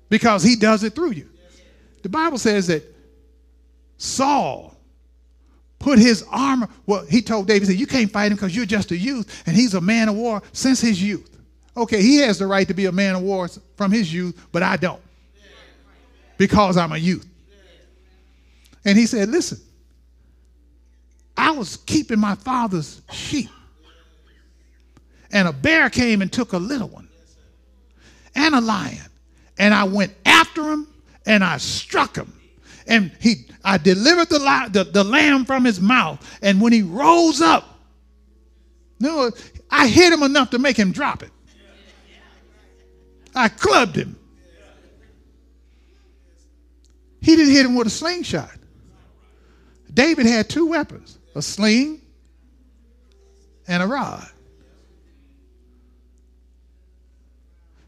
Because 0.08 0.42
he 0.42 0.56
does 0.56 0.82
it 0.82 0.96
through 0.96 1.12
you. 1.12 1.28
The 2.02 2.08
Bible 2.08 2.38
says 2.38 2.66
that 2.66 2.82
Saul 3.96 4.76
put 5.82 5.98
his 5.98 6.24
armor. 6.30 6.68
Well, 6.86 7.04
he 7.04 7.20
told 7.20 7.46
David, 7.46 7.62
he 7.62 7.74
said, 7.74 7.80
You 7.80 7.86
can't 7.86 8.10
fight 8.10 8.32
him 8.32 8.36
because 8.36 8.56
you're 8.56 8.64
just 8.64 8.90
a 8.92 8.96
youth, 8.96 9.42
and 9.46 9.54
he's 9.54 9.74
a 9.74 9.80
man 9.80 10.08
of 10.08 10.14
war 10.14 10.42
since 10.52 10.80
his 10.80 11.02
youth. 11.02 11.28
Okay, 11.76 12.00
he 12.00 12.16
has 12.18 12.38
the 12.38 12.46
right 12.46 12.66
to 12.68 12.74
be 12.74 12.86
a 12.86 12.92
man 12.92 13.16
of 13.16 13.22
war 13.22 13.48
from 13.76 13.90
his 13.90 14.12
youth, 14.12 14.40
but 14.52 14.62
I 14.62 14.76
don't 14.76 15.02
because 16.38 16.76
I'm 16.76 16.92
a 16.92 16.98
youth. 16.98 17.26
And 18.84 18.96
he 18.98 19.06
said, 19.06 19.28
Listen, 19.28 19.58
I 21.36 21.50
was 21.50 21.76
keeping 21.76 22.18
my 22.18 22.34
father's 22.36 23.02
sheep, 23.10 23.50
and 25.32 25.48
a 25.48 25.52
bear 25.52 25.90
came 25.90 26.22
and 26.22 26.32
took 26.32 26.52
a 26.52 26.58
little 26.58 26.88
one 26.88 27.08
and 28.34 28.54
a 28.54 28.60
lion, 28.60 28.98
and 29.58 29.74
I 29.74 29.84
went 29.84 30.14
after 30.24 30.62
him 30.72 30.86
and 31.26 31.44
I 31.44 31.58
struck 31.58 32.16
him 32.16 32.32
and 32.86 33.12
he 33.20 33.46
I 33.64 33.78
delivered 33.78 34.28
the, 34.28 34.38
the, 34.70 34.84
the 34.84 35.04
lamb 35.04 35.44
from 35.44 35.64
his 35.64 35.80
mouth. 35.80 36.38
And 36.42 36.60
when 36.60 36.72
he 36.72 36.82
rose 36.82 37.40
up, 37.40 37.80
no, 38.98 39.30
I 39.70 39.88
hit 39.88 40.12
him 40.12 40.22
enough 40.22 40.50
to 40.50 40.58
make 40.58 40.76
him 40.76 40.92
drop 40.92 41.22
it. 41.22 41.30
I 43.34 43.48
clubbed 43.48 43.96
him. 43.96 44.18
He 47.20 47.36
didn't 47.36 47.52
hit 47.52 47.64
him 47.64 47.76
with 47.76 47.86
a 47.86 47.90
slingshot. 47.90 48.50
David 49.92 50.26
had 50.26 50.48
two 50.48 50.66
weapons 50.66 51.18
a 51.34 51.42
sling 51.42 52.00
and 53.68 53.82
a 53.82 53.86
rod. 53.86 54.28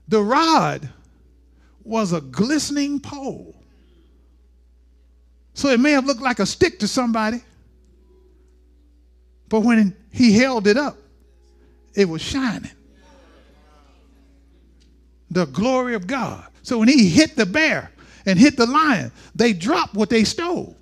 The 0.08 0.22
rod 0.22 0.88
was 1.82 2.12
a 2.12 2.20
glistening 2.20 3.00
pole 3.00 3.53
so 5.54 5.68
it 5.68 5.80
may 5.80 5.92
have 5.92 6.04
looked 6.04 6.20
like 6.20 6.40
a 6.40 6.46
stick 6.46 6.80
to 6.80 6.88
somebody, 6.88 7.42
but 9.48 9.60
when 9.60 9.96
he 10.10 10.36
held 10.36 10.66
it 10.66 10.76
up, 10.76 10.96
it 11.94 12.08
was 12.08 12.20
shining. 12.20 12.70
The 15.30 15.46
glory 15.46 15.94
of 15.94 16.06
God. 16.06 16.44
So 16.62 16.78
when 16.78 16.88
he 16.88 17.08
hit 17.08 17.36
the 17.36 17.46
bear 17.46 17.90
and 18.26 18.38
hit 18.38 18.56
the 18.56 18.66
lion, 18.66 19.12
they 19.34 19.52
dropped 19.52 19.94
what 19.94 20.10
they 20.10 20.24
stole. 20.24 20.76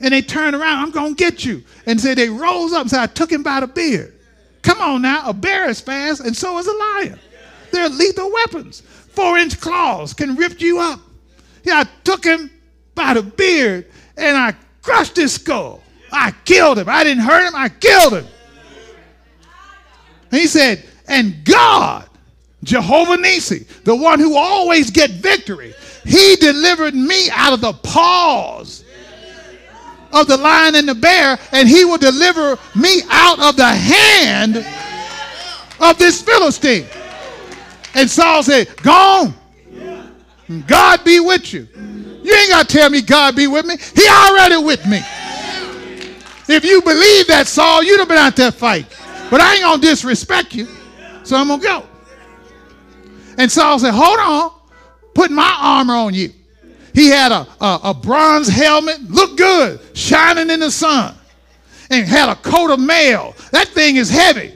And 0.00 0.14
they 0.14 0.22
turned 0.22 0.56
around, 0.56 0.78
I'm 0.78 0.90
going 0.90 1.14
to 1.14 1.24
get 1.24 1.44
you. 1.44 1.62
And 1.86 2.00
said 2.00 2.18
they 2.18 2.30
rose 2.30 2.72
up 2.72 2.82
and 2.82 2.90
said, 2.90 3.00
I 3.00 3.06
took 3.06 3.30
him 3.30 3.42
by 3.42 3.60
the 3.60 3.66
beard. 3.66 4.14
Come 4.62 4.80
on 4.80 5.02
now, 5.02 5.28
a 5.28 5.32
bear 5.32 5.68
is 5.68 5.80
fast, 5.80 6.20
and 6.20 6.36
so 6.36 6.58
is 6.58 6.66
a 6.66 6.72
lion. 6.72 7.18
They're 7.70 7.88
lethal 7.88 8.32
weapons. 8.32 8.80
Four 8.80 9.38
inch 9.38 9.60
claws 9.60 10.14
can 10.14 10.36
rip 10.36 10.60
you 10.60 10.80
up. 10.80 11.00
Yeah, 11.64 11.80
I 11.80 11.84
took 12.04 12.24
him 12.24 12.50
by 12.94 13.14
the 13.14 13.22
beard 13.22 13.86
and 14.16 14.36
I 14.36 14.54
crushed 14.82 15.16
his 15.16 15.32
skull. 15.32 15.82
I 16.12 16.32
killed 16.44 16.78
him. 16.78 16.88
I 16.88 17.04
didn't 17.04 17.22
hurt 17.22 17.46
him, 17.46 17.54
I 17.54 17.68
killed 17.68 18.14
him. 18.14 18.26
He 20.30 20.46
said, 20.46 20.84
and 21.08 21.44
God, 21.44 22.08
Jehovah 22.62 23.16
Nisi, 23.16 23.66
the 23.84 23.96
one 23.96 24.20
who 24.20 24.36
always 24.36 24.90
get 24.90 25.10
victory, 25.10 25.74
he 26.04 26.36
delivered 26.36 26.94
me 26.94 27.28
out 27.30 27.52
of 27.52 27.60
the 27.60 27.72
paws 27.72 28.84
of 30.12 30.26
the 30.26 30.36
lion 30.36 30.74
and 30.74 30.88
the 30.88 30.94
bear, 30.94 31.38
and 31.52 31.68
he 31.68 31.84
will 31.84 31.98
deliver 31.98 32.58
me 32.74 33.02
out 33.10 33.40
of 33.40 33.56
the 33.56 33.66
hand 33.66 34.56
of 35.80 35.98
this 35.98 36.22
Philistine. 36.22 36.86
And 37.94 38.08
Saul 38.08 38.42
said, 38.42 38.68
Go 38.82 38.92
on. 38.92 39.34
God 40.66 41.04
be 41.04 41.20
with 41.20 41.52
you. 41.52 41.68
Ain't 42.50 42.58
got 42.58 42.68
to 42.68 42.78
tell 42.78 42.90
me 42.90 43.00
God 43.00 43.36
be 43.36 43.46
with 43.46 43.64
me. 43.64 43.76
He 43.76 44.08
already 44.08 44.56
with 44.56 44.84
me. 44.84 44.98
If 46.48 46.64
you 46.64 46.82
believe 46.82 47.28
that, 47.28 47.46
Saul, 47.46 47.84
you'd 47.84 48.00
have 48.00 48.08
been 48.08 48.18
out 48.18 48.34
there 48.34 48.50
fight. 48.50 48.86
But 49.30 49.40
I 49.40 49.54
ain't 49.54 49.62
going 49.62 49.80
to 49.80 49.86
disrespect 49.86 50.52
you. 50.52 50.66
So 51.22 51.36
I'm 51.36 51.46
going 51.46 51.60
to 51.60 51.66
go. 51.66 51.86
And 53.38 53.50
Saul 53.50 53.78
said, 53.78 53.92
Hold 53.92 54.18
on. 54.18 54.52
Put 55.14 55.30
my 55.30 55.56
armor 55.60 55.94
on 55.94 56.12
you. 56.12 56.32
He 56.92 57.08
had 57.08 57.30
a, 57.30 57.46
a, 57.60 57.80
a 57.84 57.94
bronze 57.94 58.48
helmet, 58.48 59.00
looked 59.02 59.38
good, 59.38 59.80
shining 59.96 60.50
in 60.50 60.58
the 60.58 60.72
sun, 60.72 61.14
and 61.88 62.04
had 62.04 62.28
a 62.28 62.34
coat 62.34 62.72
of 62.72 62.80
mail. 62.80 63.36
That 63.52 63.68
thing 63.68 63.94
is 63.94 64.10
heavy. 64.10 64.52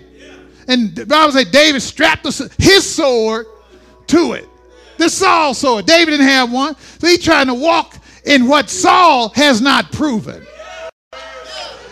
And 0.66 0.96
the 0.96 1.06
Bible 1.06 1.32
says 1.32 1.50
David 1.50 1.80
strapped 1.80 2.24
his 2.58 2.92
sword 2.92 3.46
to 4.08 4.32
it. 4.32 4.48
The 4.98 5.08
Saul 5.08 5.54
sword. 5.54 5.86
David 5.86 6.12
didn't 6.12 6.26
have 6.26 6.52
one. 6.52 6.76
So 6.76 7.06
he's 7.06 7.22
trying 7.22 7.46
to 7.48 7.54
walk 7.54 7.96
in 8.24 8.48
what 8.48 8.70
Saul 8.70 9.30
has 9.30 9.60
not 9.60 9.90
proven. 9.92 10.46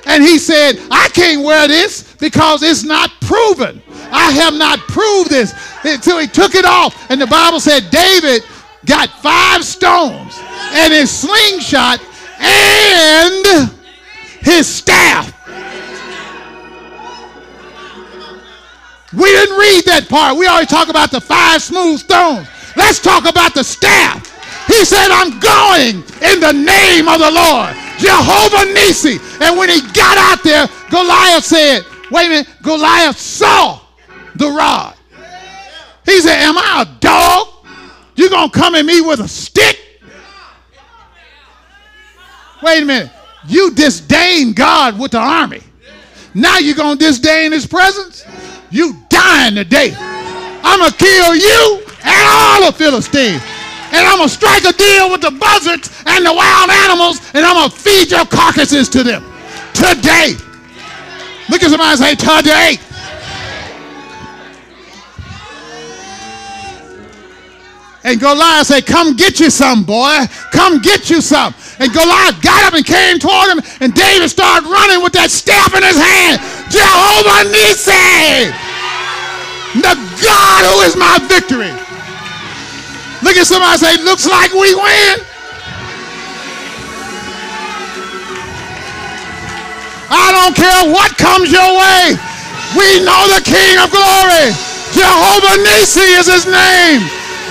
And 0.07 0.23
he 0.23 0.39
said, 0.39 0.75
I 0.91 1.09
can't 1.13 1.45
wear 1.45 1.69
this 1.69 2.15
because 2.17 2.63
it's 2.63 2.83
not 2.85 3.11
proven. 3.21 3.83
I 4.11 4.31
have 4.33 4.55
not 4.55 4.79
proved 4.81 5.31
this. 5.31 5.55
Until 5.85 6.19
he 6.19 6.27
took 6.27 6.55
it 6.55 6.65
off. 6.65 7.11
And 7.11 7.21
the 7.21 7.27
Bible 7.27 7.61
said 7.61 7.91
David 7.91 8.43
got 8.85 9.09
five 9.21 9.65
stones 9.65 10.39
and 10.73 10.93
his 10.93 11.11
slingshot 11.11 12.01
and 12.41 13.71
his 14.41 14.67
staff. 14.67 15.29
We 19.13 19.25
didn't 19.25 19.59
read 19.59 19.85
that 19.85 20.07
part. 20.09 20.37
We 20.37 20.47
always 20.47 20.69
talk 20.69 20.89
about 20.89 21.11
the 21.11 21.21
five 21.21 21.63
smooth 21.63 22.01
stones. 22.01 22.49
Let's 22.77 23.01
talk 23.01 23.29
about 23.29 23.55
the 23.55 23.65
staff. 23.65 24.29
He 24.67 24.85
said, 24.85 25.09
I'm 25.11 25.39
going 25.41 25.97
in 26.23 26.41
the 26.41 26.53
name 26.53 27.09
of 27.09 27.19
the 27.19 27.31
Lord, 27.31 27.75
Jehovah 27.99 28.73
Nisi. 28.73 29.19
And 29.41 29.59
when 29.59 29.69
he 29.69 29.81
got 29.93 30.19
out 30.19 30.43
there, 30.43 30.67
Goliath 30.91 31.45
said, 31.45 31.85
Wait 32.11 32.27
a 32.27 32.29
minute, 32.29 32.49
Goliath 32.63 33.19
saw 33.19 33.81
the 34.37 34.49
rod. 34.49 34.95
He 36.05 36.21
said, 36.21 36.43
Am 36.43 36.57
I 36.57 36.83
a 36.87 37.01
dog? 37.01 37.49
You're 38.15 38.31
gonna 38.31 38.51
come 38.51 38.75
at 38.75 38.85
me 38.85 39.01
with 39.01 39.21
a 39.21 39.29
stick? 39.29 39.79
Wait 42.63 42.83
a 42.83 42.87
minute. 42.87 43.11
You 43.49 43.73
disdain 43.75 44.53
God 44.53 44.99
with 44.99 45.13
the 45.13 45.19
army. 45.19 45.63
Now 46.35 46.59
you're 46.59 46.77
gonna 46.77 46.99
disdain 46.99 47.53
his 47.53 47.67
presence? 47.67 48.25
You 48.71 48.97
dying 49.09 49.55
today. 49.55 49.95
I'm 49.99 50.79
gonna 50.79 50.93
kill 50.93 51.35
you 51.35 51.83
and 52.05 52.23
all 52.29 52.67
the 52.67 52.73
Philistines. 52.73 53.43
And 53.93 54.07
I'm 54.07 54.19
gonna 54.19 54.29
strike 54.29 54.65
a 54.65 54.73
deal 54.73 55.11
with 55.11 55.21
the 55.21 55.31
buzzards 55.31 55.91
and 56.07 56.25
the 56.25 56.33
wild 56.33 56.71
animals, 56.71 57.21
and 57.35 57.45
I'm 57.45 57.57
gonna 57.57 57.71
feed 57.71 58.11
your 58.11 58.25
carcasses 58.25 58.89
to 58.91 59.03
them 59.03 59.23
today. 59.75 60.37
Look 61.51 61.63
at 61.63 61.71
somebody 61.71 61.91
and 61.91 62.01
say, 62.01 62.15
today. 62.15 62.79
And 68.05 68.19
Goliath 68.19 68.67
said, 68.67 68.87
Come 68.87 69.15
get 69.15 69.39
you 69.39 69.51
some, 69.51 69.85
boy. 69.85 70.27
Come 70.51 70.81
get 70.81 71.09
you 71.09 71.21
some. 71.21 71.55
And 71.79 71.93
Goliath 71.93 72.43
got 72.43 72.65
up 72.65 72.75
and 72.75 72.85
came 72.85 73.19
toward 73.19 73.51
him, 73.51 73.61
and 73.81 73.95
David 73.95 74.29
started 74.29 74.69
running 74.69 75.03
with 75.03 75.13
that 75.13 75.31
staff 75.31 75.75
in 75.75 75.83
his 75.83 75.97
hand. 75.97 76.41
Jehovah 76.71 77.47
Nisi, 77.53 78.51
the 79.79 79.95
God 80.25 80.61
who 80.67 80.81
is 80.83 80.97
my 80.97 81.19
victory. 81.29 81.92
Look 83.23 83.37
at 83.39 83.47
somebody 83.47 83.79
say, 83.79 84.03
Looks 84.03 84.27
like 84.27 84.53
we 84.53 84.75
win. 84.75 85.17
I 90.13 90.29
don't 90.35 90.55
care 90.55 90.93
what 90.93 91.17
comes 91.17 91.49
your 91.49 91.73
way. 91.73 92.19
We 92.77 93.01
know 93.01 93.23
the 93.33 93.41
King 93.41 93.79
of 93.81 93.89
glory. 93.89 94.53
Jehovah 94.93 95.57
Nisi 95.65 96.21
is 96.21 96.29
his 96.29 96.45
name. 96.45 97.01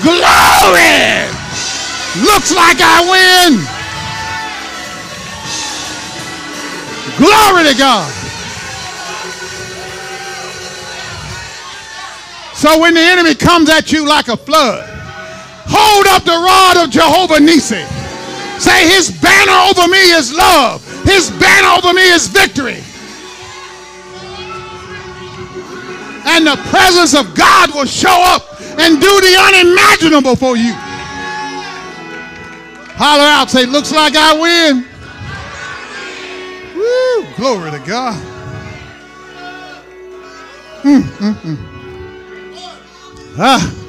Glory! 0.04 1.26
Looks 2.22 2.54
like 2.54 2.78
I 2.82 3.02
win. 3.10 3.66
Glory 7.18 7.72
to 7.72 7.78
God. 7.78 8.12
So 12.56 12.80
when 12.80 12.94
the 12.94 13.02
enemy 13.02 13.34
comes 13.34 13.70
at 13.70 13.92
you 13.92 14.08
like 14.08 14.28
a 14.28 14.38
flood, 14.38 14.91
hold 15.72 16.08
up 16.08 16.24
the 16.24 16.36
rod 16.36 16.84
of 16.84 16.92
Jehovah 16.92 17.40
Nisi. 17.40 17.84
Say, 18.60 18.88
His 18.88 19.10
banner 19.10 19.58
over 19.72 19.88
me 19.88 20.12
is 20.12 20.34
love, 20.34 20.84
His 21.04 21.32
banner 21.32 21.80
over 21.80 21.94
me 21.94 22.04
is 22.12 22.28
victory. 22.28 22.84
And 26.24 26.46
the 26.46 26.56
presence 26.70 27.16
of 27.16 27.34
God 27.34 27.74
will 27.74 27.86
show 27.86 28.14
up 28.14 28.62
and 28.80 29.02
do 29.02 29.22
the 29.22 29.36
unimaginable 29.40 30.36
for 30.36 30.56
you. 30.56 30.74
Holler 32.96 33.24
out, 33.24 33.50
say, 33.50 33.66
looks 33.66 33.92
like 33.92 34.16
I 34.16 34.38
win. 34.40 34.86
Woo, 36.76 37.26
glory 37.36 37.72
to 37.72 37.80
God. 37.80 38.22
Mm, 40.84 41.02
mm, 41.02 41.34
mm. 41.34 41.58
Ah. 43.40 43.81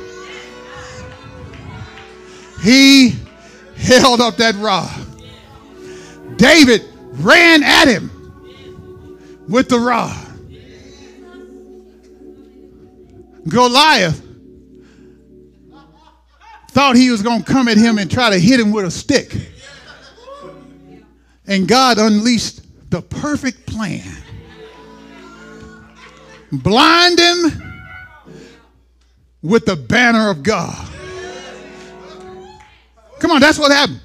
He 2.63 3.17
held 3.77 4.21
up 4.21 4.37
that 4.37 4.55
rod. 4.57 5.07
David 6.37 6.83
ran 7.13 7.63
at 7.63 7.89
him 7.89 8.11
with 9.49 9.69
the 9.69 9.79
rod. 9.79 10.29
Goliath 13.49 14.23
thought 16.69 16.95
he 16.97 17.11
was 17.11 17.23
going 17.23 17.43
to 17.43 17.53
come 17.53 17.69
at 17.69 17.77
him 17.77 17.99
and 17.99 18.11
try 18.11 18.31
to 18.31 18.39
hit 18.39 18.61
him 18.61 18.71
with 18.71 18.85
a 18.85 18.91
stick. 18.91 19.35
And 21.47 21.67
God 21.67 21.99
unleashed 21.99 22.61
the 22.91 23.03
perfect 23.03 23.67
plan. 23.67 24.17
Blind 26.53 27.19
him 27.19 27.63
with 29.43 29.67
the 29.67 29.75
banner 29.75 30.31
of 30.31 30.43
God. 30.43 30.92
Come 33.23 33.31
on, 33.31 33.41
that's 33.41 33.57
what 33.57 33.71
happened. 33.71 34.01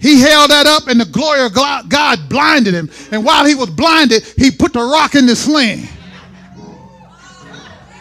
He 0.00 0.18
held 0.18 0.50
that 0.50 0.66
up, 0.66 0.88
and 0.88 0.98
the 0.98 1.04
glory 1.04 1.44
of 1.44 1.52
God 1.52 2.28
blinded 2.30 2.72
him. 2.72 2.90
And 3.12 3.22
while 3.22 3.44
he 3.44 3.54
was 3.54 3.68
blinded, 3.68 4.24
he 4.36 4.50
put 4.50 4.72
the 4.72 4.80
rock 4.80 5.14
in 5.14 5.26
the 5.26 5.36
sling. 5.36 5.86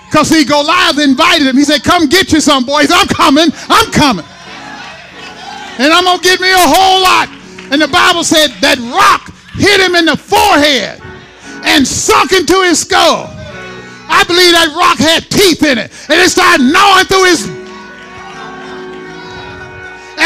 Because 0.08 0.30
see, 0.30 0.46
Goliath 0.46 0.98
invited 0.98 1.46
him. 1.46 1.58
He 1.58 1.66
said, 1.66 1.84
Come 1.84 2.08
get 2.08 2.32
you 2.32 2.40
some, 2.40 2.66
boys. 2.66 2.90
I'm 2.90 3.08
coming. 3.08 3.50
I'm 3.68 3.92
coming. 3.92 4.26
And 5.78 5.92
I'm 5.92 6.06
going 6.06 6.20
to 6.20 6.24
get 6.24 6.40
me 6.40 6.52
a 6.52 6.56
whole 6.58 7.04
lot. 7.04 7.28
And 7.72 7.82
the 7.82 7.88
Bible 7.88 8.24
said 8.24 8.48
that 8.62 8.80
rock 8.96 9.28
hit 9.60 9.80
him 9.80 9.96
in 9.96 10.06
the 10.06 10.16
forehead 10.16 11.02
and 11.66 11.86
sunk 11.86 12.32
into 12.32 12.64
his 12.64 12.80
skull. 12.80 13.28
I 14.08 14.24
believe 14.24 14.52
that 14.52 14.74
rock 14.76 14.98
had 14.98 15.30
teeth 15.30 15.64
in 15.64 15.78
it. 15.78 15.92
And 16.10 16.20
it 16.20 16.30
started 16.30 16.64
gnawing 16.64 17.06
through 17.06 17.26
his 17.26 17.61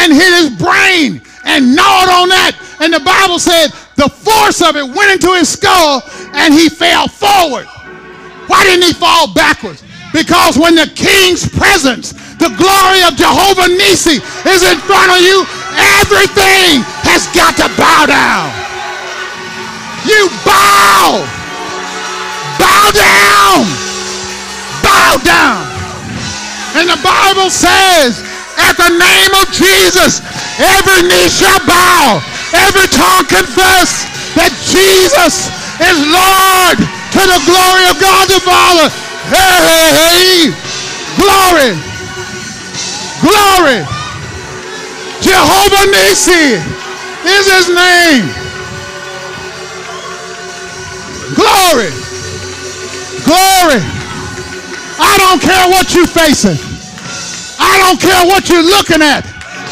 and 0.06 0.14
hit 0.14 0.30
his 0.38 0.50
brain 0.54 1.18
and 1.42 1.74
gnawed 1.74 2.06
on 2.06 2.30
that. 2.30 2.54
And 2.78 2.94
the 2.94 3.02
Bible 3.02 3.42
said 3.42 3.74
the 3.98 4.06
force 4.06 4.62
of 4.62 4.78
it 4.78 4.86
went 4.86 5.18
into 5.18 5.34
his 5.34 5.50
skull 5.50 6.06
and 6.38 6.54
he 6.54 6.70
fell 6.70 7.10
forward. 7.10 7.66
Why 8.46 8.62
didn't 8.62 8.86
he 8.86 8.94
fall 8.94 9.34
backwards? 9.34 9.82
Because 10.14 10.54
when 10.54 10.78
the 10.78 10.86
king's 10.94 11.42
presence, 11.42 12.14
the 12.38 12.54
glory 12.54 13.02
of 13.02 13.18
Jehovah 13.18 13.66
Nisi 13.66 14.22
is 14.46 14.62
in 14.62 14.78
front 14.86 15.10
of 15.10 15.18
you, 15.18 15.42
everything 15.98 16.86
has 17.02 17.26
got 17.34 17.58
to 17.58 17.66
bow 17.74 18.06
down. 18.06 18.46
You 20.06 20.30
bow. 20.46 21.26
Bow 22.62 22.86
down. 22.94 23.66
Bow 24.86 25.18
down. 25.26 25.66
And 26.78 26.86
the 26.86 27.00
Bible 27.02 27.50
says, 27.50 28.22
at 28.58 28.74
the 28.76 28.92
name 28.92 29.32
of 29.40 29.46
Jesus, 29.52 30.20
every 30.58 31.06
knee 31.08 31.28
shall 31.28 31.60
bow, 31.68 32.20
every 32.52 32.88
tongue 32.92 33.26
confess 33.28 34.08
that 34.36 34.52
Jesus 34.64 35.48
is 35.80 35.98
Lord 36.08 36.78
to 36.80 37.22
the 37.24 37.40
glory 37.48 37.84
of 37.88 37.96
God 38.00 38.28
the 38.28 38.40
Father. 38.40 38.88
Hey, 39.32 39.56
hey, 39.64 39.88
hey. 39.96 40.66
Glory. 41.16 41.72
Glory. 43.24 43.80
Jehovah 45.20 45.86
Nisi 45.90 46.60
is 47.24 47.44
his 47.48 47.68
name. 47.72 48.28
Glory. 51.34 51.90
Glory. 53.24 53.80
I 54.98 55.14
don't 55.18 55.42
care 55.42 55.68
what 55.68 55.94
you're 55.94 56.06
facing. 56.06 56.75
I 57.58 57.78
don't 57.82 58.00
care 58.00 58.22
what 58.28 58.48
you're 58.48 58.64
looking 58.64 59.00
at. 59.00 59.24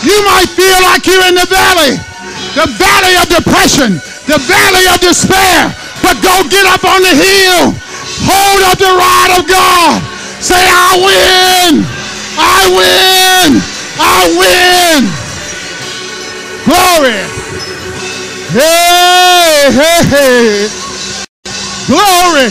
You 0.04 0.16
might 0.28 0.48
feel 0.52 0.80
like 0.84 1.06
you're 1.08 1.24
in 1.28 1.36
the 1.36 1.48
valley, 1.48 1.96
the 2.56 2.68
valley 2.76 3.14
of 3.20 3.26
depression, 3.32 3.96
the 4.28 4.40
valley 4.44 4.84
of 4.92 5.00
despair. 5.00 5.72
But 6.04 6.20
go 6.20 6.44
get 6.52 6.66
up 6.68 6.84
on 6.84 7.00
the 7.00 7.14
hill. 7.16 7.72
Hold 8.28 8.60
up 8.68 8.78
the 8.78 8.92
rod 8.92 9.30
of 9.40 9.48
God. 9.48 10.00
Say, 10.40 10.60
I 10.60 11.00
win. 11.00 11.84
I 12.36 12.60
win. 12.76 13.50
I 13.96 14.18
win. 14.36 15.00
Glory. 16.68 17.20
Hey, 18.52 19.72
hey, 19.72 20.00
hey. 20.12 20.68
Glory. 21.86 22.48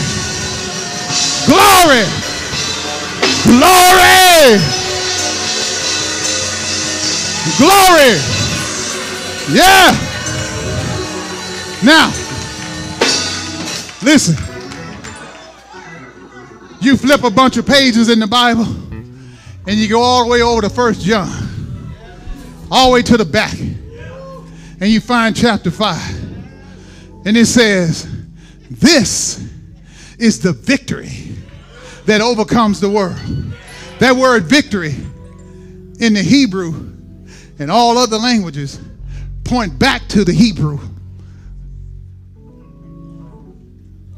Glory. 1.46 2.04
Glory. 3.46 4.83
Glory. 7.56 8.18
Yeah. 9.50 9.92
Now, 11.84 12.08
listen. 14.02 14.36
You 16.80 16.96
flip 16.96 17.22
a 17.22 17.30
bunch 17.30 17.56
of 17.56 17.66
pages 17.66 18.10
in 18.10 18.18
the 18.18 18.26
Bible 18.26 18.66
and 19.66 19.76
you 19.76 19.88
go 19.88 20.00
all 20.00 20.24
the 20.24 20.30
way 20.30 20.42
over 20.42 20.60
to 20.62 20.68
First 20.68 21.00
John, 21.00 21.30
all 22.70 22.88
the 22.88 22.94
way 22.94 23.02
to 23.02 23.16
the 23.16 23.24
back, 23.24 23.58
and 23.58 24.90
you 24.90 25.00
find 25.00 25.34
chapter 25.34 25.70
5. 25.70 27.26
And 27.26 27.36
it 27.36 27.46
says, 27.46 28.06
This 28.70 29.48
is 30.18 30.40
the 30.40 30.52
victory 30.52 31.36
that 32.04 32.20
overcomes 32.20 32.80
the 32.80 32.90
world. 32.90 33.16
That 34.00 34.16
word 34.16 34.44
victory 34.44 34.94
in 36.00 36.12
the 36.12 36.22
Hebrew 36.22 36.93
and 37.58 37.70
all 37.70 37.98
other 37.98 38.18
languages 38.18 38.80
point 39.44 39.78
back 39.78 40.06
to 40.08 40.24
the 40.24 40.32
Hebrew 40.32 40.78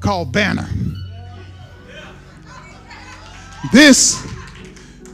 called 0.00 0.32
banner. 0.32 0.68
This 3.72 4.24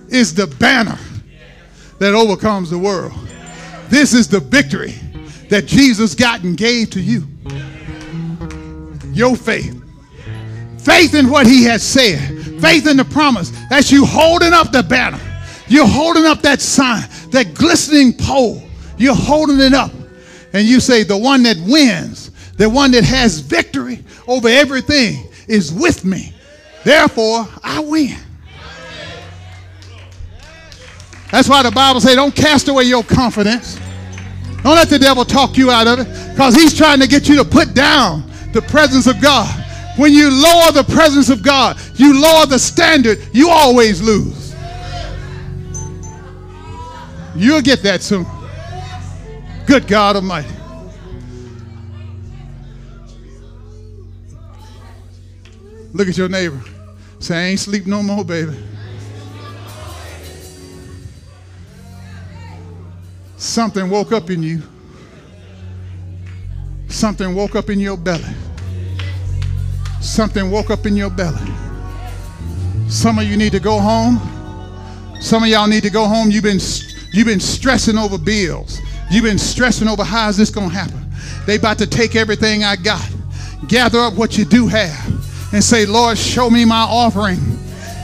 is 0.09 0.35
the 0.35 0.47
banner 0.47 0.99
that 1.99 2.15
overcomes 2.15 2.69
the 2.71 2.79
world. 2.79 3.13
This 3.89 4.13
is 4.13 4.29
the 4.29 4.41
victory 4.41 4.95
that 5.49 5.67
Jesus 5.67 6.15
got 6.15 6.43
and 6.43 6.57
gave 6.57 6.91
to 6.91 7.01
you. 7.01 7.27
Your 9.13 9.37
faith. 9.37 9.79
Faith 10.79 11.15
in 11.15 11.31
what 11.31 11.47
he 11.47 11.65
has 11.65 11.83
said. 11.83 12.61
Faith 12.61 12.87
in 12.87 12.97
the 12.97 13.05
promise. 13.05 13.51
That's 13.71 13.91
you 13.91 14.05
holding 14.05 14.53
up 14.53 14.73
the 14.73 14.83
banner. 14.83 15.21
You're 15.73 15.87
holding 15.87 16.27
up 16.27 16.43
that 16.43 16.61
sign, 16.61 17.01
that 17.31 17.55
glistening 17.55 18.13
pole. 18.13 18.63
You're 18.99 19.15
holding 19.15 19.59
it 19.59 19.73
up. 19.73 19.91
And 20.53 20.67
you 20.67 20.81
say, 20.81 21.03
the 21.03 21.17
one 21.17 21.43
that 21.45 21.57
wins, 21.67 22.31
the 22.59 22.69
one 22.69 22.91
that 22.91 23.05
has 23.05 23.39
victory 23.39 24.05
over 24.29 24.49
everything 24.49 25.31
is 25.49 25.73
with 25.73 26.05
me. 26.05 26.35
Therefore, 26.85 27.49
I 27.63 27.81
win. 27.81 28.19
That's 31.31 31.49
why 31.49 31.63
the 31.63 31.71
Bible 31.71 32.03
says, 32.03 32.17
don't 32.17 32.37
cast 32.37 32.69
away 32.69 32.85
your 32.85 33.03
confidence. 33.03 33.81
Don't 34.63 34.75
let 34.75 34.91
the 34.91 34.99
devil 34.99 35.25
talk 35.25 35.57
you 35.57 35.71
out 35.71 35.87
of 35.87 36.01
it 36.01 36.33
because 36.33 36.55
he's 36.55 36.77
trying 36.77 37.01
to 37.01 37.09
get 37.09 37.31
you 37.31 37.37
to 37.37 37.47
put 37.47 37.73
down 37.73 38.31
the 38.53 38.61
presence 38.61 39.07
of 39.07 39.23
God. 39.23 39.49
When 39.97 40.13
you 40.13 40.29
lower 40.29 40.71
the 40.71 40.85
presence 40.85 41.31
of 41.31 41.43
God, 41.43 41.81
you 41.95 42.21
lower 42.21 42.45
the 42.45 42.59
standard, 42.59 43.21
you 43.33 43.49
always 43.49 44.03
lose. 44.03 44.42
You'll 47.35 47.63
get 47.63 47.83
that 47.83 48.03
soon. 48.03 48.27
Good 49.67 49.87
God 49.87 50.17
Almighty. 50.17 50.49
Look 55.93 56.09
at 56.09 56.17
your 56.17 56.29
neighbor. 56.29 56.61
Say, 57.19 57.37
I 57.37 57.43
ain't 57.49 57.61
sleep 57.61 57.87
no 57.87 58.03
more, 58.03 58.25
baby. 58.25 58.57
Something 63.37 63.91
woke 63.91 64.13
up 64.13 64.31
in 64.31 64.43
you. 64.43 64.63
Something 66.89 67.35
woke 67.35 67.57
up 67.57 67.71
in 67.71 67.81
your 67.81 67.97
belly. 67.97 68.25
Something 70.01 70.51
woke 70.51 70.71
up 70.71 70.87
in 70.87 70.97
your 70.97 71.11
belly. 71.11 71.53
Some 72.89 73.19
of 73.19 73.25
you 73.25 73.37
need 73.37 73.53
to 73.53 73.61
go 73.61 73.79
home. 73.79 74.21
Some 75.21 75.43
of 75.43 75.49
y'all 75.49 75.67
need 75.67 75.83
to 75.83 75.91
go 75.91 76.07
home. 76.07 76.31
You've 76.31 76.45
been 76.45 76.61
you've 77.13 77.27
been 77.27 77.41
stressing 77.41 77.99
over 77.99 78.19
bills. 78.19 78.81
You've 79.11 79.25
been 79.25 79.39
stressing 79.39 79.89
over 79.89 80.05
how 80.05 80.29
is 80.29 80.37
this 80.37 80.51
going 80.51 80.71
to 80.71 80.75
happen. 80.75 81.07
They 81.47 81.57
about 81.57 81.79
to 81.79 81.87
take 81.87 82.17
everything 82.17 82.65
I 82.65 82.77
got. 82.77 83.09
Gather 83.69 84.01
up 84.01 84.15
what 84.15 84.39
you 84.39 84.45
do 84.45 84.67
have 84.69 85.53
and 85.53 85.63
say, 85.63 85.87
Lord, 85.87 86.19
show 86.19 86.49
me 86.51 86.65
my 86.65 86.83
offering 86.83 87.39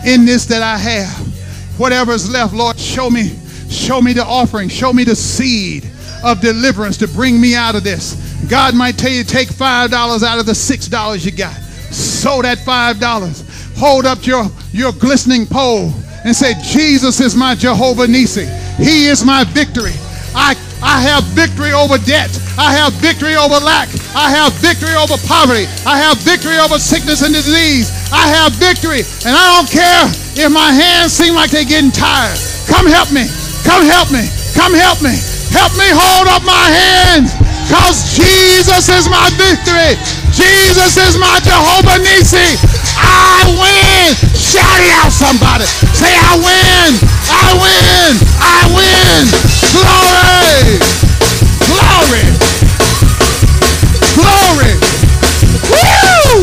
in 0.07 0.25
this 0.25 0.45
that 0.47 0.63
I 0.63 0.77
have. 0.77 1.79
Whatever's 1.79 2.31
left, 2.31 2.53
Lord, 2.53 2.79
show 2.79 3.09
me, 3.09 3.39
show 3.71 4.01
me 4.01 4.13
the 4.13 4.25
offering, 4.25 4.69
show 4.69 4.93
me 4.93 5.05
the 5.05 5.17
seed 5.17 5.89
of 6.25 6.41
deliverance 6.41 6.97
to 6.99 7.09
bring 7.09 7.41
me 7.41 7.55
out 7.55 7.75
of 7.75 7.85
this. 7.85 8.15
God 8.49 8.75
might 8.75 8.99
tell 8.99 9.11
you 9.11 9.25
take 9.25 9.49
five 9.49 9.91
dollars 9.91 10.23
out 10.23 10.39
of 10.39 10.47
the 10.47 10.55
six 10.55 10.89
dollars 10.89 11.25
you 11.25 11.33
got. 11.33 11.55
Sow 11.55 12.43
that 12.43 12.59
five 12.59 13.01
dollars. 13.01 13.45
Hold 13.77 14.07
up 14.07 14.27
your, 14.27 14.47
your 14.73 14.93
glistening 14.93 15.47
pole 15.47 15.93
and 16.25 16.35
say, 16.35 16.55
Jesus 16.63 17.21
is 17.21 17.37
my 17.37 17.55
Jehovah 17.55 18.09
Nisi. 18.09 18.47
He 18.79 19.11
is 19.11 19.27
my 19.27 19.43
victory. 19.43 19.95
I, 20.39 20.55
I 20.83 21.03
have 21.03 21.27
victory 21.35 21.75
over 21.75 21.99
debt. 21.99 22.31
I 22.55 22.71
have 22.71 22.95
victory 23.03 23.35
over 23.35 23.59
lack. 23.59 23.91
I 24.15 24.31
have 24.31 24.55
victory 24.63 24.95
over 24.95 25.19
poverty. 25.27 25.67
I 25.83 25.99
have 25.99 26.19
victory 26.23 26.59
over 26.63 26.79
sickness 26.79 27.27
and 27.27 27.35
disease. 27.35 27.91
I 28.15 28.31
have 28.31 28.55
victory. 28.55 29.03
And 29.27 29.35
I 29.35 29.45
don't 29.59 29.71
care 29.71 30.07
if 30.39 30.51
my 30.55 30.71
hands 30.71 31.13
seem 31.13 31.35
like 31.35 31.51
they're 31.51 31.67
getting 31.67 31.91
tired. 31.91 32.39
Come 32.71 32.87
help 32.87 33.11
me. 33.11 33.27
Come 33.67 33.83
help 33.83 34.15
me. 34.15 34.23
Come 34.55 34.75
help 34.75 35.03
me. 35.03 35.15
Help 35.51 35.75
me 35.75 35.89
hold 35.91 36.29
up 36.31 36.45
my 36.47 36.67
hands 36.71 37.35
because 37.67 38.15
Jesus 38.15 38.87
is 38.89 39.11
my 39.11 39.27
victory. 39.35 39.99
Jesus 40.31 40.95
is 40.97 41.19
my 41.19 41.41
Jehovah 41.43 41.99
Nisi. 41.99 42.55
I 42.95 43.43
win. 43.59 44.15
Shout 44.39 44.79
it 44.81 44.93
out, 45.03 45.11
somebody. 45.11 45.67
Say, 45.99 46.15
I 46.15 46.39
win. 46.39 47.18
I 47.31 47.49
win. 47.63 48.13
I 48.41 48.61
win. 48.75 49.25
Glory. 49.75 50.79
Glory. 51.69 52.25
Glory. 54.17 54.73
Woo! 55.71 56.43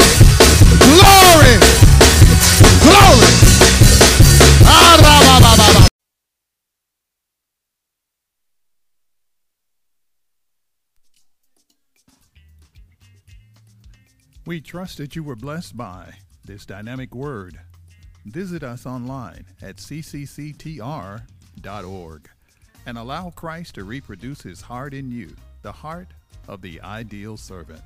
Glory. 0.86 1.56
Glory. 2.84 3.32
Ah, 4.68 5.88
We 14.46 14.62
trust 14.62 14.98
that 15.00 15.16
you 15.16 15.24
were 15.24 15.36
blessed 15.36 15.76
by 15.76 16.14
this 16.46 16.68
dynamic 16.68 17.16
word. 17.16 17.60
Visit 18.26 18.64
us 18.64 18.86
online 18.86 19.46
at 19.62 19.78
ccctr.org 19.78 21.22
and 22.88 22.98
allow 22.98 23.30
Christ 23.30 23.76
to 23.76 23.84
reproduce 23.84 24.42
his 24.42 24.62
heart 24.62 24.94
in 24.94 25.12
you, 25.12 25.36
the 25.62 25.72
heart 25.72 26.08
of 26.48 26.62
the 26.62 26.82
ideal 26.82 27.38
servant. 27.38 27.84